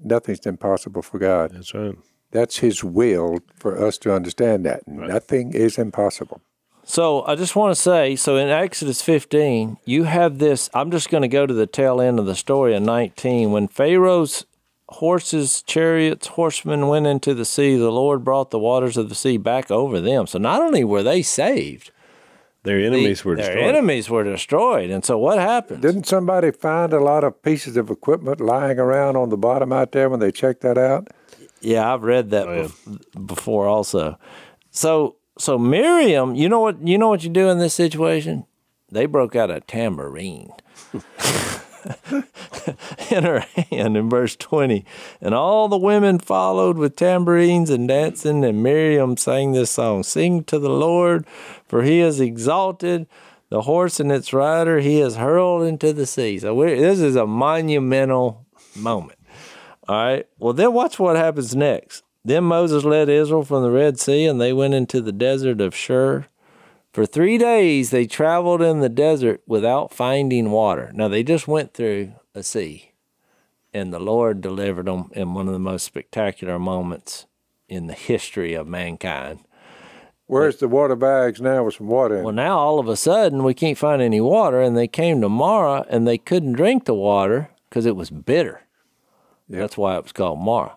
"Nothing's 0.03 0.47
impossible 0.47 1.03
for 1.03 1.19
God." 1.19 1.53
That's 1.53 1.75
right. 1.75 1.97
That's 2.31 2.59
His 2.59 2.85
will 2.85 3.39
for 3.57 3.83
us 3.83 3.99
to 3.99 4.15
understand 4.15 4.67
that 4.67 4.87
nothing 4.87 5.53
is 5.53 5.79
impossible. 5.79 6.41
So 6.85 7.23
I 7.27 7.35
just 7.35 7.55
want 7.55 7.75
to 7.75 7.81
say, 7.81 8.17
so 8.17 8.37
in 8.37 8.49
Exodus 8.49 9.03
15, 9.03 9.77
you 9.85 10.05
have 10.05 10.39
this. 10.39 10.71
I'm 10.73 10.91
just 10.91 11.11
going 11.11 11.23
to 11.23 11.29
go 11.29 11.47
to 11.47 11.53
the 11.53 11.67
tail 11.67 12.01
end 12.01 12.19
of 12.19 12.27
the 12.27 12.35
story 12.35 12.75
in 12.75 12.85
19. 12.85 13.53
When 13.53 13.69
Pharaoh's 13.69 14.47
horses, 14.89 15.63
chariots, 15.63 16.29
horsemen 16.29 16.89
went 16.89 17.07
into 17.07 17.35
the 17.35 17.45
sea, 17.45 17.77
the 17.77 17.91
Lord 17.93 18.25
brought 18.25 18.51
the 18.51 18.59
waters 18.59 18.97
of 18.97 19.09
the 19.09 19.15
sea 19.15 19.37
back 19.37 19.71
over 19.71 20.01
them. 20.01 20.27
So 20.27 20.39
not 20.39 20.63
only 20.63 20.85
were 20.85 21.03
they 21.03 21.23
saved, 21.23 21.91
Their 22.63 22.81
enemies 22.81 23.25
were 23.25 23.37
their 23.37 23.47
destroyed. 23.55 23.65
enemies 23.75 24.11
were 24.11 24.25
destroyed. 24.25 24.91
And 24.91 25.05
so 25.05 25.19
what 25.19 25.39
happened? 25.39 25.83
Didn't 25.83 26.07
somebody 26.07 26.51
find 26.51 26.93
a 26.93 27.01
lot 27.01 27.23
of 27.25 27.43
pieces 27.43 27.77
of 27.77 27.91
equipment 27.91 28.41
lying 28.41 28.79
around 28.79 29.17
on 29.17 29.29
the 29.29 29.37
bottom 29.37 29.73
out 29.73 29.93
there 29.93 30.09
when 30.09 30.21
they 30.21 30.33
checked 30.33 30.63
that 30.63 30.79
out? 30.79 31.09
Yeah, 31.61 31.93
I've 31.93 32.03
read 32.03 32.31
that 32.31 32.47
oh, 32.49 32.69
bef- 32.69 33.27
before 33.27 33.67
also. 33.67 34.19
So 34.71 35.17
so 35.39 35.59
Miriam, 35.59 36.35
you 36.35 36.49
know 36.49 36.61
what 36.61 36.81
you 36.87 36.97
know 36.99 37.09
what 37.09 37.25
you 37.25 37.31
do 37.31 37.49
in 37.49 37.59
this 37.59 37.75
situation? 37.75 38.47
They 38.91 39.07
broke 39.07 39.37
out 39.37 39.51
a 39.51 39.61
tambourine 39.61 40.51
in 43.11 43.25
her 43.25 43.41
hand 43.71 43.97
in 43.97 44.09
verse 44.09 44.37
20. 44.37 44.85
And 45.21 45.35
all 45.35 45.69
the 45.69 45.79
women 45.79 46.19
followed 46.19 46.77
with 46.77 46.97
tambourines 46.97 47.71
and 47.71 47.89
dancing, 47.89 48.45
and 48.45 48.63
Miriam 48.63 49.17
sang 49.17 49.53
this 49.53 49.71
song 49.71 50.03
Sing 50.03 50.45
to 50.45 50.59
the 50.59 50.71
Lord, 50.71 51.27
for 51.67 51.83
he 51.83 52.01
is 52.01 52.21
exalted. 52.21 53.07
The 53.51 53.63
horse 53.63 53.99
and 53.99 54.13
its 54.13 54.35
rider 54.35 54.81
he 54.81 54.99
has 54.99 55.17
hurled 55.17 55.67
into 55.67 55.95
the 55.95 56.05
sea. 56.05 56.39
So 56.39 56.55
this 56.65 57.01
is 57.01 57.17
a 57.17 57.27
monumental 57.27 58.47
moment. 58.77 59.19
All 59.89 59.97
right. 59.97 60.27
Well, 60.39 60.53
then 60.53 60.75
watch 60.75 60.99
what 60.99 61.17
happens 61.17 61.57
next. 61.57 62.03
Then 62.25 62.45
Moses 62.45 62.85
led 62.85 63.09
Israel 63.09 63.45
from 63.45 63.63
the 63.63 63.71
Red 63.71 63.99
Sea, 63.99 64.27
and 64.27 64.39
they 64.39 64.53
went 64.53 64.75
into 64.75 65.01
the 65.01 65.13
desert 65.13 65.63
of 65.63 65.75
Shur. 65.75 66.27
For 66.99 67.07
three 67.07 67.39
days 67.39 67.91
they 67.91 68.07
traveled 68.07 68.61
in 68.61 68.81
the 68.81 68.89
desert 68.89 69.41
without 69.47 69.95
finding 69.95 70.51
water. 70.51 70.91
Now 70.93 71.07
they 71.07 71.23
just 71.23 71.47
went 71.47 71.73
through 71.73 72.15
a 72.35 72.43
sea, 72.43 72.91
and 73.73 73.93
the 73.93 74.01
Lord 74.01 74.41
delivered 74.41 74.87
them 74.87 75.13
in 75.15 75.33
one 75.33 75.47
of 75.47 75.53
the 75.53 75.61
most 75.61 75.85
spectacular 75.85 76.59
moments 76.59 77.27
in 77.69 77.87
the 77.87 77.95
history 77.95 78.53
of 78.55 78.67
mankind. 78.67 79.45
Where's 80.27 80.57
the 80.57 80.67
water 80.67 80.97
bags 80.97 81.41
now 81.41 81.63
with 81.63 81.75
some 81.75 81.87
water 81.87 82.17
in? 82.17 82.25
Well, 82.25 82.35
now 82.35 82.59
all 82.59 82.81
of 82.81 82.89
a 82.89 82.97
sudden 82.97 83.45
we 83.45 83.55
can't 83.55 83.79
find 83.79 84.03
any 84.03 84.21
water, 84.21 84.61
and 84.61 84.77
they 84.77 84.89
came 84.89 85.21
to 85.21 85.29
Marah 85.29 85.87
and 85.89 86.05
they 86.05 86.19
couldn't 86.19 86.55
drink 86.55 86.87
the 86.87 86.95
water 86.95 87.51
because 87.69 87.87
it 87.87 87.95
was 87.95 88.11
bitter. 88.11 88.63
Yep. 89.49 89.61
That's 89.61 89.79
why 89.79 89.99
it 89.99 90.03
was 90.03 90.11
called 90.11 90.41
Marah. 90.41 90.75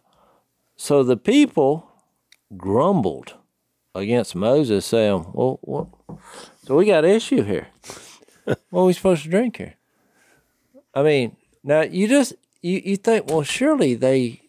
So 0.76 1.02
the 1.02 1.18
people 1.18 1.90
grumbled 2.56 3.34
against 3.96 4.36
Moses, 4.36 4.86
saying, 4.86 5.32
"Well, 5.34 5.58
what? 5.64 5.88
So 6.66 6.76
we 6.76 6.86
got 6.86 7.06
an 7.06 7.12
issue 7.12 7.44
here. 7.44 7.68
what 8.44 8.82
are 8.82 8.86
we 8.86 8.94
supposed 8.94 9.24
to 9.24 9.30
drink 9.30 9.58
here?" 9.58 9.76
I 10.94 11.04
mean, 11.04 11.38
now 11.64 11.82
you 11.82 12.08
just 12.08 12.34
you, 12.62 12.82
you 12.84 12.98
think, 12.98 13.28
well, 13.28 13.44
surely 13.44 13.96
they 13.96 14.42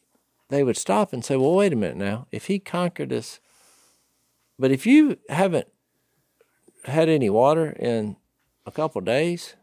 they 0.48 0.62
would 0.62 0.76
stop 0.76 1.12
and 1.12 1.24
say, 1.24 1.36
"Well, 1.36 1.54
wait 1.54 1.72
a 1.72 1.76
minute 1.76 1.96
now. 1.96 2.26
If 2.30 2.46
he 2.46 2.58
conquered 2.58 3.12
us, 3.12 3.40
but 4.58 4.70
if 4.70 4.86
you 4.86 5.18
haven't 5.28 5.68
had 6.84 7.08
any 7.08 7.30
water 7.30 7.70
in 7.70 8.16
a 8.66 8.70
couple 8.70 8.98
of 8.98 9.04
days, 9.04 9.54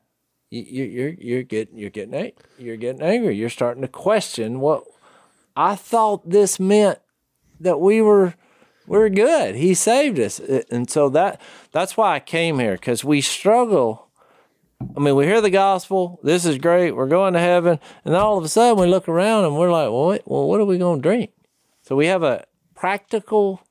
you, 0.49 0.61
you, 0.61 0.83
you're 0.83 1.09
you're 1.09 1.43
getting 1.43 1.77
you're 1.77 1.89
getting 1.89 2.31
you're 2.57 2.77
getting 2.77 3.01
angry. 3.01 3.35
You're 3.35 3.49
starting 3.49 3.81
to 3.81 3.87
question 3.87 4.59
what 4.59 4.83
I 5.55 5.75
thought 5.75 6.27
this 6.27 6.59
meant 6.59 6.99
that 7.59 7.79
we 7.79 8.01
were 8.01 8.35
we're 8.89 9.09
good. 9.09 9.55
He 9.55 9.75
saved 9.75 10.19
us, 10.19 10.39
Uh, 10.39 10.63
and 10.71 10.89
so 10.89 11.09
that 11.09 11.39
that's 11.71 11.95
why 11.95 12.15
I 12.15 12.19
came 12.19 12.57
here 12.57 12.73
because 12.73 13.03
we 13.03 13.21
struggle. 13.21 14.07
I 14.97 14.99
mean, 14.99 15.15
we 15.15 15.25
hear 15.25 15.41
the 15.41 15.51
gospel. 15.51 16.19
This 16.23 16.43
is 16.43 16.57
great. 16.57 16.95
We're 16.95 17.07
going 17.07 17.33
to 17.33 17.39
heaven, 17.39 17.79
and 18.03 18.15
all 18.15 18.37
of 18.37 18.43
a 18.43 18.47
sudden 18.49 18.81
we 18.81 18.87
look 18.87 19.07
around 19.07 19.45
and 19.45 19.55
we're 19.55 19.71
like, 19.71 19.91
well, 19.91 20.07
wait, 20.07 20.21
well, 20.25 20.47
what 20.47 20.59
are 20.59 20.65
we 20.65 20.79
going 20.79 21.01
to 21.01 21.07
drink? 21.07 21.31
So 21.83 21.95
we 21.95 22.07
have 22.07 22.23
a 22.23 22.45
practical 22.73 23.61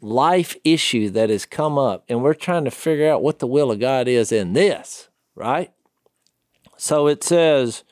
life 0.00 0.56
issue 0.62 1.08
that 1.10 1.30
has 1.30 1.46
come 1.46 1.78
up, 1.78 2.04
and 2.08 2.22
we're 2.22 2.34
trying 2.34 2.64
to 2.66 2.70
figure 2.70 3.10
out 3.10 3.22
what 3.22 3.38
the 3.38 3.46
will 3.46 3.70
of 3.70 3.80
God 3.80 4.08
is 4.08 4.30
in 4.30 4.52
this, 4.52 5.08
right? 5.36 5.72
So 6.76 7.06
it 7.06 7.24
says, 7.24 7.82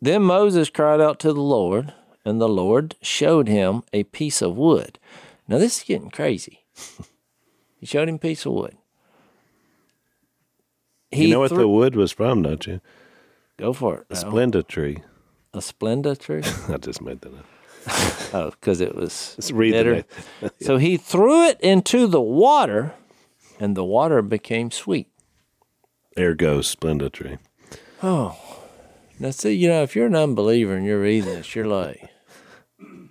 Then 0.00 0.22
Moses 0.22 0.70
cried 0.70 1.00
out 1.00 1.18
to 1.20 1.32
the 1.32 1.40
Lord, 1.40 1.92
and 2.24 2.40
the 2.40 2.48
Lord 2.48 2.94
showed 3.02 3.48
him 3.48 3.82
a 3.92 4.04
piece 4.04 4.42
of 4.42 4.56
wood. 4.56 4.98
Now, 5.50 5.58
this 5.58 5.78
is 5.78 5.82
getting 5.82 6.10
crazy. 6.10 6.60
he 7.76 7.84
showed 7.84 8.08
him 8.08 8.14
a 8.14 8.18
piece 8.18 8.46
of 8.46 8.52
wood. 8.52 8.76
He 11.10 11.26
you 11.26 11.34
know 11.34 11.40
what 11.40 11.48
threw- 11.48 11.58
the 11.58 11.68
wood 11.68 11.96
was 11.96 12.12
from, 12.12 12.42
don't 12.42 12.64
you? 12.68 12.80
Go 13.56 13.72
for 13.72 13.98
it. 13.98 14.06
A. 14.10 14.14
Splenda 14.14 14.66
tree. 14.66 14.98
A 15.52 15.58
Splenda 15.58 16.16
tree? 16.16 16.42
I 16.72 16.78
just 16.78 17.02
made 17.02 17.20
that 17.22 17.34
up. 17.34 17.46
Oh, 18.32 18.50
because 18.50 18.80
it 18.80 18.94
was 18.94 19.34
Let's 19.38 19.50
read 19.50 19.72
bitter. 19.72 20.04
So 20.60 20.76
he 20.76 20.96
threw 20.96 21.46
it 21.48 21.60
into 21.60 22.06
the 22.06 22.20
water, 22.20 22.94
and 23.58 23.76
the 23.76 23.84
water 23.84 24.22
became 24.22 24.70
sweet. 24.70 25.08
There 26.14 26.36
goes 26.36 26.72
Splenda 26.72 27.10
tree. 27.10 27.38
Oh, 28.04 28.38
now, 29.18 29.30
see, 29.30 29.50
you 29.54 29.66
know, 29.68 29.82
if 29.82 29.96
you're 29.96 30.06
an 30.06 30.14
unbeliever 30.14 30.76
and 30.76 30.86
you're 30.86 31.00
reading 31.00 31.28
this, 31.28 31.56
you're 31.56 31.66
like, 31.66 32.08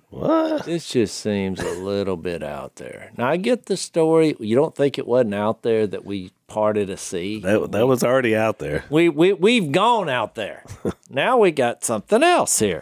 What? 0.10 0.66
this 0.66 0.90
just 0.90 1.20
seems 1.20 1.60
a 1.60 1.70
little 1.70 2.18
bit 2.18 2.42
out 2.42 2.78
there. 2.78 3.12
Now, 3.18 3.30
I 3.30 3.38
get 3.38 3.68
the 3.68 3.78
story. 3.78 4.36
You 4.40 4.56
don't 4.56 4.76
think 4.76 4.98
it 4.98 5.08
wasn't 5.08 5.36
out 5.36 5.62
there 5.62 5.86
that 5.86 6.04
we 6.04 6.32
parted 6.48 6.90
a 6.90 6.98
sea? 6.98 7.40
That, 7.40 7.72
that 7.72 7.88
was 7.88 8.04
already 8.04 8.36
out 8.36 8.58
there. 8.58 8.86
We, 8.90 9.10
we, 9.10 9.34
we've 9.34 9.72
gone 9.72 10.10
out 10.10 10.36
there. 10.36 10.64
now 11.10 11.38
we 11.38 11.52
got 11.52 11.84
something 11.84 12.24
else 12.24 12.58
here. 12.60 12.82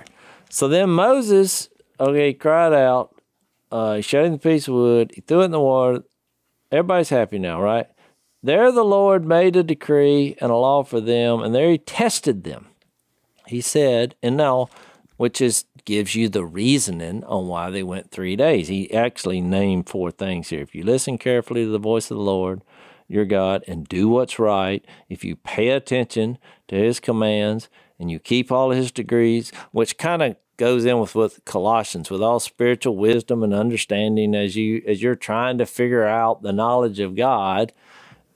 So 0.49 0.69
then 0.69 0.89
Moses, 0.89 1.69
okay, 1.99 2.33
cried 2.33 2.73
out. 2.73 3.13
Uh, 3.69 3.95
he 3.95 4.01
showed 4.01 4.27
him 4.27 4.31
the 4.33 4.39
piece 4.39 4.69
of 4.69 4.75
wood. 4.75 5.11
He 5.13 5.21
threw 5.21 5.41
it 5.41 5.45
in 5.45 5.51
the 5.51 5.59
water. 5.59 6.03
Everybody's 6.71 7.09
happy 7.09 7.39
now, 7.39 7.61
right? 7.61 7.87
There 8.41 8.71
the 8.71 8.85
Lord 8.85 9.25
made 9.25 9.57
a 9.57 9.63
decree 9.63 10.37
and 10.39 10.51
a 10.51 10.55
law 10.55 10.83
for 10.83 11.01
them, 11.01 11.41
and 11.41 11.53
there 11.53 11.69
he 11.69 11.77
tested 11.77 12.45
them. 12.45 12.67
He 13.47 13.59
said, 13.59 14.15
and 14.23 14.37
now, 14.37 14.69
which 15.17 15.41
is 15.41 15.65
gives 15.87 16.15
you 16.15 16.27
the 16.27 16.43
reasoning 16.43 17.23
on 17.23 17.47
why 17.47 17.69
they 17.69 17.81
went 17.81 18.11
three 18.11 18.35
days. 18.35 18.67
He 18.67 18.93
actually 18.93 19.39
named 19.39 19.87
four 19.87 20.11
things 20.11 20.49
here. 20.49 20.59
If 20.59 20.75
you 20.75 20.83
listen 20.83 21.17
carefully 21.17 21.63
to 21.63 21.71
the 21.71 21.79
voice 21.79 22.11
of 22.11 22.17
the 22.17 22.23
Lord, 22.23 22.61
your 23.07 23.23
God, 23.23 23.63
and 23.69 23.87
do 23.87 24.09
what's 24.09 24.37
right, 24.37 24.83
if 25.07 25.23
you 25.23 25.37
pay 25.37 25.69
attention 25.69 26.39
to 26.67 26.75
his 26.75 26.99
commands 26.99 27.69
and 27.97 28.11
you 28.11 28.19
keep 28.19 28.51
all 28.51 28.71
his 28.71 28.91
degrees, 28.91 29.53
which 29.71 29.97
kind 29.97 30.21
of 30.21 30.35
goes 30.57 30.83
in 30.83 30.99
with 30.99 31.15
what 31.15 31.45
Colossians, 31.45 32.11
with 32.11 32.21
all 32.21 32.41
spiritual 32.41 32.97
wisdom 32.97 33.41
and 33.41 33.53
understanding 33.53 34.35
as 34.35 34.57
you 34.57 34.83
as 34.85 35.01
you're 35.01 35.15
trying 35.15 35.57
to 35.57 35.65
figure 35.65 36.05
out 36.05 36.41
the 36.41 36.51
knowledge 36.51 36.99
of 36.99 37.15
God, 37.15 37.71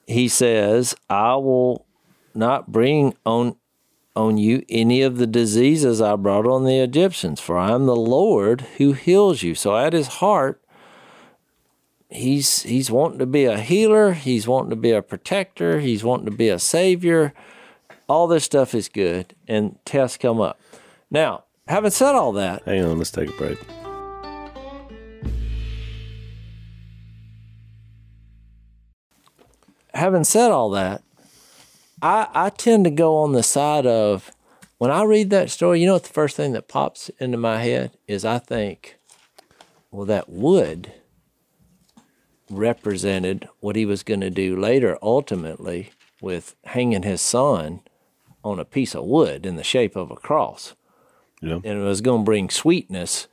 he 0.08 0.30
says, 0.30 0.96
I 1.10 1.36
will 1.36 1.86
not 2.34 2.72
bring 2.72 3.14
on 3.26 3.58
on 4.16 4.38
you 4.38 4.64
any 4.70 5.02
of 5.02 5.18
the 5.18 5.28
diseases 5.28 6.02
I 6.02 6.16
brought 6.16 6.48
on 6.48 6.66
the 6.66 6.80
Egyptians, 6.80 7.40
for 7.40 7.58
I 7.58 7.72
am 7.72 7.86
the 7.86 7.96
Lord 7.96 8.62
who 8.78 8.94
heals 8.94 9.44
you. 9.44 9.56
So 9.56 9.78
at 9.78 9.94
his 9.94 10.08
heart, 10.08 10.62
he's 12.10 12.64
he's 12.64 12.92
wanting 12.92 13.20
to 13.20 13.26
be 13.26 13.46
a 13.46 13.58
healer, 13.58 14.14
he's 14.14 14.48
wanting 14.48 14.72
to 14.72 14.76
be 14.76 14.92
a 14.92 15.02
protector, 15.02 15.80
he's 15.80 16.04
wanting 16.04 16.26
to 16.26 16.36
be 16.36 16.50
a 16.50 16.60
savior. 16.60 17.34
All 18.10 18.28
this 18.28 18.44
stuff 18.44 18.76
is 18.76 18.90
good, 18.90 19.36
and 19.48 19.78
tests 19.86 20.18
come 20.18 20.42
up. 20.42 20.60
Now, 21.10 21.46
having 21.68 21.92
said 21.92 22.16
all 22.16 22.34
that, 22.34 22.64
Hang 22.64 22.84
on, 22.84 22.98
let's 22.98 23.12
take 23.12 23.30
a 23.30 23.38
break. 23.38 23.58
having 29.94 30.24
said 30.24 30.52
all 30.52 30.72
that, 30.72 31.04
I 32.02 32.28
I 32.34 32.50
tend 32.50 32.86
to 32.86 32.92
go 32.92 33.18
on 33.18 33.34
the 33.34 33.44
side 33.44 33.86
of 33.86 34.32
when 34.78 34.92
I 34.92 35.04
read 35.04 35.30
that 35.30 35.52
story, 35.52 35.80
you 35.80 35.86
know 35.86 35.94
what 35.94 36.04
the 36.04 36.10
first 36.10 36.36
thing 36.36 36.54
that 36.54 36.68
pops 36.68 37.10
into 37.20 37.38
my 37.38 37.62
head 37.62 37.92
is 38.08 38.26
I 38.26 38.40
think, 38.40 38.98
well, 39.92 40.08
that 40.08 40.28
wood 40.28 40.94
represented 42.50 43.48
what 43.60 43.76
he 43.76 43.86
was 43.86 44.04
going 44.04 44.22
to 44.22 44.30
do 44.32 44.60
later, 44.60 44.98
ultimately, 45.02 45.92
with 46.20 46.56
hanging 46.66 47.04
his 47.04 47.22
son 47.22 47.82
on 48.44 48.60
a 48.60 48.66
piece 48.66 48.96
of 48.96 49.04
wood 49.04 49.46
in 49.46 49.56
the 49.56 49.64
shape 49.64 49.96
of 49.96 50.10
a 50.10 50.16
cross. 50.16 50.74
Yeah. 51.42 51.60
And 51.64 51.66
it 51.66 51.84
was 51.84 52.02
going 52.02 52.22
to 52.22 52.26
bring 52.26 52.50
sweetness 52.50 53.28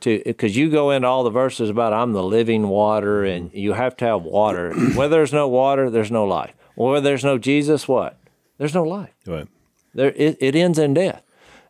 to, 0.00 0.22
because 0.24 0.56
you 0.56 0.70
go 0.70 0.90
into 0.90 1.08
all 1.08 1.24
the 1.24 1.30
verses 1.30 1.68
about 1.68 1.92
I'm 1.92 2.12
the 2.12 2.22
living 2.22 2.68
water 2.68 3.24
and 3.24 3.52
you 3.52 3.72
have 3.72 3.96
to 3.98 4.04
have 4.04 4.22
water. 4.22 4.72
Where 4.94 5.08
there's 5.08 5.32
no 5.32 5.48
water, 5.48 5.90
there's 5.90 6.10
no 6.10 6.24
life. 6.24 6.54
Where 6.74 7.00
there's 7.00 7.24
no 7.24 7.38
Jesus, 7.38 7.86
what? 7.86 8.16
There's 8.58 8.74
no 8.74 8.84
life. 8.84 9.14
Right. 9.26 9.48
There, 9.94 10.12
it, 10.12 10.36
it 10.40 10.54
ends 10.54 10.78
in 10.78 10.94
death. 10.94 11.22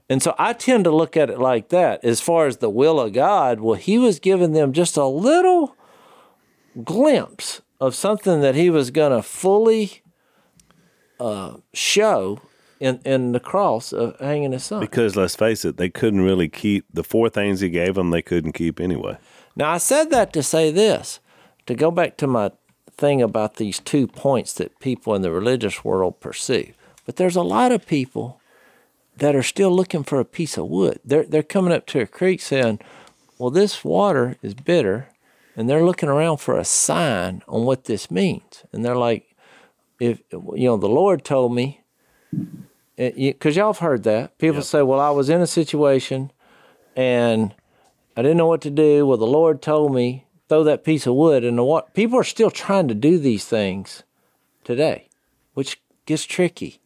And 0.08 0.22
so 0.22 0.34
I 0.38 0.52
tend 0.52 0.84
to 0.84 0.90
look 0.90 1.16
at 1.16 1.30
it 1.30 1.38
like 1.38 1.68
that. 1.68 2.04
As 2.04 2.20
far 2.20 2.46
as 2.46 2.56
the 2.56 2.68
will 2.68 3.00
of 3.00 3.12
God, 3.12 3.60
well, 3.60 3.76
He 3.76 3.98
was 3.98 4.18
giving 4.18 4.52
them 4.52 4.72
just 4.72 4.96
a 4.96 5.06
little 5.06 5.76
glimpse 6.82 7.62
of 7.80 7.94
something 7.94 8.40
that 8.40 8.56
He 8.56 8.70
was 8.70 8.90
going 8.90 9.12
to 9.12 9.22
fully 9.22 10.02
uh, 11.20 11.58
show 11.72 12.40
in, 12.80 13.00
in 13.04 13.32
the 13.32 13.40
cross 13.40 13.92
of 13.92 14.18
hanging 14.18 14.52
His 14.52 14.64
Son. 14.64 14.80
Because 14.80 15.14
let's 15.14 15.36
face 15.36 15.64
it, 15.64 15.76
they 15.76 15.88
couldn't 15.88 16.22
really 16.22 16.48
keep 16.48 16.86
the 16.92 17.04
four 17.04 17.28
things 17.28 17.60
he 17.60 17.70
gave 17.70 17.94
them. 17.94 18.10
They 18.10 18.22
couldn't 18.22 18.52
keep 18.52 18.80
anyway. 18.80 19.16
Now, 19.54 19.70
I 19.70 19.78
said 19.78 20.10
that 20.10 20.32
to 20.32 20.42
say 20.42 20.70
this, 20.70 21.20
to 21.66 21.74
go 21.74 21.90
back 21.90 22.16
to 22.16 22.26
my 22.26 22.50
thing 23.00 23.22
about 23.22 23.56
these 23.56 23.80
two 23.80 24.06
points 24.06 24.52
that 24.54 24.78
people 24.78 25.14
in 25.14 25.22
the 25.22 25.32
religious 25.32 25.84
world 25.84 26.20
pursue. 26.20 26.72
But 27.06 27.16
there's 27.16 27.36
a 27.36 27.42
lot 27.42 27.72
of 27.72 27.86
people 27.86 28.40
that 29.16 29.34
are 29.34 29.42
still 29.42 29.74
looking 29.74 30.04
for 30.04 30.20
a 30.20 30.24
piece 30.24 30.56
of 30.56 30.66
wood. 30.66 31.00
They're, 31.04 31.24
they're 31.24 31.42
coming 31.42 31.72
up 31.72 31.86
to 31.86 32.00
a 32.00 32.06
creek 32.06 32.40
saying, 32.40 32.78
well, 33.38 33.50
this 33.50 33.82
water 33.82 34.36
is 34.42 34.54
bitter, 34.54 35.08
and 35.56 35.68
they're 35.68 35.84
looking 35.84 36.08
around 36.08 36.38
for 36.38 36.58
a 36.58 36.64
sign 36.64 37.42
on 37.48 37.64
what 37.64 37.84
this 37.84 38.10
means. 38.10 38.64
And 38.72 38.84
they're 38.84 38.94
like, 38.94 39.34
if, 39.98 40.20
you 40.30 40.66
know, 40.66 40.76
the 40.76 40.88
Lord 40.88 41.24
told 41.24 41.54
me, 41.54 41.82
eh, 42.98 43.10
because 43.16 43.56
y'all 43.56 43.72
have 43.72 43.80
heard 43.80 44.02
that. 44.04 44.38
People 44.38 44.62
say, 44.62 44.82
well, 44.82 45.00
I 45.00 45.10
was 45.10 45.28
in 45.28 45.40
a 45.40 45.46
situation 45.46 46.32
and 46.96 47.54
I 48.16 48.22
didn't 48.22 48.36
know 48.38 48.46
what 48.46 48.62
to 48.62 48.70
do. 48.70 49.06
Well, 49.06 49.18
the 49.18 49.26
Lord 49.26 49.62
told 49.62 49.94
me 49.94 50.26
throw 50.50 50.64
that 50.64 50.84
piece 50.84 51.06
of 51.06 51.14
wood 51.14 51.44
in 51.44 51.54
the 51.54 51.64
water. 51.64 51.86
People 51.94 52.18
are 52.18 52.24
still 52.24 52.50
trying 52.50 52.88
to 52.88 52.94
do 52.94 53.18
these 53.18 53.44
things 53.44 54.02
today, 54.64 55.06
which 55.54 55.80
gets 56.06 56.24
tricky. 56.24 56.80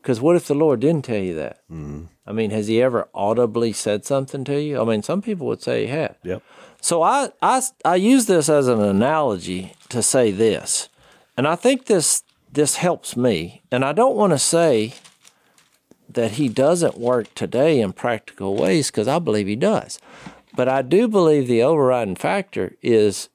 Because 0.00 0.20
what 0.20 0.36
if 0.36 0.46
the 0.46 0.54
Lord 0.54 0.78
didn't 0.78 1.04
tell 1.04 1.18
you 1.18 1.34
that? 1.34 1.58
Mm-hmm. 1.68 2.04
I 2.24 2.30
mean, 2.30 2.50
has 2.52 2.68
He 2.68 2.80
ever 2.80 3.08
audibly 3.12 3.72
said 3.72 4.04
something 4.04 4.44
to 4.44 4.62
you? 4.62 4.80
I 4.80 4.84
mean, 4.84 5.02
some 5.02 5.22
people 5.22 5.48
would 5.48 5.60
say 5.60 5.86
He 5.86 5.90
had. 5.90 6.14
Yep. 6.22 6.40
So 6.80 7.02
I, 7.02 7.30
I, 7.42 7.62
I 7.84 7.96
use 7.96 8.26
this 8.26 8.48
as 8.48 8.68
an 8.68 8.80
analogy 8.80 9.72
to 9.88 10.00
say 10.00 10.30
this, 10.30 10.88
and 11.36 11.48
I 11.48 11.56
think 11.56 11.86
this 11.86 12.22
this 12.52 12.76
helps 12.76 13.16
me. 13.16 13.62
And 13.72 13.84
I 13.84 13.92
don't 13.92 14.14
want 14.14 14.32
to 14.32 14.38
say 14.38 14.94
that 16.08 16.32
He 16.32 16.48
doesn't 16.48 16.96
work 16.96 17.34
today 17.34 17.80
in 17.80 17.92
practical 17.92 18.54
ways 18.56 18.92
because 18.92 19.08
I 19.08 19.18
believe 19.18 19.48
He 19.48 19.56
does. 19.56 19.98
But 20.56 20.68
I 20.68 20.82
do 20.82 21.06
believe 21.06 21.46
the 21.46 21.62
overriding 21.62 22.16
factor 22.16 22.74
is 22.82 23.28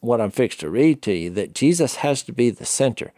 what 0.00 0.20
I'm 0.20 0.30
fixed 0.30 0.60
to 0.60 0.70
read 0.70 1.02
to 1.02 1.12
you 1.12 1.30
that 1.30 1.54
Jesus 1.54 1.96
has 1.96 2.22
to 2.24 2.32
be 2.32 2.50
the 2.50 2.64
center. 2.64 3.12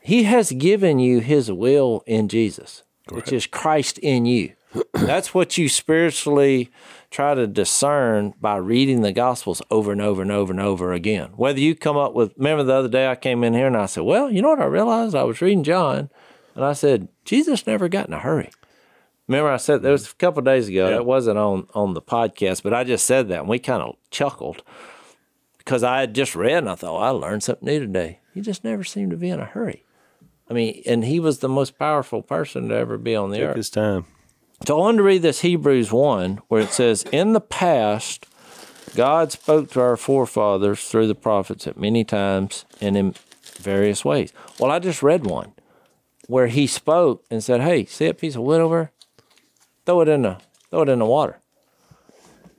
He 0.00 0.22
has 0.22 0.52
given 0.52 0.98
you 0.98 1.18
his 1.18 1.50
will 1.50 2.04
in 2.06 2.28
Jesus, 2.28 2.84
which 3.10 3.32
is 3.32 3.46
Christ 3.46 3.98
in 3.98 4.24
you. 4.24 4.52
That's 4.92 5.34
what 5.34 5.58
you 5.58 5.68
spiritually 5.68 6.70
try 7.10 7.34
to 7.34 7.46
discern 7.46 8.34
by 8.40 8.56
reading 8.56 9.00
the 9.00 9.12
Gospels 9.12 9.62
over 9.70 9.90
and 9.90 10.00
over 10.00 10.22
and 10.22 10.30
over 10.30 10.52
and 10.52 10.60
over 10.60 10.92
again. 10.92 11.30
Whether 11.36 11.60
you 11.60 11.74
come 11.74 11.96
up 11.96 12.14
with, 12.14 12.34
remember 12.36 12.62
the 12.62 12.74
other 12.74 12.88
day 12.88 13.08
I 13.08 13.16
came 13.16 13.42
in 13.42 13.54
here 13.54 13.66
and 13.66 13.76
I 13.76 13.86
said, 13.86 14.04
Well, 14.04 14.30
you 14.30 14.42
know 14.42 14.50
what 14.50 14.60
I 14.60 14.66
realized? 14.66 15.14
I 15.14 15.24
was 15.24 15.40
reading 15.40 15.64
John 15.64 16.10
and 16.54 16.64
I 16.64 16.72
said, 16.72 17.08
Jesus 17.24 17.66
never 17.66 17.88
got 17.88 18.06
in 18.06 18.14
a 18.14 18.20
hurry. 18.20 18.50
Remember, 19.28 19.50
I 19.50 19.56
said 19.56 19.82
there 19.82 19.92
was 19.92 20.10
a 20.10 20.14
couple 20.14 20.42
days 20.42 20.68
ago. 20.68 20.88
Yeah. 20.88 20.96
It 20.96 21.04
wasn't 21.04 21.38
on 21.38 21.66
on 21.74 21.94
the 21.94 22.02
podcast, 22.02 22.62
but 22.62 22.72
I 22.72 22.84
just 22.84 23.06
said 23.06 23.28
that, 23.28 23.40
and 23.40 23.48
we 23.48 23.58
kind 23.58 23.82
of 23.82 23.96
chuckled 24.10 24.62
because 25.58 25.82
I 25.82 26.00
had 26.00 26.14
just 26.14 26.36
read, 26.36 26.58
and 26.58 26.68
I 26.70 26.76
thought 26.76 27.02
I 27.02 27.10
learned 27.10 27.42
something 27.42 27.66
new 27.66 27.80
today. 27.80 28.20
He 28.34 28.40
just 28.40 28.62
never 28.62 28.84
seemed 28.84 29.10
to 29.10 29.16
be 29.16 29.30
in 29.30 29.40
a 29.40 29.44
hurry. 29.46 29.84
I 30.48 30.54
mean, 30.54 30.82
and 30.86 31.04
he 31.04 31.18
was 31.18 31.40
the 31.40 31.48
most 31.48 31.76
powerful 31.78 32.22
person 32.22 32.68
to 32.68 32.76
ever 32.76 32.98
be 32.98 33.16
on 33.16 33.30
the 33.30 33.38
Took 33.38 33.48
earth. 33.50 33.56
his 33.56 33.70
time. 33.70 34.06
So 34.66 34.76
I 34.76 34.80
wanted 34.80 34.98
to 34.98 35.02
read 35.02 35.22
this 35.22 35.40
Hebrews 35.40 35.90
1, 35.90 36.40
where 36.48 36.60
it 36.62 36.70
says, 36.70 37.02
In 37.10 37.32
the 37.32 37.40
past, 37.40 38.26
God 38.94 39.32
spoke 39.32 39.70
to 39.72 39.80
our 39.80 39.96
forefathers 39.96 40.84
through 40.84 41.08
the 41.08 41.14
prophets 41.16 41.66
at 41.66 41.76
many 41.76 42.04
times 42.04 42.64
and 42.80 42.96
in 42.96 43.14
various 43.56 44.04
ways. 44.04 44.32
Well, 44.60 44.70
I 44.70 44.78
just 44.78 45.02
read 45.02 45.26
one 45.26 45.52
where 46.28 46.46
he 46.46 46.66
spoke 46.66 47.24
and 47.30 47.42
said, 47.42 47.60
Hey, 47.60 47.84
see 47.84 48.06
that 48.06 48.18
piece 48.18 48.36
of 48.36 48.42
wood 48.42 48.60
over? 48.60 48.92
Throw 49.86 50.00
it 50.02 50.08
in 50.08 50.22
the 50.22 50.38
throw 50.70 50.82
it 50.82 50.88
in 50.88 50.98
the 50.98 51.06
water. 51.06 51.38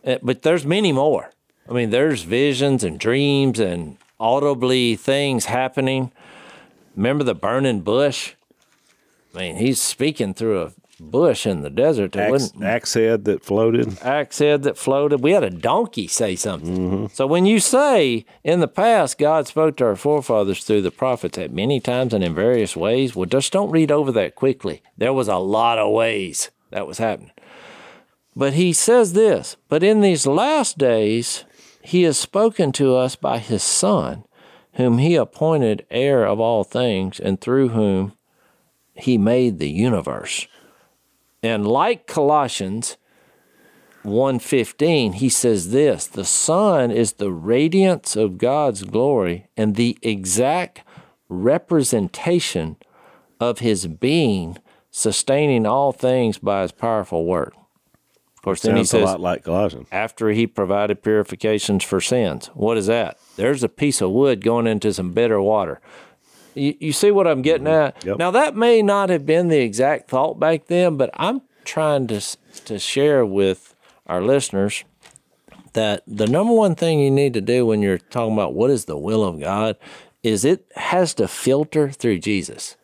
Uh, 0.05 0.17
But 0.23 0.41
there's 0.41 0.65
many 0.65 0.91
more. 0.91 1.31
I 1.69 1.73
mean, 1.73 1.89
there's 1.89 2.23
visions 2.23 2.83
and 2.83 2.97
dreams 2.99 3.59
and 3.59 3.97
audibly 4.19 4.95
things 4.95 5.45
happening. 5.45 6.11
Remember 6.95 7.23
the 7.25 7.35
burning 7.35 7.81
bush? 7.81 8.33
I 9.35 9.39
mean, 9.39 9.55
he's 9.57 9.81
speaking 9.81 10.33
through 10.33 10.61
a 10.63 10.71
bush 10.99 11.45
in 11.45 11.61
the 11.61 11.69
desert 11.69 12.15
Axe, 12.15 12.53
axe 12.63 12.93
head 12.95 13.25
that 13.25 13.43
floated. 13.43 14.01
axe 14.01 14.39
head 14.39 14.63
that 14.63 14.77
floated. 14.77 15.21
We 15.21 15.33
had 15.33 15.43
a 15.43 15.49
donkey 15.51 16.07
say 16.07 16.35
something. 16.35 17.09
So 17.09 17.27
when 17.27 17.45
you 17.45 17.59
say 17.59 18.25
in 18.43 18.61
the 18.61 18.67
past 18.67 19.19
God 19.19 19.45
spoke 19.45 19.77
to 19.77 19.85
our 19.85 19.95
forefathers 19.95 20.63
through 20.63 20.81
the 20.81 20.89
prophets 20.89 21.37
at 21.37 21.51
many 21.51 21.79
times 21.79 22.13
and 22.13 22.23
in 22.23 22.33
various 22.33 22.75
ways, 22.75 23.15
well, 23.15 23.25
just 23.25 23.53
don't 23.53 23.69
read 23.69 23.91
over 23.91 24.11
that 24.13 24.33
quickly. 24.35 24.81
There 24.97 25.13
was 25.13 25.27
a 25.27 25.35
lot 25.37 25.77
of 25.77 25.91
ways 25.91 26.49
that 26.71 26.87
was 26.87 26.97
happening. 26.97 27.31
But 28.35 28.53
he 28.53 28.73
says 28.73 29.13
this, 29.13 29.57
but 29.67 29.83
in 29.83 30.01
these 30.01 30.27
last 30.27 30.77
days 30.77 31.43
he 31.81 32.03
has 32.03 32.17
spoken 32.17 32.71
to 32.73 32.95
us 32.95 33.15
by 33.15 33.39
his 33.39 33.63
son, 33.63 34.25
whom 34.73 34.99
he 34.99 35.15
appointed 35.15 35.85
heir 35.89 36.25
of 36.25 36.39
all 36.39 36.63
things, 36.63 37.19
and 37.19 37.41
through 37.41 37.69
whom 37.69 38.13
he 38.93 39.17
made 39.17 39.57
the 39.57 39.69
universe. 39.69 40.47
And 41.41 41.67
like 41.67 42.07
Colossians, 42.07 42.97
115 44.03 45.13
he 45.13 45.27
says 45.27 45.71
this 45.71 46.07
the 46.07 46.23
son 46.23 46.91
is 46.91 47.13
the 47.13 47.31
radiance 47.31 48.15
of 48.15 48.37
god's 48.37 48.83
glory 48.83 49.47
and 49.57 49.75
the 49.75 49.97
exact 50.01 50.81
representation 51.27 52.77
of 53.39 53.59
his 53.59 53.85
being 53.85 54.57
sustaining 54.97 55.65
all 55.65 55.91
things 55.91 56.37
by 56.37 56.61
his 56.61 56.71
powerful 56.71 57.25
work 57.25 57.53
of 58.35 58.41
course 58.41 58.61
then 58.61 58.75
he 58.75 58.83
Sounds 58.83 59.03
a 59.03 59.05
lot 59.05 59.19
like 59.19 59.43
Colossians. 59.43 59.87
after 59.91 60.29
he 60.29 60.47
provided 60.47 61.03
purifications 61.03 61.83
for 61.83 62.01
sins 62.01 62.47
what 62.53 62.77
is 62.77 62.87
that 62.87 63.17
there's 63.35 63.63
a 63.63 63.69
piece 63.69 64.01
of 64.01 64.11
wood 64.11 64.43
going 64.43 64.67
into 64.67 64.93
some 64.93 65.13
bitter 65.13 65.41
water 65.41 65.79
you, 66.55 66.75
you 66.79 66.91
see 66.91 67.11
what 67.11 67.27
i'm 67.27 67.41
getting 67.41 67.67
mm-hmm. 67.67 67.97
at 67.97 68.05
Yep. 68.05 68.17
now 68.17 68.31
that 68.31 68.55
may 68.55 68.81
not 68.81 69.09
have 69.09 69.25
been 69.25 69.49
the 69.49 69.59
exact 69.59 70.09
thought 70.09 70.39
back 70.39 70.65
then 70.65 70.97
but 70.97 71.09
i'm 71.13 71.41
trying 71.63 72.07
to 72.07 72.21
to 72.65 72.79
share 72.79 73.25
with 73.25 73.75
our 74.07 74.21
listeners 74.21 74.83
that 75.73 76.01
the 76.07 76.25
number 76.25 76.53
one 76.53 76.73
thing 76.73 76.99
you 76.99 77.11
need 77.11 77.33
to 77.35 77.41
do 77.41 77.65
when 77.65 77.81
you're 77.83 77.99
talking 77.99 78.33
about 78.33 78.53
what 78.55 78.71
is 78.71 78.85
the 78.85 78.97
will 78.97 79.23
of 79.23 79.39
God 79.39 79.75
is 80.23 80.43
it 80.43 80.65
has 80.75 81.13
to 81.15 81.27
filter 81.27 81.91
through 81.91 82.17
Jesus. 82.17 82.75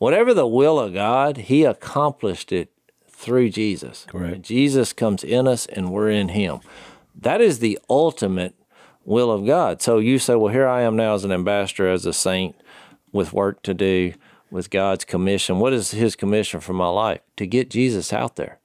Whatever 0.00 0.32
the 0.32 0.46
will 0.46 0.80
of 0.80 0.94
God, 0.94 1.36
He 1.36 1.64
accomplished 1.64 2.52
it 2.52 2.72
through 3.06 3.50
Jesus. 3.50 4.06
Correct. 4.08 4.40
Jesus 4.40 4.94
comes 4.94 5.22
in 5.22 5.46
us 5.46 5.66
and 5.66 5.92
we're 5.92 6.08
in 6.08 6.30
Him. 6.30 6.60
That 7.14 7.42
is 7.42 7.58
the 7.58 7.78
ultimate 7.90 8.54
will 9.04 9.30
of 9.30 9.44
God. 9.44 9.82
So 9.82 9.98
you 9.98 10.18
say, 10.18 10.36
well, 10.36 10.54
here 10.54 10.66
I 10.66 10.80
am 10.80 10.96
now 10.96 11.12
as 11.12 11.24
an 11.24 11.32
ambassador, 11.32 11.86
as 11.86 12.06
a 12.06 12.14
saint, 12.14 12.56
with 13.12 13.34
work 13.34 13.62
to 13.64 13.74
do, 13.74 14.14
with 14.50 14.70
God's 14.70 15.04
commission. 15.04 15.58
What 15.58 15.74
is 15.74 15.90
His 15.90 16.16
commission 16.16 16.60
for 16.60 16.72
my 16.72 16.88
life? 16.88 17.20
To 17.36 17.46
get 17.46 17.68
Jesus 17.68 18.10
out 18.10 18.36
there. 18.36 18.58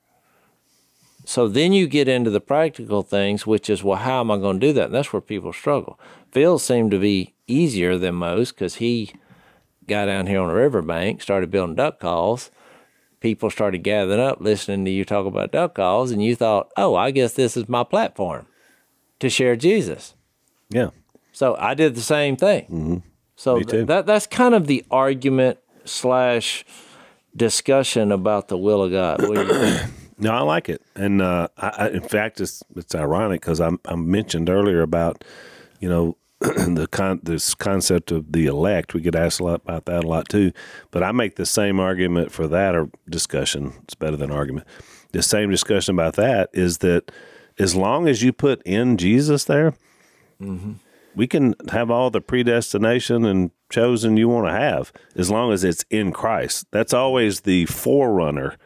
So 1.25 1.49
then 1.49 1.73
you 1.73 1.85
get 1.85 2.07
into 2.07 2.29
the 2.29 2.39
practical 2.39 3.03
things, 3.03 3.45
which 3.45 3.69
is, 3.69 3.83
well, 3.83 3.97
how 3.97 4.21
am 4.21 4.31
I 4.31 4.37
going 4.37 4.61
to 4.61 4.67
do 4.67 4.71
that? 4.71 4.85
And 4.85 4.95
that's 4.95 5.11
where 5.11 5.21
people 5.21 5.51
struggle. 5.51 5.99
Phil 6.31 6.59
seemed 6.59 6.91
to 6.91 6.99
be 6.99 7.33
easier 7.45 7.97
than 7.97 8.15
most 8.15 8.51
because 8.51 8.75
he 8.75 9.11
got 9.87 10.05
down 10.05 10.27
here 10.27 10.41
on 10.41 10.47
the 10.49 10.53
riverbank, 10.53 11.21
started 11.21 11.51
building 11.51 11.75
duck 11.75 11.99
calls. 11.99 12.51
People 13.19 13.49
started 13.49 13.79
gathering 13.79 14.19
up, 14.19 14.39
listening 14.39 14.85
to 14.85 14.91
you 14.91 15.03
talk 15.03 15.25
about 15.25 15.51
duck 15.51 15.75
calls, 15.75 16.11
and 16.11 16.23
you 16.23 16.35
thought, 16.35 16.71
oh, 16.77 16.95
I 16.95 17.11
guess 17.11 17.33
this 17.33 17.57
is 17.57 17.67
my 17.67 17.83
platform 17.83 18.45
to 19.19 19.29
share 19.29 19.55
Jesus. 19.55 20.13
Yeah. 20.69 20.89
So 21.31 21.55
I 21.57 21.73
did 21.73 21.95
the 21.95 22.01
same 22.01 22.35
thing. 22.35 23.03
So 23.35 23.57
Me 23.57 23.63
too. 23.63 23.71
th- 23.71 23.87
that 23.87 24.05
that's 24.05 24.27
kind 24.27 24.53
of 24.53 24.67
the 24.67 24.85
argument 24.91 25.57
slash 25.85 26.65
discussion 27.35 28.11
about 28.11 28.47
the 28.47 28.57
will 28.57 28.83
of 28.83 28.91
God. 28.91 29.21
What 29.27 29.35
do 29.35 29.41
you 29.41 29.53
think? 29.53 29.91
No, 30.17 30.31
I 30.31 30.39
like 30.43 30.69
it, 30.69 30.81
and 30.95 31.21
uh, 31.21 31.49
I, 31.57 31.67
I, 31.67 31.89
in 31.89 31.99
fact, 31.99 32.39
it's 32.39 32.63
it's 32.77 32.95
ironic 32.95 33.41
because 33.41 33.59
I, 33.59 33.71
I 33.83 33.95
mentioned 33.97 34.49
earlier 34.49 34.81
about 34.81 35.25
you 35.81 35.89
know, 35.89 36.15
the 36.75 36.87
con- 36.91 37.21
this 37.23 37.55
concept 37.55 38.11
of 38.11 38.31
the 38.31 38.45
elect. 38.45 38.93
We 38.93 39.01
get 39.01 39.15
asked 39.15 39.39
a 39.39 39.43
lot 39.43 39.61
about 39.63 39.85
that 39.85 40.03
a 40.03 40.07
lot 40.07 40.29
too. 40.29 40.51
But 40.91 41.01
I 41.01 41.11
make 41.11 41.35
the 41.35 41.45
same 41.45 41.79
argument 41.79 42.31
for 42.31 42.47
that 42.47 42.75
or 42.75 42.89
discussion. 43.09 43.73
It's 43.83 43.95
better 43.95 44.17
than 44.17 44.31
argument. 44.31 44.67
The 45.11 45.23
same 45.23 45.49
discussion 45.49 45.95
about 45.95 46.15
that 46.15 46.49
is 46.53 46.79
that 46.79 47.11
as 47.57 47.75
long 47.75 48.07
as 48.07 48.21
you 48.21 48.31
put 48.31 48.61
in 48.63 48.97
Jesus 48.97 49.45
there, 49.45 49.73
mm-hmm. 50.39 50.73
we 51.15 51.25
can 51.25 51.55
have 51.71 51.89
all 51.89 52.11
the 52.11 52.21
predestination 52.21 53.25
and 53.25 53.51
chosen 53.71 54.17
you 54.17 54.29
want 54.29 54.47
to 54.47 54.53
have 54.53 54.93
as 55.15 55.31
long 55.31 55.51
as 55.51 55.63
it's 55.63 55.85
in 55.89 56.11
Christ. 56.11 56.67
That's 56.71 56.93
always 56.93 57.41
the 57.41 57.65
forerunner. 57.65 58.57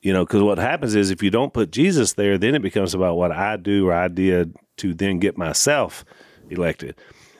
You 0.00 0.12
know, 0.12 0.24
because 0.24 0.42
what 0.42 0.58
happens 0.58 0.94
is 0.94 1.10
if 1.10 1.22
you 1.22 1.30
don't 1.30 1.52
put 1.52 1.72
Jesus 1.72 2.12
there, 2.12 2.38
then 2.38 2.54
it 2.54 2.62
becomes 2.62 2.94
about 2.94 3.16
what 3.16 3.32
I 3.32 3.56
do 3.56 3.88
or 3.88 3.92
I 3.92 4.08
did 4.08 4.54
to 4.78 4.94
then 4.94 5.18
get 5.18 5.36
myself 5.36 6.04
elected. 6.50 6.94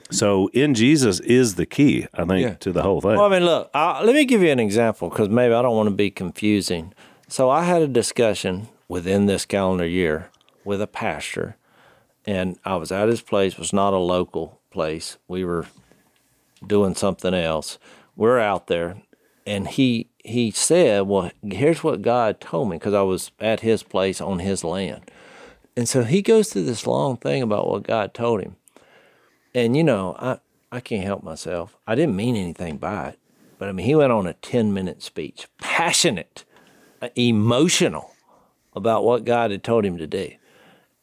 So 0.09 0.49
in 0.53 0.73
Jesus 0.73 1.19
is 1.21 1.55
the 1.55 1.65
key, 1.65 2.07
I 2.13 2.25
think, 2.25 2.41
Yeah. 2.45 2.53
to 2.55 2.71
the 2.73 2.81
whole 2.81 2.99
thing. 2.99 3.11
Well, 3.11 3.25
I 3.25 3.29
mean, 3.29 3.45
look, 3.45 3.69
I, 3.73 4.03
let 4.03 4.13
me 4.15 4.25
give 4.25 4.41
you 4.41 4.49
an 4.49 4.59
example 4.59 5.09
because 5.09 5.29
maybe 5.29 5.53
I 5.53 5.61
don't 5.61 5.75
want 5.75 5.87
to 5.87 5.95
be 5.95 6.11
confusing. 6.11 6.93
So 7.29 7.49
I 7.49 7.63
had 7.63 7.81
a 7.81 7.87
discussion 7.87 8.67
within 8.89 9.25
this 9.27 9.45
calendar 9.45 9.87
year 9.87 10.29
with 10.65 10.81
a 10.81 10.87
pastor, 10.87 11.55
and 12.25 12.59
I 12.65 12.75
was 12.75 12.91
at 12.91 13.07
his 13.07 13.21
place. 13.21 13.53
It 13.53 13.59
was 13.59 13.71
not 13.71 13.93
a 13.93 13.97
local 13.97 14.59
place. 14.69 15.17
We 15.29 15.45
were 15.45 15.65
doing 16.65 16.93
something 16.95 17.33
else. 17.33 17.79
We're 18.17 18.39
out 18.39 18.67
there, 18.67 18.97
and 19.47 19.67
he 19.67 20.09
he 20.25 20.51
said, 20.51 21.03
"Well, 21.07 21.31
here's 21.41 21.83
what 21.85 22.01
God 22.01 22.41
told 22.41 22.69
me," 22.69 22.75
because 22.77 22.93
I 22.93 23.01
was 23.01 23.31
at 23.39 23.61
his 23.61 23.81
place 23.81 24.19
on 24.19 24.39
his 24.39 24.63
land, 24.65 25.09
and 25.77 25.87
so 25.87 26.03
he 26.03 26.21
goes 26.21 26.49
through 26.51 26.65
this 26.65 26.85
long 26.85 27.15
thing 27.17 27.41
about 27.41 27.67
what 27.69 27.83
God 27.83 28.13
told 28.13 28.41
him. 28.41 28.57
And 29.53 29.75
you 29.75 29.83
know, 29.83 30.15
I 30.19 30.39
I 30.71 30.79
can't 30.79 31.03
help 31.03 31.23
myself. 31.23 31.77
I 31.85 31.95
didn't 31.95 32.15
mean 32.15 32.35
anything 32.35 32.77
by 32.77 33.09
it, 33.09 33.19
but 33.59 33.67
I 33.69 33.71
mean, 33.71 33.85
he 33.85 33.95
went 33.95 34.11
on 34.11 34.25
a 34.27 34.33
ten 34.33 34.73
minute 34.73 35.01
speech, 35.03 35.47
passionate, 35.59 36.45
uh, 37.01 37.09
emotional 37.15 38.13
about 38.73 39.03
what 39.03 39.25
God 39.25 39.51
had 39.51 39.63
told 39.63 39.83
him 39.85 39.97
to 39.97 40.07
do. 40.07 40.31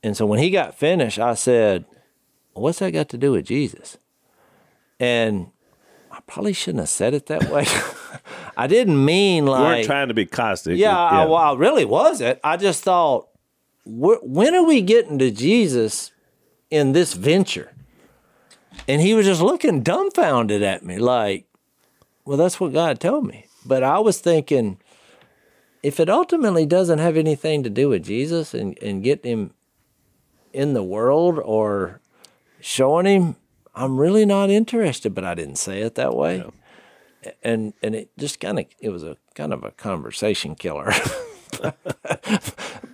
And 0.02 0.16
so 0.16 0.24
when 0.26 0.38
he 0.38 0.50
got 0.50 0.74
finished, 0.74 1.18
I 1.18 1.34
said, 1.34 1.84
"What's 2.54 2.78
that 2.78 2.92
got 2.92 3.08
to 3.10 3.18
do 3.18 3.32
with 3.32 3.44
Jesus?" 3.46 3.98
And 5.00 5.48
I 6.10 6.20
probably 6.26 6.52
shouldn't 6.52 6.80
have 6.80 6.88
said 6.88 7.14
it 7.14 7.26
that 7.26 7.50
way. 7.50 7.66
I 8.56 8.66
didn't 8.66 9.04
mean 9.04 9.46
like 9.46 9.60
weren't 9.60 9.86
trying 9.86 10.08
to 10.08 10.14
be 10.14 10.26
caustic. 10.26 10.78
yeah, 10.78 10.96
I, 10.98 11.24
well, 11.26 11.36
I 11.36 11.54
really 11.54 11.84
wasn't. 11.84 12.40
I 12.42 12.56
just 12.56 12.82
thought, 12.82 13.28
wh- 13.84 14.22
when 14.22 14.54
are 14.54 14.64
we 14.64 14.80
getting 14.80 15.18
to 15.18 15.30
Jesus 15.30 16.10
in 16.70 16.92
this 16.92 17.12
venture? 17.14 17.72
And 18.86 19.00
he 19.00 19.14
was 19.14 19.26
just 19.26 19.42
looking 19.42 19.82
dumbfounded 19.82 20.62
at 20.62 20.84
me, 20.84 20.98
like, 20.98 21.46
well, 22.24 22.36
that's 22.36 22.60
what 22.60 22.72
God 22.72 23.00
told 23.00 23.26
me. 23.26 23.46
But 23.64 23.82
I 23.82 23.98
was 23.98 24.20
thinking, 24.20 24.78
if 25.82 26.00
it 26.00 26.08
ultimately 26.08 26.66
doesn't 26.66 26.98
have 26.98 27.16
anything 27.16 27.62
to 27.62 27.70
do 27.70 27.88
with 27.88 28.04
Jesus 28.04 28.54
and, 28.54 28.78
and 28.82 29.02
getting 29.02 29.30
him 29.30 29.54
in 30.52 30.72
the 30.72 30.82
world 30.82 31.38
or 31.38 32.00
showing 32.60 33.06
him, 33.06 33.36
I'm 33.74 33.98
really 33.98 34.24
not 34.24 34.50
interested. 34.50 35.14
But 35.14 35.24
I 35.24 35.34
didn't 35.34 35.56
say 35.56 35.82
it 35.82 35.94
that 35.96 36.14
way 36.14 36.44
and 37.42 37.74
and 37.82 37.94
it 37.94 38.10
just 38.18 38.40
kind 38.40 38.58
of 38.58 38.66
it 38.80 38.90
was 38.90 39.02
a 39.02 39.16
kind 39.34 39.52
of 39.52 39.64
a 39.64 39.70
conversation 39.72 40.54
killer. 40.54 40.92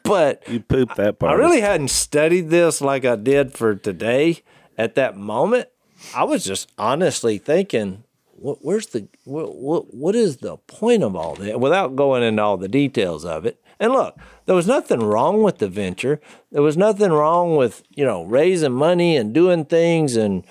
but 0.03 0.47
you 0.49 0.61
pooped 0.61 0.97
that 0.97 1.19
part. 1.19 1.33
I 1.33 1.35
really 1.35 1.61
hadn't 1.61 1.89
studied 1.89 2.51
this 2.51 2.81
like 2.81 3.05
I 3.05 3.17
did 3.17 3.53
for 3.53 3.75
today. 3.75 4.43
At 4.77 4.97
that 4.97 5.17
moment, 5.17 5.69
I 6.15 6.25
was 6.25 6.45
just 6.45 6.71
honestly 6.79 7.39
thinking, 7.39 8.05
what, 8.37 8.59
where's 8.65 8.87
the 8.89 9.09
what, 9.25 9.55
what 9.55 9.95
what 9.95 10.15
is 10.15 10.39
the 10.39 10.57
point 10.57 11.03
of 11.03 11.17
all 11.17 11.35
that? 11.37 11.61
Without 11.61 11.97
going 11.97 12.23
into 12.23 12.43
all 12.43 12.57
the 12.57 12.69
details 12.69 13.25
of 13.25 13.47
it. 13.47 13.61
And 13.81 13.93
look, 13.93 14.17
there 14.47 14.55
was 14.55 14.67
nothing 14.67 15.01
wrong 15.01 15.43
with 15.43 15.59
the 15.59 15.69
venture. 15.69 16.21
There 16.53 16.63
was 16.63 16.77
nothing 16.77 17.13
wrong 17.13 17.57
with 17.57 17.83
you 17.91 18.05
know 18.05 18.25
raising 18.25 18.73
money 18.73 19.17
and 19.17 19.33
doing 19.33 19.65
things, 19.65 20.17
and 20.17 20.45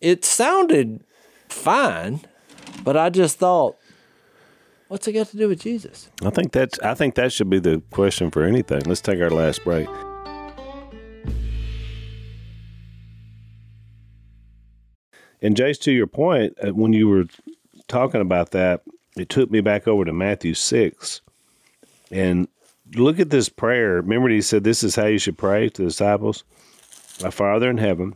it 0.00 0.24
sounded 0.24 1.04
fine. 1.48 2.20
But 2.82 2.96
I 2.96 3.10
just 3.10 3.38
thought, 3.38 3.76
what's 4.88 5.06
it 5.06 5.12
got 5.12 5.28
to 5.28 5.36
do 5.36 5.48
with 5.48 5.60
Jesus? 5.60 6.08
I 6.24 6.30
think 6.30 6.52
that's. 6.52 6.78
I 6.80 6.94
think 6.94 7.14
that 7.16 7.32
should 7.32 7.50
be 7.50 7.58
the 7.58 7.82
question 7.90 8.30
for 8.30 8.42
anything. 8.42 8.82
Let's 8.86 9.00
take 9.00 9.20
our 9.20 9.30
last 9.30 9.64
break. 9.64 9.88
And 15.42 15.56
Jace, 15.56 15.80
to 15.82 15.92
your 15.92 16.06
point, 16.06 16.56
uh, 16.62 16.72
when 16.74 16.92
you 16.92 17.08
were 17.08 17.24
talking 17.88 18.20
about 18.20 18.50
that, 18.50 18.82
it 19.16 19.28
took 19.28 19.50
me 19.50 19.60
back 19.60 19.88
over 19.88 20.04
to 20.04 20.12
Matthew 20.12 20.54
six, 20.54 21.20
and 22.10 22.48
look 22.94 23.18
at 23.18 23.30
this 23.30 23.48
prayer. 23.48 23.96
Remember, 23.96 24.28
he 24.28 24.40
said, 24.40 24.64
"This 24.64 24.82
is 24.82 24.96
how 24.96 25.06
you 25.06 25.18
should 25.18 25.38
pray 25.38 25.68
to 25.68 25.82
the 25.82 25.88
disciples: 25.88 26.44
My 27.22 27.30
Father 27.30 27.70
in 27.70 27.78
heaven, 27.78 28.14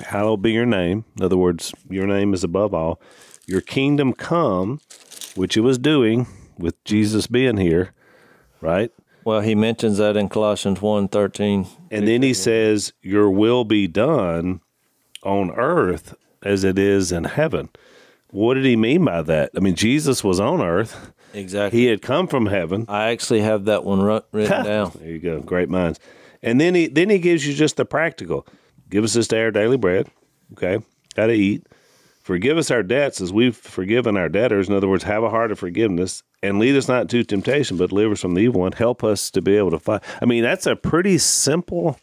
hallowed 0.00 0.42
be 0.42 0.52
your 0.52 0.66
name." 0.66 1.04
In 1.16 1.24
other 1.24 1.36
words, 1.36 1.72
your 1.88 2.06
name 2.06 2.34
is 2.34 2.44
above 2.44 2.74
all. 2.74 3.00
Your 3.46 3.60
kingdom 3.60 4.12
come, 4.12 4.80
which 5.34 5.56
it 5.56 5.60
was 5.60 5.78
doing 5.78 6.26
with 6.58 6.82
Jesus 6.84 7.26
being 7.26 7.56
here, 7.56 7.92
right? 8.60 8.92
Well, 9.24 9.40
he 9.40 9.54
mentions 9.54 9.98
that 9.98 10.16
in 10.16 10.28
Colossians 10.28 10.80
1 10.80 11.08
13. 11.08 11.66
And 11.90 12.08
then 12.08 12.22
he 12.22 12.32
says, 12.34 12.92
Your 13.02 13.30
will 13.30 13.64
be 13.64 13.86
done 13.86 14.60
on 15.22 15.50
earth 15.52 16.14
as 16.42 16.64
it 16.64 16.78
is 16.78 17.12
in 17.12 17.24
heaven. 17.24 17.68
What 18.30 18.54
did 18.54 18.64
he 18.64 18.76
mean 18.76 19.04
by 19.04 19.22
that? 19.22 19.50
I 19.56 19.60
mean, 19.60 19.74
Jesus 19.74 20.22
was 20.22 20.38
on 20.40 20.60
earth, 20.62 21.12
Exactly. 21.34 21.78
he 21.80 21.86
had 21.86 22.00
come 22.02 22.26
from 22.28 22.46
heaven. 22.46 22.84
I 22.88 23.10
actually 23.10 23.40
have 23.40 23.64
that 23.66 23.84
one 23.84 24.00
written 24.32 24.64
down. 24.64 24.92
There 24.98 25.08
you 25.08 25.18
go. 25.18 25.40
Great 25.40 25.68
minds. 25.68 25.98
And 26.42 26.60
then 26.60 26.74
he 26.74 26.86
then 26.86 27.10
he 27.10 27.18
gives 27.18 27.46
you 27.46 27.52
just 27.54 27.76
the 27.76 27.84
practical. 27.84 28.46
Give 28.88 29.04
us 29.04 29.12
this 29.14 29.28
day 29.28 29.42
our 29.42 29.50
daily 29.50 29.76
bread. 29.76 30.08
Okay. 30.52 30.78
How 31.16 31.26
to 31.26 31.32
eat. 31.32 31.66
Forgive 32.22 32.56
us 32.58 32.70
our 32.70 32.82
debts 32.82 33.20
as 33.20 33.32
we've 33.32 33.56
forgiven 33.56 34.16
our 34.16 34.28
debtors. 34.28 34.68
In 34.68 34.74
other 34.74 34.88
words, 34.88 35.04
have 35.04 35.22
a 35.24 35.30
heart 35.30 35.50
of 35.50 35.58
forgiveness 35.58 36.22
and 36.42 36.58
lead 36.58 36.76
us 36.76 36.86
not 36.88 37.02
into 37.02 37.24
temptation, 37.24 37.76
but 37.76 37.90
deliver 37.90 38.12
us 38.12 38.20
from 38.20 38.34
the 38.34 38.40
evil 38.42 38.60
one. 38.60 38.72
Help 38.72 39.02
us 39.02 39.30
to 39.32 39.42
be 39.42 39.56
able 39.56 39.70
to 39.72 39.78
fight. 39.78 40.02
I 40.22 40.24
mean, 40.26 40.42
that's 40.44 40.66
a 40.66 40.76
pretty 40.76 41.18
simple 41.18 41.98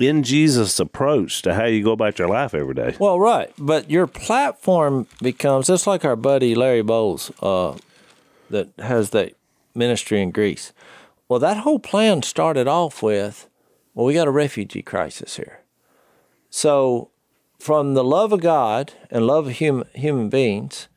in 0.00 0.22
Jesus 0.22 0.80
approach 0.80 1.42
to 1.42 1.54
how 1.54 1.66
you 1.66 1.84
go 1.84 1.92
about 1.92 2.18
your 2.18 2.28
life 2.28 2.54
every 2.54 2.74
day. 2.74 2.96
Well, 2.98 3.20
right. 3.20 3.52
But 3.58 3.90
your 3.90 4.06
platform 4.06 5.06
becomes 5.20 5.66
just 5.66 5.86
like 5.86 6.04
our 6.04 6.16
buddy 6.16 6.54
Larry 6.54 6.82
Bowles 6.82 7.30
uh, 7.42 7.76
that 8.48 8.68
has 8.78 9.10
that 9.10 9.34
ministry 9.74 10.20
in 10.20 10.30
Greece. 10.30 10.72
Well, 11.28 11.38
that 11.40 11.58
whole 11.58 11.78
plan 11.78 12.22
started 12.22 12.66
off 12.66 13.02
with 13.02 13.48
well, 13.94 14.06
we 14.06 14.14
got 14.14 14.28
a 14.28 14.32
refugee 14.32 14.82
crisis 14.82 15.36
here. 15.36 15.60
So, 16.48 17.10
from 17.58 17.94
the 17.94 18.04
love 18.04 18.32
of 18.32 18.40
God 18.40 18.94
and 19.10 19.26
love 19.26 19.48
of 19.48 19.52
human, 19.54 19.86
human 19.94 20.28
beings, 20.28 20.88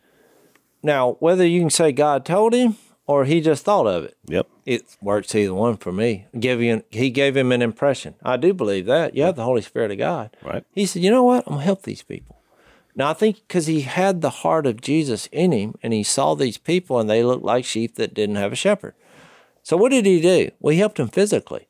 now, 0.81 1.13
whether 1.19 1.45
you 1.45 1.59
can 1.61 1.69
say 1.69 1.91
God 1.91 2.25
told 2.25 2.53
him 2.53 2.77
or 3.05 3.25
he 3.25 3.41
just 3.41 3.65
thought 3.65 3.87
of 3.87 4.03
it, 4.05 4.17
Yep. 4.25 4.47
It 4.65 4.97
works 5.01 5.35
either 5.35 5.53
one 5.53 5.77
for 5.77 5.91
me. 5.91 6.25
Give 6.39 6.61
you, 6.61 6.83
he 6.89 7.09
gave 7.09 7.35
him 7.35 7.51
an 7.51 7.61
impression. 7.61 8.15
I 8.23 8.37
do 8.37 8.53
believe 8.53 8.85
that. 8.85 9.15
You 9.15 9.23
have 9.23 9.35
the 9.35 9.43
Holy 9.43 9.61
Spirit 9.61 9.91
of 9.91 9.97
God. 9.97 10.35
Right. 10.43 10.63
He 10.71 10.85
said, 10.85 11.01
you 11.01 11.11
know 11.11 11.23
what? 11.23 11.45
I'm 11.45 11.53
going 11.53 11.59
to 11.59 11.65
help 11.65 11.83
these 11.83 12.03
people. 12.03 12.37
Now, 12.95 13.09
I 13.09 13.13
think 13.13 13.37
because 13.47 13.67
he 13.67 13.81
had 13.81 14.21
the 14.21 14.29
heart 14.29 14.65
of 14.65 14.81
Jesus 14.81 15.27
in 15.31 15.51
him 15.51 15.75
and 15.81 15.93
he 15.93 16.03
saw 16.03 16.35
these 16.35 16.57
people 16.57 16.99
and 16.99 17.09
they 17.09 17.23
looked 17.23 17.43
like 17.43 17.65
sheep 17.65 17.95
that 17.95 18.13
didn't 18.13 18.35
have 18.35 18.53
a 18.53 18.57
shepherd. 18.57 18.93
So, 19.63 19.77
what 19.77 19.89
did 19.89 20.05
he 20.05 20.21
do? 20.21 20.51
Well, 20.59 20.73
he 20.73 20.79
helped 20.79 20.97
them 20.97 21.07
physically. 21.07 21.67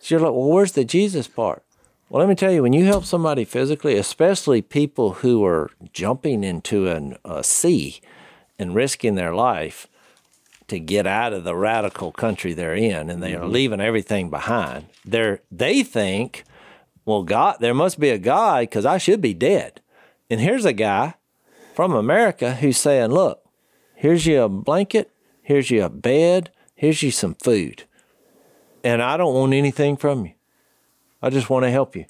So, 0.00 0.14
you're 0.14 0.22
like, 0.22 0.32
well, 0.32 0.48
where's 0.48 0.72
the 0.72 0.84
Jesus 0.84 1.28
part? 1.28 1.62
Well, 2.08 2.20
let 2.20 2.28
me 2.28 2.34
tell 2.34 2.52
you, 2.52 2.62
when 2.62 2.72
you 2.72 2.84
help 2.84 3.04
somebody 3.04 3.44
physically, 3.44 3.96
especially 3.96 4.62
people 4.62 5.14
who 5.14 5.44
are 5.44 5.70
jumping 5.92 6.44
into 6.44 6.88
an, 6.88 7.16
a 7.24 7.44
sea 7.44 8.00
and 8.58 8.74
risking 8.74 9.16
their 9.16 9.34
life 9.34 9.86
to 10.68 10.80
get 10.80 11.06
out 11.06 11.32
of 11.32 11.44
the 11.44 11.54
radical 11.54 12.12
country 12.12 12.52
they're 12.52 12.74
in 12.74 13.08
and 13.08 13.22
they 13.22 13.34
are 13.34 13.46
leaving 13.46 13.80
everything 13.80 14.30
behind, 14.30 14.86
they're, 15.04 15.40
they 15.50 15.82
think, 15.82 16.44
well, 17.04 17.22
God, 17.22 17.58
there 17.60 17.74
must 17.74 18.00
be 18.00 18.10
a 18.10 18.18
God 18.18 18.62
because 18.62 18.84
I 18.84 18.98
should 18.98 19.20
be 19.20 19.34
dead. 19.34 19.80
And 20.28 20.40
here's 20.40 20.64
a 20.64 20.72
guy 20.72 21.14
from 21.74 21.92
America 21.92 22.56
who's 22.56 22.78
saying, 22.78 23.10
look, 23.10 23.42
here's 23.94 24.26
you 24.26 24.42
a 24.42 24.48
blanket, 24.48 25.10
here's 25.42 25.70
you 25.70 25.84
a 25.84 25.88
bed, 25.88 26.50
here's 26.74 27.02
you 27.02 27.10
some 27.10 27.34
food. 27.34 27.84
And 28.82 29.02
I 29.02 29.16
don't 29.16 29.34
want 29.34 29.52
anything 29.52 29.96
from 29.96 30.26
you. 30.26 30.32
I 31.22 31.30
just 31.30 31.48
want 31.50 31.64
to 31.64 31.70
help 31.70 31.96
you. 31.96 32.06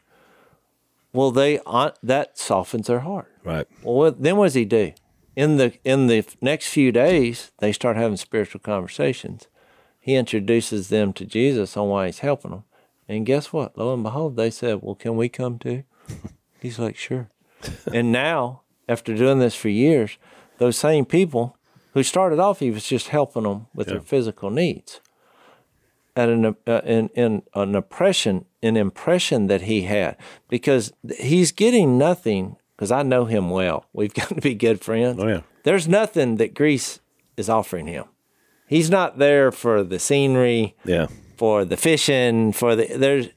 Well, 1.13 1.31
they 1.31 1.61
uh, 1.65 1.93
that 2.03 2.37
softens 2.39 2.89
their 2.89 3.01
heart. 3.01 3.33
Right. 3.43 3.67
Well, 3.83 4.13
then 4.13 4.37
what 4.37 4.47
does 4.47 4.55
he 4.55 4.67
do? 4.67 4.93
In 5.37 5.59
the 5.59 5.75
in 5.85 6.07
the 6.07 6.25
next 6.41 6.69
few 6.69 6.91
days, 6.91 7.53
they 7.59 7.71
start 7.71 7.97
having 7.97 8.17
spiritual 8.17 8.61
conversations. 8.61 9.47
He 10.01 10.15
introduces 10.15 10.89
them 10.89 11.13
to 11.13 11.27
Jesus 11.27 11.77
on 11.77 11.89
why 11.89 12.07
he's 12.07 12.21
helping 12.21 12.53
them, 12.53 12.65
and 13.09 13.27
guess 13.27 13.53
what? 13.53 13.77
Lo 13.77 13.93
and 13.93 14.03
behold, 14.03 14.37
they 14.37 14.51
said, 14.51 14.81
"Well, 14.83 14.95
can 14.95 15.17
we 15.17 15.29
come 15.29 15.59
too?" 15.59 15.85
He's 16.61 16.79
like, 16.79 16.97
Sure. 16.97 17.29
and 17.93 18.11
now, 18.11 18.63
after 18.89 19.15
doing 19.15 19.39
this 19.41 19.55
for 19.55 19.69
years, 19.69 20.17
those 20.59 20.77
same 20.77 21.05
people 21.05 21.57
who 21.93 22.03
started 22.03 22.39
off, 22.39 22.61
he 22.61 22.71
was 22.71 22.87
just 22.87 23.09
helping 23.09 23.43
them 23.43 23.67
with 23.75 23.89
their 23.89 24.01
physical 24.01 24.51
needs. 24.51 25.01
At 26.17 26.31
an 26.31 26.57
uh, 26.67 26.81
in, 26.85 27.09
in 27.11 27.43
an 27.55 27.75
oppression, 27.75 28.47
an 28.63 28.77
impression 28.77 29.49
that 29.49 29.63
he 29.63 29.83
had, 29.83 30.17
because 30.49 30.93
he's 31.19 31.53
getting 31.53 31.99
nothing. 31.99 32.57
Because 32.77 32.93
I 32.93 33.03
know 33.03 33.25
him 33.25 33.49
well, 33.51 33.87
we've 33.93 34.13
got 34.21 34.29
to 34.29 34.35
be 34.41 34.55
good 34.55 34.81
friends. 34.81 35.19
Oh, 35.21 35.27
yeah. 35.27 35.41
There's 35.63 35.89
nothing 35.89 36.37
that 36.37 36.55
Greece 36.55 37.01
is 37.37 37.49
offering 37.49 37.87
him. 37.87 38.05
He's 38.69 38.91
not 38.91 39.19
there 39.19 39.51
for 39.53 39.83
the 39.83 39.99
scenery, 39.99 40.75
Yeah. 40.85 41.07
for 41.37 41.65
the 41.65 41.77
fishing, 41.77 42.53
for 42.53 42.75
the 42.77 42.87
there's 42.97 43.29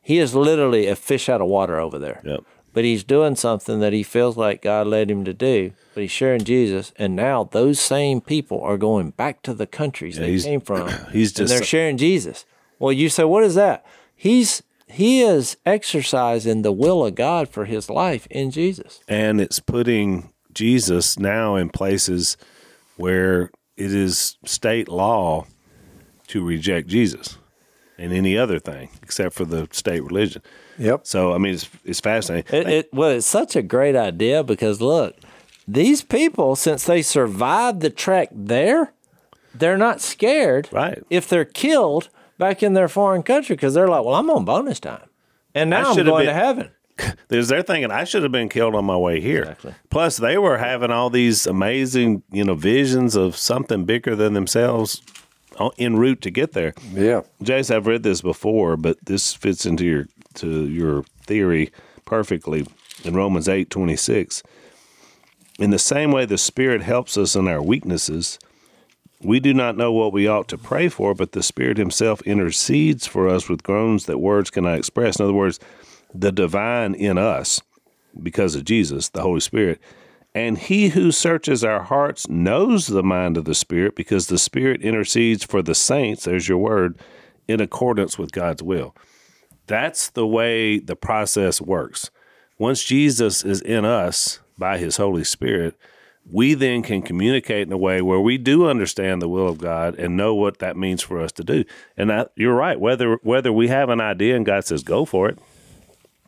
he 0.00 0.18
is 0.18 0.34
literally 0.34 0.86
a 0.86 0.96
fish 0.96 1.28
out 1.28 1.40
of 1.42 1.48
water 1.48 1.78
over 1.78 1.98
there. 1.98 2.22
Yep. 2.24 2.40
But 2.72 2.84
he's 2.84 3.04
doing 3.04 3.34
something 3.36 3.80
that 3.80 3.92
he 3.92 4.02
feels 4.02 4.36
like 4.36 4.62
God 4.62 4.86
led 4.86 5.10
him 5.10 5.24
to 5.24 5.34
do. 5.34 5.72
But 5.94 6.02
he's 6.02 6.10
sharing 6.10 6.44
Jesus, 6.44 6.92
and 6.96 7.14
now 7.16 7.44
those 7.44 7.78
same 7.80 8.20
people 8.20 8.60
are 8.62 8.78
going 8.78 9.10
back 9.10 9.42
to 9.42 9.52
the 9.52 9.66
countries 9.66 10.16
they 10.16 10.38
came 10.38 10.60
from. 10.60 10.88
he's 11.12 11.38
and 11.38 11.48
they're 11.48 11.62
sharing 11.64 11.96
Jesus. 11.98 12.46
Well, 12.78 12.92
you 12.92 13.08
say, 13.08 13.24
what 13.24 13.42
is 13.44 13.54
that? 13.56 13.84
He's 14.14 14.62
he 14.90 15.22
is 15.22 15.56
exercising 15.66 16.62
the 16.62 16.72
will 16.72 17.04
of 17.04 17.14
God 17.14 17.48
for 17.48 17.64
his 17.64 17.88
life 17.90 18.26
in 18.30 18.50
Jesus. 18.50 19.00
and 19.08 19.40
it's 19.40 19.60
putting 19.60 20.32
Jesus 20.52 21.18
now 21.18 21.56
in 21.56 21.68
places 21.68 22.36
where 22.96 23.50
it 23.76 23.94
is 23.94 24.36
state 24.44 24.88
law 24.88 25.46
to 26.26 26.44
reject 26.44 26.88
Jesus 26.88 27.38
and 27.96 28.12
any 28.12 28.36
other 28.36 28.58
thing 28.58 28.90
except 29.02 29.34
for 29.34 29.44
the 29.44 29.68
state 29.72 30.02
religion. 30.02 30.42
Yep. 30.78 31.06
So 31.06 31.32
I 31.32 31.38
mean, 31.38 31.54
it's 31.54 31.68
it's 31.84 32.00
fascinating. 32.00 32.60
It, 32.60 32.68
it 32.68 32.88
well, 32.92 33.10
it's 33.10 33.26
such 33.26 33.56
a 33.56 33.62
great 33.62 33.96
idea 33.96 34.42
because 34.44 34.80
look, 34.80 35.16
these 35.66 36.02
people, 36.02 36.56
since 36.56 36.84
they 36.84 37.02
survived 37.02 37.80
the 37.80 37.90
trek 37.90 38.28
there, 38.32 38.92
they're 39.54 39.78
not 39.78 40.00
scared. 40.00 40.68
Right. 40.72 41.02
If 41.10 41.28
they're 41.28 41.44
killed 41.44 42.08
back 42.38 42.62
in 42.62 42.72
their 42.74 42.88
foreign 42.88 43.22
country, 43.22 43.56
because 43.56 43.74
they're 43.74 43.88
like, 43.88 44.04
well, 44.04 44.14
I'm 44.14 44.30
on 44.30 44.44
bonus 44.44 44.80
time, 44.80 45.08
and 45.54 45.70
now 45.70 45.90
I'm 45.90 45.96
going 46.04 46.24
been- 46.24 46.26
to 46.26 46.32
heaven. 46.34 46.70
There's 47.28 47.46
they're 47.46 47.62
thinking 47.62 47.92
I 47.92 48.02
should 48.02 48.24
have 48.24 48.32
been 48.32 48.48
killed 48.48 48.74
on 48.74 48.84
my 48.84 48.96
way 48.96 49.20
here. 49.20 49.42
Exactly. 49.42 49.74
Plus, 49.88 50.16
they 50.16 50.36
were 50.36 50.58
having 50.58 50.90
all 50.90 51.10
these 51.10 51.46
amazing, 51.46 52.24
you 52.32 52.42
know, 52.42 52.54
visions 52.56 53.14
of 53.14 53.36
something 53.36 53.84
bigger 53.84 54.16
than 54.16 54.32
themselves 54.32 55.00
en 55.78 55.96
route 55.96 56.20
to 56.22 56.30
get 56.30 56.52
there. 56.54 56.74
Yeah. 56.92 57.22
Jace, 57.40 57.72
I've 57.72 57.86
read 57.86 58.02
this 58.02 58.20
before, 58.20 58.76
but 58.76 58.96
this 59.04 59.32
fits 59.32 59.64
into 59.64 59.84
your 59.84 60.08
to 60.34 60.66
your 60.66 61.04
theory 61.24 61.70
perfectly 62.04 62.66
in 63.04 63.14
Romans 63.14 63.48
eight 63.48 63.70
twenty 63.70 63.94
six. 63.96 64.42
In 65.60 65.70
the 65.70 65.78
same 65.78 66.10
way 66.10 66.24
the 66.24 66.38
Spirit 66.38 66.82
helps 66.82 67.16
us 67.16 67.36
in 67.36 67.46
our 67.46 67.62
weaknesses, 67.62 68.40
we 69.20 69.40
do 69.40 69.52
not 69.52 69.76
know 69.76 69.92
what 69.92 70.12
we 70.12 70.28
ought 70.28 70.48
to 70.48 70.58
pray 70.58 70.88
for, 70.88 71.14
but 71.14 71.32
the 71.32 71.42
Spirit 71.42 71.76
Himself 71.76 72.22
intercedes 72.22 73.06
for 73.06 73.28
us 73.28 73.48
with 73.48 73.62
groans 73.62 74.06
that 74.06 74.18
words 74.18 74.50
cannot 74.50 74.78
express. 74.78 75.18
In 75.18 75.24
other 75.24 75.34
words, 75.34 75.58
the 76.14 76.32
divine 76.32 76.94
in 76.94 77.18
us, 77.18 77.60
because 78.22 78.54
of 78.54 78.64
Jesus, 78.64 79.08
the 79.08 79.22
Holy 79.22 79.40
Spirit, 79.40 79.80
and 80.34 80.58
He 80.58 80.88
who 80.90 81.10
searches 81.10 81.64
our 81.64 81.82
hearts 81.82 82.28
knows 82.28 82.86
the 82.86 83.02
mind 83.02 83.36
of 83.36 83.44
the 83.44 83.54
Spirit, 83.54 83.96
because 83.96 84.28
the 84.28 84.38
Spirit 84.38 84.82
intercedes 84.82 85.44
for 85.44 85.62
the 85.62 85.74
saints, 85.74 86.24
there's 86.24 86.48
your 86.48 86.58
word, 86.58 86.98
in 87.48 87.60
accordance 87.60 88.18
with 88.18 88.30
God's 88.30 88.62
will. 88.62 88.94
That's 89.66 90.10
the 90.10 90.26
way 90.26 90.78
the 90.78 90.96
process 90.96 91.60
works. 91.60 92.10
Once 92.58 92.84
Jesus 92.84 93.44
is 93.44 93.60
in 93.60 93.84
us 93.84 94.40
by 94.56 94.78
his 94.78 94.96
Holy 94.96 95.24
Spirit, 95.24 95.76
we 96.30 96.54
then 96.54 96.82
can 96.82 97.02
communicate 97.02 97.66
in 97.66 97.72
a 97.72 97.78
way 97.78 98.02
where 98.02 98.20
we 98.20 98.38
do 98.38 98.68
understand 98.68 99.22
the 99.22 99.28
will 99.28 99.48
of 99.48 99.58
God 99.58 99.94
and 99.98 100.16
know 100.16 100.34
what 100.34 100.58
that 100.58 100.76
means 100.76 101.02
for 101.02 101.20
us 101.20 101.32
to 101.32 101.44
do. 101.44 101.64
And 101.96 102.12
I, 102.12 102.26
you're 102.36 102.54
right. 102.54 102.78
Whether 102.78 103.14
whether 103.22 103.52
we 103.52 103.68
have 103.68 103.88
an 103.88 104.00
idea 104.00 104.36
and 104.36 104.44
God 104.44 104.64
says 104.64 104.82
go 104.82 105.04
for 105.04 105.28
it, 105.28 105.38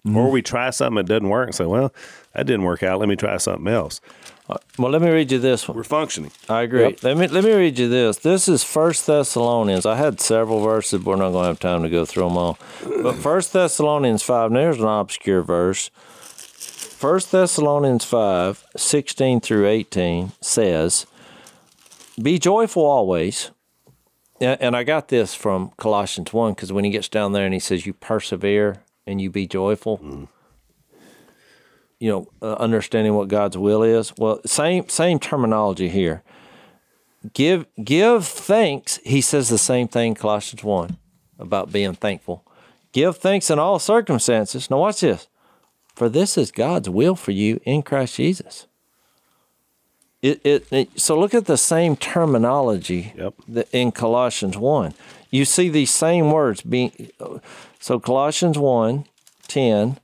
or 0.04 0.10
mm-hmm. 0.10 0.32
we 0.32 0.42
try 0.42 0.70
something 0.70 0.96
that 0.96 1.06
doesn't 1.06 1.28
work 1.28 1.48
and 1.48 1.54
say, 1.54 1.66
well, 1.66 1.92
that 2.34 2.46
didn't 2.46 2.64
work 2.64 2.82
out. 2.82 3.00
Let 3.00 3.08
me 3.08 3.16
try 3.16 3.36
something 3.36 3.68
else. 3.68 4.00
Uh, 4.48 4.56
well, 4.78 4.90
let 4.90 5.02
me 5.02 5.10
read 5.10 5.30
you 5.30 5.38
this 5.38 5.68
one. 5.68 5.76
We're 5.76 5.84
functioning. 5.84 6.32
I 6.48 6.62
agree. 6.62 6.96
Let 7.02 7.16
me 7.18 7.28
let 7.28 7.44
me 7.44 7.52
read 7.52 7.78
you 7.78 7.88
this. 7.88 8.16
This 8.18 8.48
is 8.48 8.64
First 8.64 9.06
Thessalonians. 9.06 9.86
I 9.86 9.96
had 9.96 10.20
several 10.20 10.60
verses, 10.60 11.02
but 11.04 11.10
we're 11.10 11.16
not 11.16 11.30
going 11.30 11.44
to 11.44 11.48
have 11.48 11.60
time 11.60 11.82
to 11.82 11.88
go 11.88 12.04
through 12.04 12.28
them 12.28 12.36
all. 12.38 12.58
But 13.02 13.16
First 13.16 13.52
Thessalonians 13.52 14.22
five. 14.22 14.50
There's 14.50 14.78
an 14.78 14.88
obscure 14.88 15.42
verse. 15.42 15.90
First 17.00 17.32
Thessalonians 17.32 18.04
5, 18.04 18.66
16 18.76 19.40
through 19.40 19.66
18 19.66 20.32
says, 20.42 21.06
Be 22.20 22.38
joyful 22.38 22.84
always. 22.84 23.52
And 24.38 24.76
I 24.76 24.84
got 24.84 25.08
this 25.08 25.34
from 25.34 25.70
Colossians 25.78 26.34
1 26.34 26.52
because 26.52 26.74
when 26.74 26.84
he 26.84 26.90
gets 26.90 27.08
down 27.08 27.32
there 27.32 27.46
and 27.46 27.54
he 27.54 27.58
says, 27.58 27.86
You 27.86 27.94
persevere 27.94 28.82
and 29.06 29.18
you 29.18 29.30
be 29.30 29.46
joyful, 29.46 30.28
you 31.98 32.10
know, 32.10 32.26
uh, 32.42 32.56
understanding 32.56 33.14
what 33.14 33.28
God's 33.28 33.56
will 33.56 33.82
is. 33.82 34.12
Well, 34.18 34.42
same 34.44 34.86
same 34.90 35.18
terminology 35.18 35.88
here. 35.88 36.22
Give 37.32 37.64
give 37.82 38.26
thanks. 38.26 39.00
He 39.06 39.22
says 39.22 39.48
the 39.48 39.56
same 39.56 39.88
thing, 39.88 40.14
Colossians 40.14 40.62
1, 40.62 40.98
about 41.38 41.72
being 41.72 41.94
thankful. 41.94 42.44
Give 42.92 43.16
thanks 43.16 43.48
in 43.48 43.58
all 43.58 43.78
circumstances. 43.78 44.68
Now 44.68 44.80
watch 44.80 45.00
this. 45.00 45.29
For 46.00 46.08
this 46.08 46.38
is 46.38 46.50
God's 46.50 46.88
will 46.88 47.14
for 47.14 47.30
you 47.30 47.60
in 47.66 47.82
Christ 47.82 48.14
Jesus. 48.14 48.66
It, 50.22 50.40
it, 50.44 50.66
it 50.72 50.98
so 50.98 51.20
look 51.20 51.34
at 51.34 51.44
the 51.44 51.58
same 51.58 51.94
terminology 51.94 53.12
Yep. 53.18 53.34
that 53.48 53.68
in 53.70 53.92
Colossians 53.92 54.56
1. 54.56 54.94
You 55.30 55.44
see 55.44 55.68
these 55.68 55.90
same 55.90 56.30
words 56.30 56.62
being 56.62 57.10
so 57.80 58.00
Colossians 58.00 58.56
1, 58.56 59.04
10, 59.46 59.98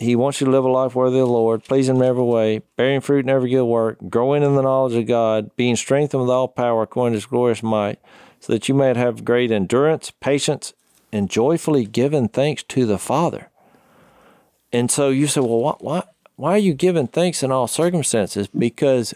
he 0.00 0.16
wants 0.16 0.40
you 0.40 0.46
to 0.46 0.50
live 0.50 0.64
a 0.64 0.68
life 0.68 0.96
worthy 0.96 1.20
of 1.20 1.28
the 1.28 1.32
Lord, 1.32 1.62
pleasing 1.62 1.94
him 1.94 2.02
in 2.02 2.08
every 2.08 2.24
way, 2.24 2.62
bearing 2.74 3.00
fruit 3.00 3.24
in 3.24 3.30
every 3.30 3.50
good 3.50 3.66
work, 3.66 3.98
growing 4.10 4.42
in 4.42 4.56
the 4.56 4.62
knowledge 4.62 4.96
of 4.96 5.06
God, 5.06 5.54
being 5.54 5.76
strengthened 5.76 6.22
with 6.22 6.30
all 6.30 6.48
power 6.48 6.82
according 6.82 7.12
to 7.12 7.18
his 7.18 7.26
glorious 7.26 7.62
might, 7.62 8.00
so 8.40 8.52
that 8.52 8.68
you 8.68 8.74
may 8.74 8.92
have 8.92 9.24
great 9.24 9.52
endurance, 9.52 10.10
patience, 10.10 10.72
and 11.12 11.30
joyfully 11.30 11.86
giving 11.86 12.26
thanks 12.26 12.64
to 12.64 12.84
the 12.84 12.98
Father. 12.98 13.48
And 14.74 14.90
so 14.90 15.10
you 15.10 15.28
say, 15.28 15.40
well, 15.40 15.60
why, 15.60 15.76
why, 15.78 16.02
why 16.34 16.50
are 16.54 16.58
you 16.58 16.74
giving 16.74 17.06
thanks 17.06 17.44
in 17.44 17.52
all 17.52 17.68
circumstances? 17.68 18.48
Because 18.48 19.14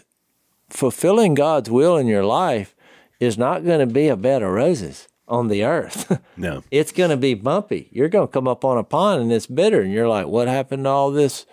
fulfilling 0.69 1.33
God's 1.33 1.69
will 1.69 1.97
in 1.97 2.07
your 2.07 2.23
life 2.23 2.73
is 3.19 3.37
not 3.37 3.65
going 3.65 3.81
to 3.81 3.93
be 3.93 4.07
a 4.07 4.15
bed 4.15 4.41
of 4.41 4.51
roses 4.51 5.09
on 5.27 5.49
the 5.49 5.63
earth. 5.65 6.19
No. 6.37 6.63
it's 6.71 6.93
going 6.93 7.09
to 7.09 7.17
be 7.17 7.33
bumpy. 7.33 7.89
You're 7.91 8.07
going 8.07 8.25
to 8.25 8.31
come 8.31 8.47
up 8.47 8.63
on 8.63 8.77
a 8.77 8.83
pond 8.83 9.21
and 9.21 9.33
it's 9.33 9.45
bitter, 9.45 9.81
and 9.81 9.91
you're 9.91 10.07
like, 10.07 10.27
"What 10.27 10.47
happened 10.47 10.85
to 10.85 10.89
all 10.89 11.11
this? 11.11 11.45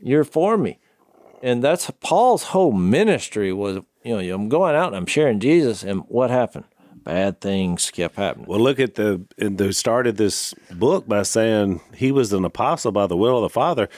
You're 0.00 0.24
for 0.24 0.58
me." 0.58 0.80
And 1.40 1.62
that's 1.62 1.88
Paul's 2.00 2.42
whole 2.42 2.72
ministry 2.72 3.52
was, 3.52 3.82
you 4.02 4.20
know, 4.20 4.34
I'm 4.34 4.48
going 4.48 4.74
out 4.74 4.88
and 4.88 4.96
I'm 4.96 5.06
sharing 5.06 5.38
Jesus, 5.38 5.84
and 5.84 6.00
what 6.08 6.30
happened? 6.30 6.64
Bad 7.04 7.40
things 7.40 7.90
kept 7.90 8.16
happening. 8.16 8.46
Well, 8.46 8.60
look 8.60 8.78
at 8.78 8.94
the 8.94 9.22
and 9.38 9.56
they 9.58 9.72
started 9.72 10.16
this 10.16 10.54
book 10.72 11.08
by 11.08 11.22
saying 11.22 11.80
he 11.94 12.12
was 12.12 12.32
an 12.32 12.44
apostle 12.44 12.92
by 12.92 13.06
the 13.06 13.16
will 13.16 13.38
of 13.38 13.42
the 13.42 13.48
Father, 13.48 13.88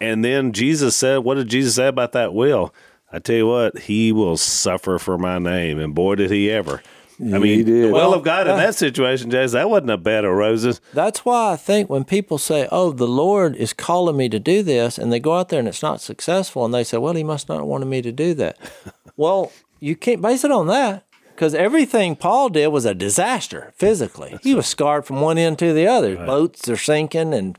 and 0.00 0.24
then 0.24 0.52
Jesus 0.52 0.94
said, 0.94 1.18
"What 1.18 1.34
did 1.34 1.48
Jesus 1.48 1.74
say 1.74 1.88
about 1.88 2.12
that 2.12 2.32
will?" 2.32 2.72
I 3.12 3.18
tell 3.18 3.36
you 3.36 3.46
what, 3.46 3.78
he 3.78 4.10
will 4.10 4.38
suffer 4.38 4.98
for 4.98 5.18
my 5.18 5.38
name, 5.38 5.78
and 5.78 5.94
boy, 5.94 6.14
did 6.14 6.30
he 6.30 6.50
ever! 6.50 6.80
I 7.20 7.38
mean, 7.38 7.58
He 7.58 7.64
did. 7.64 7.84
the 7.84 7.86
will 7.88 7.92
Well, 7.92 8.14
of 8.14 8.24
God 8.24 8.46
in 8.46 8.54
uh, 8.54 8.56
that 8.56 8.74
situation, 8.74 9.30
Jason, 9.30 9.58
that 9.58 9.68
wasn't 9.68 9.90
a 9.90 9.96
bed 9.98 10.24
of 10.24 10.32
roses. 10.32 10.80
That's 10.94 11.24
why 11.24 11.52
I 11.52 11.56
think 11.56 11.90
when 11.90 12.04
people 12.04 12.38
say, 12.38 12.66
"Oh, 12.72 12.90
the 12.90 13.06
Lord 13.06 13.54
is 13.54 13.72
calling 13.72 14.16
me 14.16 14.28
to 14.30 14.40
do 14.40 14.62
this," 14.62 14.98
and 14.98 15.12
they 15.12 15.20
go 15.20 15.34
out 15.34 15.50
there 15.50 15.58
and 15.58 15.68
it's 15.68 15.82
not 15.82 16.00
successful, 16.00 16.64
and 16.64 16.72
they 16.72 16.84
say, 16.84 16.98
"Well, 16.98 17.14
He 17.14 17.22
must 17.24 17.48
not 17.48 17.66
wanted 17.66 17.86
me 17.86 18.00
to 18.02 18.12
do 18.12 18.34
that." 18.34 18.58
well, 19.16 19.52
you 19.78 19.94
can't 19.94 20.22
base 20.22 20.44
it 20.44 20.50
on 20.50 20.68
that 20.68 21.04
because 21.34 21.54
everything 21.54 22.16
Paul 22.16 22.48
did 22.48 22.68
was 22.68 22.84
a 22.84 22.94
disaster 22.94 23.72
physically. 23.76 24.38
he 24.42 24.54
was 24.54 24.66
scarred 24.66 25.04
from 25.06 25.20
one 25.20 25.38
end 25.38 25.58
to 25.60 25.72
the 25.72 25.86
other. 25.86 26.16
Boats 26.16 26.68
are 26.68 26.76
sinking, 26.76 27.34
and 27.34 27.58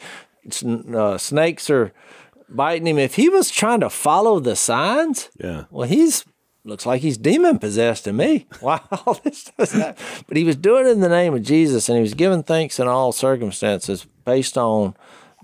uh, 0.95 1.17
snakes 1.17 1.69
are 1.69 1.91
biting 2.49 2.87
him. 2.87 2.97
If 2.99 3.15
he 3.15 3.29
was 3.29 3.49
trying 3.51 3.79
to 3.81 3.89
follow 3.89 4.39
the 4.39 4.55
signs, 4.55 5.29
Yeah. 5.39 5.65
well, 5.71 5.87
he's 5.87 6.25
looks 6.65 6.85
like 6.85 7.01
he's 7.01 7.17
demon 7.17 7.59
possessed 7.59 8.05
to 8.05 8.13
me. 8.13 8.47
Why 8.61 8.79
all 8.91 9.15
this 9.23 9.51
does 9.57 9.71
that? 9.73 9.97
But 10.27 10.37
he 10.37 10.45
was 10.45 10.55
doing 10.55 10.85
it 10.85 10.91
in 10.91 11.01
the 11.01 11.09
name 11.09 11.33
of 11.33 11.43
Jesus, 11.43 11.89
and 11.89 11.97
he 11.97 12.01
was 12.01 12.13
giving 12.13 12.41
thanks 12.43 12.79
in 12.79 12.87
all 12.87 13.11
circumstances 13.11 14.05
based 14.23 14.57
on 14.57 14.95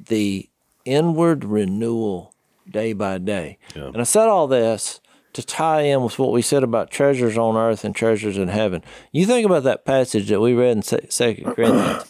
the 0.08 0.48
inward 0.86 1.44
renewal 1.44 2.34
day 2.70 2.94
by 2.94 3.18
day. 3.18 3.58
And 3.76 3.98
I 3.98 4.04
said 4.04 4.28
all 4.30 4.48
this 4.48 5.02
to 5.40 5.46
tie 5.46 5.82
in 5.82 6.04
with 6.04 6.20
what 6.20 6.32
we 6.32 6.42
said 6.42 6.64
about 6.64 6.92
treasures 6.92 7.38
on 7.38 7.56
earth 7.56 7.84
and 7.84 7.96
treasures 7.96 8.38
in 8.38 8.48
heaven. 8.50 8.84
You 9.12 9.26
think 9.26 9.46
about 9.46 9.64
that 9.64 9.86
passage 9.86 10.30
that 10.30 10.42
we 10.42 10.54
read 10.54 10.78
in 10.78 10.82
Second 10.84 11.46
Corinthians. 11.56 12.06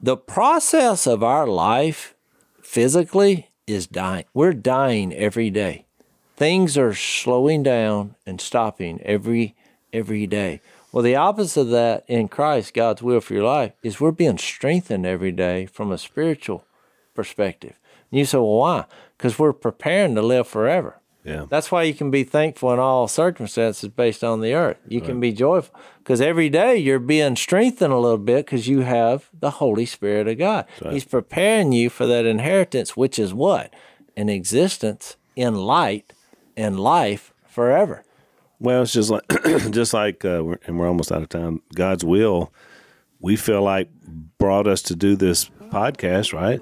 the 0.00 0.16
process 0.16 1.06
of 1.06 1.22
our 1.22 1.46
life 1.46 2.14
physically 2.62 3.50
is 3.66 3.86
dying. 3.86 4.24
We're 4.34 4.52
dying 4.52 5.12
every 5.14 5.50
day. 5.50 5.86
Things 6.36 6.76
are 6.76 6.94
slowing 6.94 7.62
down 7.62 8.16
and 8.26 8.40
stopping 8.40 9.00
every 9.02 9.54
every 9.92 10.26
day. 10.26 10.60
Well, 10.90 11.02
the 11.02 11.16
opposite 11.16 11.60
of 11.60 11.70
that 11.70 12.04
in 12.08 12.28
Christ, 12.28 12.74
God's 12.74 13.02
will 13.02 13.20
for 13.20 13.34
your 13.34 13.44
life, 13.44 13.72
is 13.82 14.00
we're 14.00 14.10
being 14.12 14.38
strengthened 14.38 15.06
every 15.06 15.32
day 15.32 15.66
from 15.66 15.90
a 15.90 15.98
spiritual 15.98 16.64
perspective. 17.14 17.78
And 18.10 18.18
you 18.18 18.24
say, 18.24 18.38
well, 18.38 18.58
why? 18.58 18.84
Because 19.16 19.38
we're 19.38 19.52
preparing 19.52 20.14
to 20.14 20.22
live 20.22 20.46
forever. 20.46 21.00
Yeah. 21.24 21.46
That's 21.48 21.72
why 21.72 21.84
you 21.84 21.94
can 21.94 22.10
be 22.10 22.22
thankful 22.22 22.72
in 22.72 22.78
all 22.78 23.08
circumstances 23.08 23.88
based 23.88 24.22
on 24.22 24.40
the 24.40 24.54
earth. 24.54 24.76
You 24.86 25.00
right. 25.00 25.08
can 25.08 25.20
be 25.20 25.32
joyful 25.32 25.74
because 25.98 26.20
every 26.20 26.50
day 26.50 26.76
you're 26.76 26.98
being 26.98 27.34
strengthened 27.34 27.92
a 27.92 27.98
little 27.98 28.18
bit 28.18 28.44
because 28.44 28.68
you 28.68 28.80
have 28.80 29.30
the 29.32 29.52
Holy 29.52 29.86
Spirit 29.86 30.28
of 30.28 30.38
God. 30.38 30.66
Right. 30.82 30.92
He's 30.92 31.06
preparing 31.06 31.72
you 31.72 31.88
for 31.88 32.06
that 32.06 32.26
inheritance, 32.26 32.94
which 32.94 33.18
is 33.18 33.32
what? 33.32 33.72
An 34.16 34.28
existence 34.28 35.16
in 35.34 35.54
light 35.54 36.12
and 36.58 36.78
life 36.78 37.32
forever. 37.48 38.04
Well, 38.60 38.82
it's 38.82 38.92
just 38.92 39.10
like, 39.10 39.22
just 39.70 39.94
like, 39.94 40.24
uh, 40.24 40.42
we're, 40.44 40.58
and 40.66 40.78
we're 40.78 40.88
almost 40.88 41.10
out 41.10 41.22
of 41.22 41.30
time. 41.30 41.62
God's 41.74 42.04
will, 42.04 42.52
we 43.18 43.36
feel 43.36 43.62
like 43.62 43.90
brought 44.38 44.66
us 44.66 44.82
to 44.82 44.94
do 44.94 45.16
this 45.16 45.50
podcast, 45.70 46.34
right? 46.34 46.60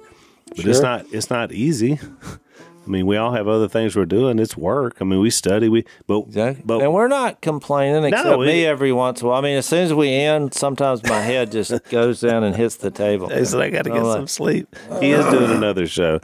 But 0.48 0.60
sure. 0.60 0.70
it's 0.70 0.80
not. 0.80 1.06
It's 1.12 1.30
not 1.30 1.50
easy. 1.52 1.98
I 2.85 2.89
mean, 2.91 3.07
we 3.07 3.16
all 3.16 3.33
have 3.33 3.47
other 3.47 3.68
things 3.68 3.95
we're 3.95 4.07
doing. 4.07 4.39
It's 4.39 4.57
work. 4.57 4.97
I 5.01 5.05
mean, 5.05 5.20
we 5.20 5.30
study. 5.30 5.68
We 5.68 5.85
but 6.07 6.26
exactly. 6.26 6.64
but 6.66 6.83
and 6.83 6.93
we're 6.93 7.09
not 7.09 7.41
complaining 7.41 8.05
except 8.05 8.26
no, 8.26 8.41
me 8.41 8.66
every 8.66 8.93
once 8.93 9.20
in 9.20 9.26
a 9.26 9.30
while. 9.30 9.39
I 9.39 9.43
mean, 9.43 9.57
as 9.57 9.66
soon 9.66 9.85
as 9.85 9.95
we 9.95 10.11
end, 10.11 10.53
sometimes 10.55 11.03
my 11.05 11.20
head 11.20 11.53
just 11.53 11.72
goes 11.91 12.20
down 12.20 12.43
and 12.43 12.57
hits 12.57 12.76
the 12.76 12.91
table. 12.91 13.28
He 13.28 13.45
said, 13.45 13.61
"I 13.61 13.70
got 13.70 13.85
to 13.85 13.91
get 13.91 14.03
like, 14.03 14.16
some 14.16 14.26
sleep." 14.26 14.74
He 15.01 15.12
is 15.12 15.24
doing 15.26 15.51
another 15.53 15.87
show. 15.87 16.20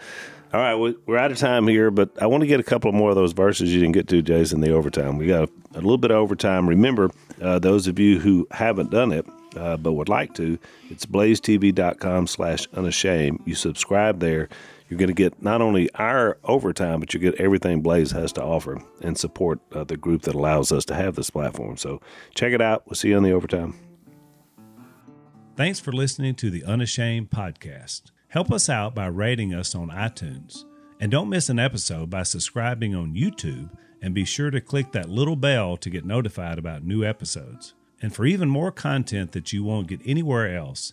All 0.52 0.60
right, 0.60 0.96
we're 1.06 1.18
out 1.18 1.30
of 1.30 1.36
time 1.36 1.68
here, 1.68 1.90
but 1.90 2.10
I 2.22 2.26
want 2.26 2.40
to 2.40 2.46
get 2.46 2.58
a 2.58 2.64
couple 2.64 2.90
more 2.90 3.10
of 3.10 3.16
those 3.16 3.32
verses 3.32 3.72
you 3.72 3.80
didn't 3.80 3.92
get 3.92 4.08
to, 4.08 4.22
Jason. 4.22 4.60
The 4.60 4.72
overtime. 4.72 5.18
We 5.18 5.26
got 5.26 5.44
a, 5.44 5.52
a 5.74 5.80
little 5.82 5.98
bit 5.98 6.10
of 6.10 6.16
overtime. 6.16 6.68
Remember, 6.68 7.10
uh, 7.40 7.58
those 7.58 7.86
of 7.86 7.98
you 7.98 8.18
who 8.18 8.48
haven't 8.50 8.90
done 8.90 9.12
it. 9.12 9.26
Uh, 9.56 9.78
but 9.78 9.94
would 9.94 10.10
like 10.10 10.34
to, 10.34 10.58
it's 10.90 11.06
blazetv.com 11.06 12.26
slash 12.26 12.68
unashamed. 12.74 13.40
You 13.46 13.54
subscribe 13.54 14.20
there 14.20 14.48
you're 14.88 14.98
going 14.98 15.08
to 15.08 15.14
get 15.14 15.42
not 15.42 15.60
only 15.60 15.92
our 15.94 16.38
overtime, 16.44 17.00
but 17.00 17.12
you 17.12 17.20
get 17.20 17.34
everything 17.36 17.82
Blaze 17.82 18.12
has 18.12 18.32
to 18.32 18.42
offer 18.42 18.82
and 19.02 19.18
support 19.18 19.60
uh, 19.72 19.84
the 19.84 19.96
group 19.96 20.22
that 20.22 20.34
allows 20.34 20.72
us 20.72 20.84
to 20.86 20.94
have 20.94 21.14
this 21.14 21.30
platform. 21.30 21.76
So 21.76 22.00
check 22.34 22.52
it 22.52 22.60
out. 22.60 22.84
We'll 22.86 22.94
see 22.94 23.08
you 23.08 23.16
on 23.16 23.22
the 23.22 23.32
overtime. 23.32 23.74
Thanks 25.56 25.80
for 25.80 25.92
listening 25.92 26.36
to 26.36 26.50
the 26.50 26.64
Unashamed 26.64 27.30
podcast. 27.30 28.12
Help 28.28 28.52
us 28.52 28.68
out 28.68 28.94
by 28.94 29.06
rating 29.06 29.52
us 29.52 29.74
on 29.74 29.88
iTunes. 29.88 30.64
And 31.00 31.10
don't 31.10 31.28
miss 31.28 31.48
an 31.48 31.58
episode 31.58 32.10
by 32.10 32.22
subscribing 32.22 32.94
on 32.94 33.14
YouTube 33.14 33.70
and 34.00 34.14
be 34.14 34.24
sure 34.24 34.50
to 34.50 34.60
click 34.60 34.92
that 34.92 35.08
little 35.08 35.36
bell 35.36 35.76
to 35.76 35.90
get 35.90 36.04
notified 36.04 36.58
about 36.58 36.84
new 36.84 37.04
episodes. 37.04 37.74
And 38.00 38.14
for 38.14 38.24
even 38.24 38.48
more 38.48 38.70
content 38.70 39.32
that 39.32 39.52
you 39.52 39.64
won't 39.64 39.88
get 39.88 40.00
anywhere 40.04 40.56
else, 40.56 40.92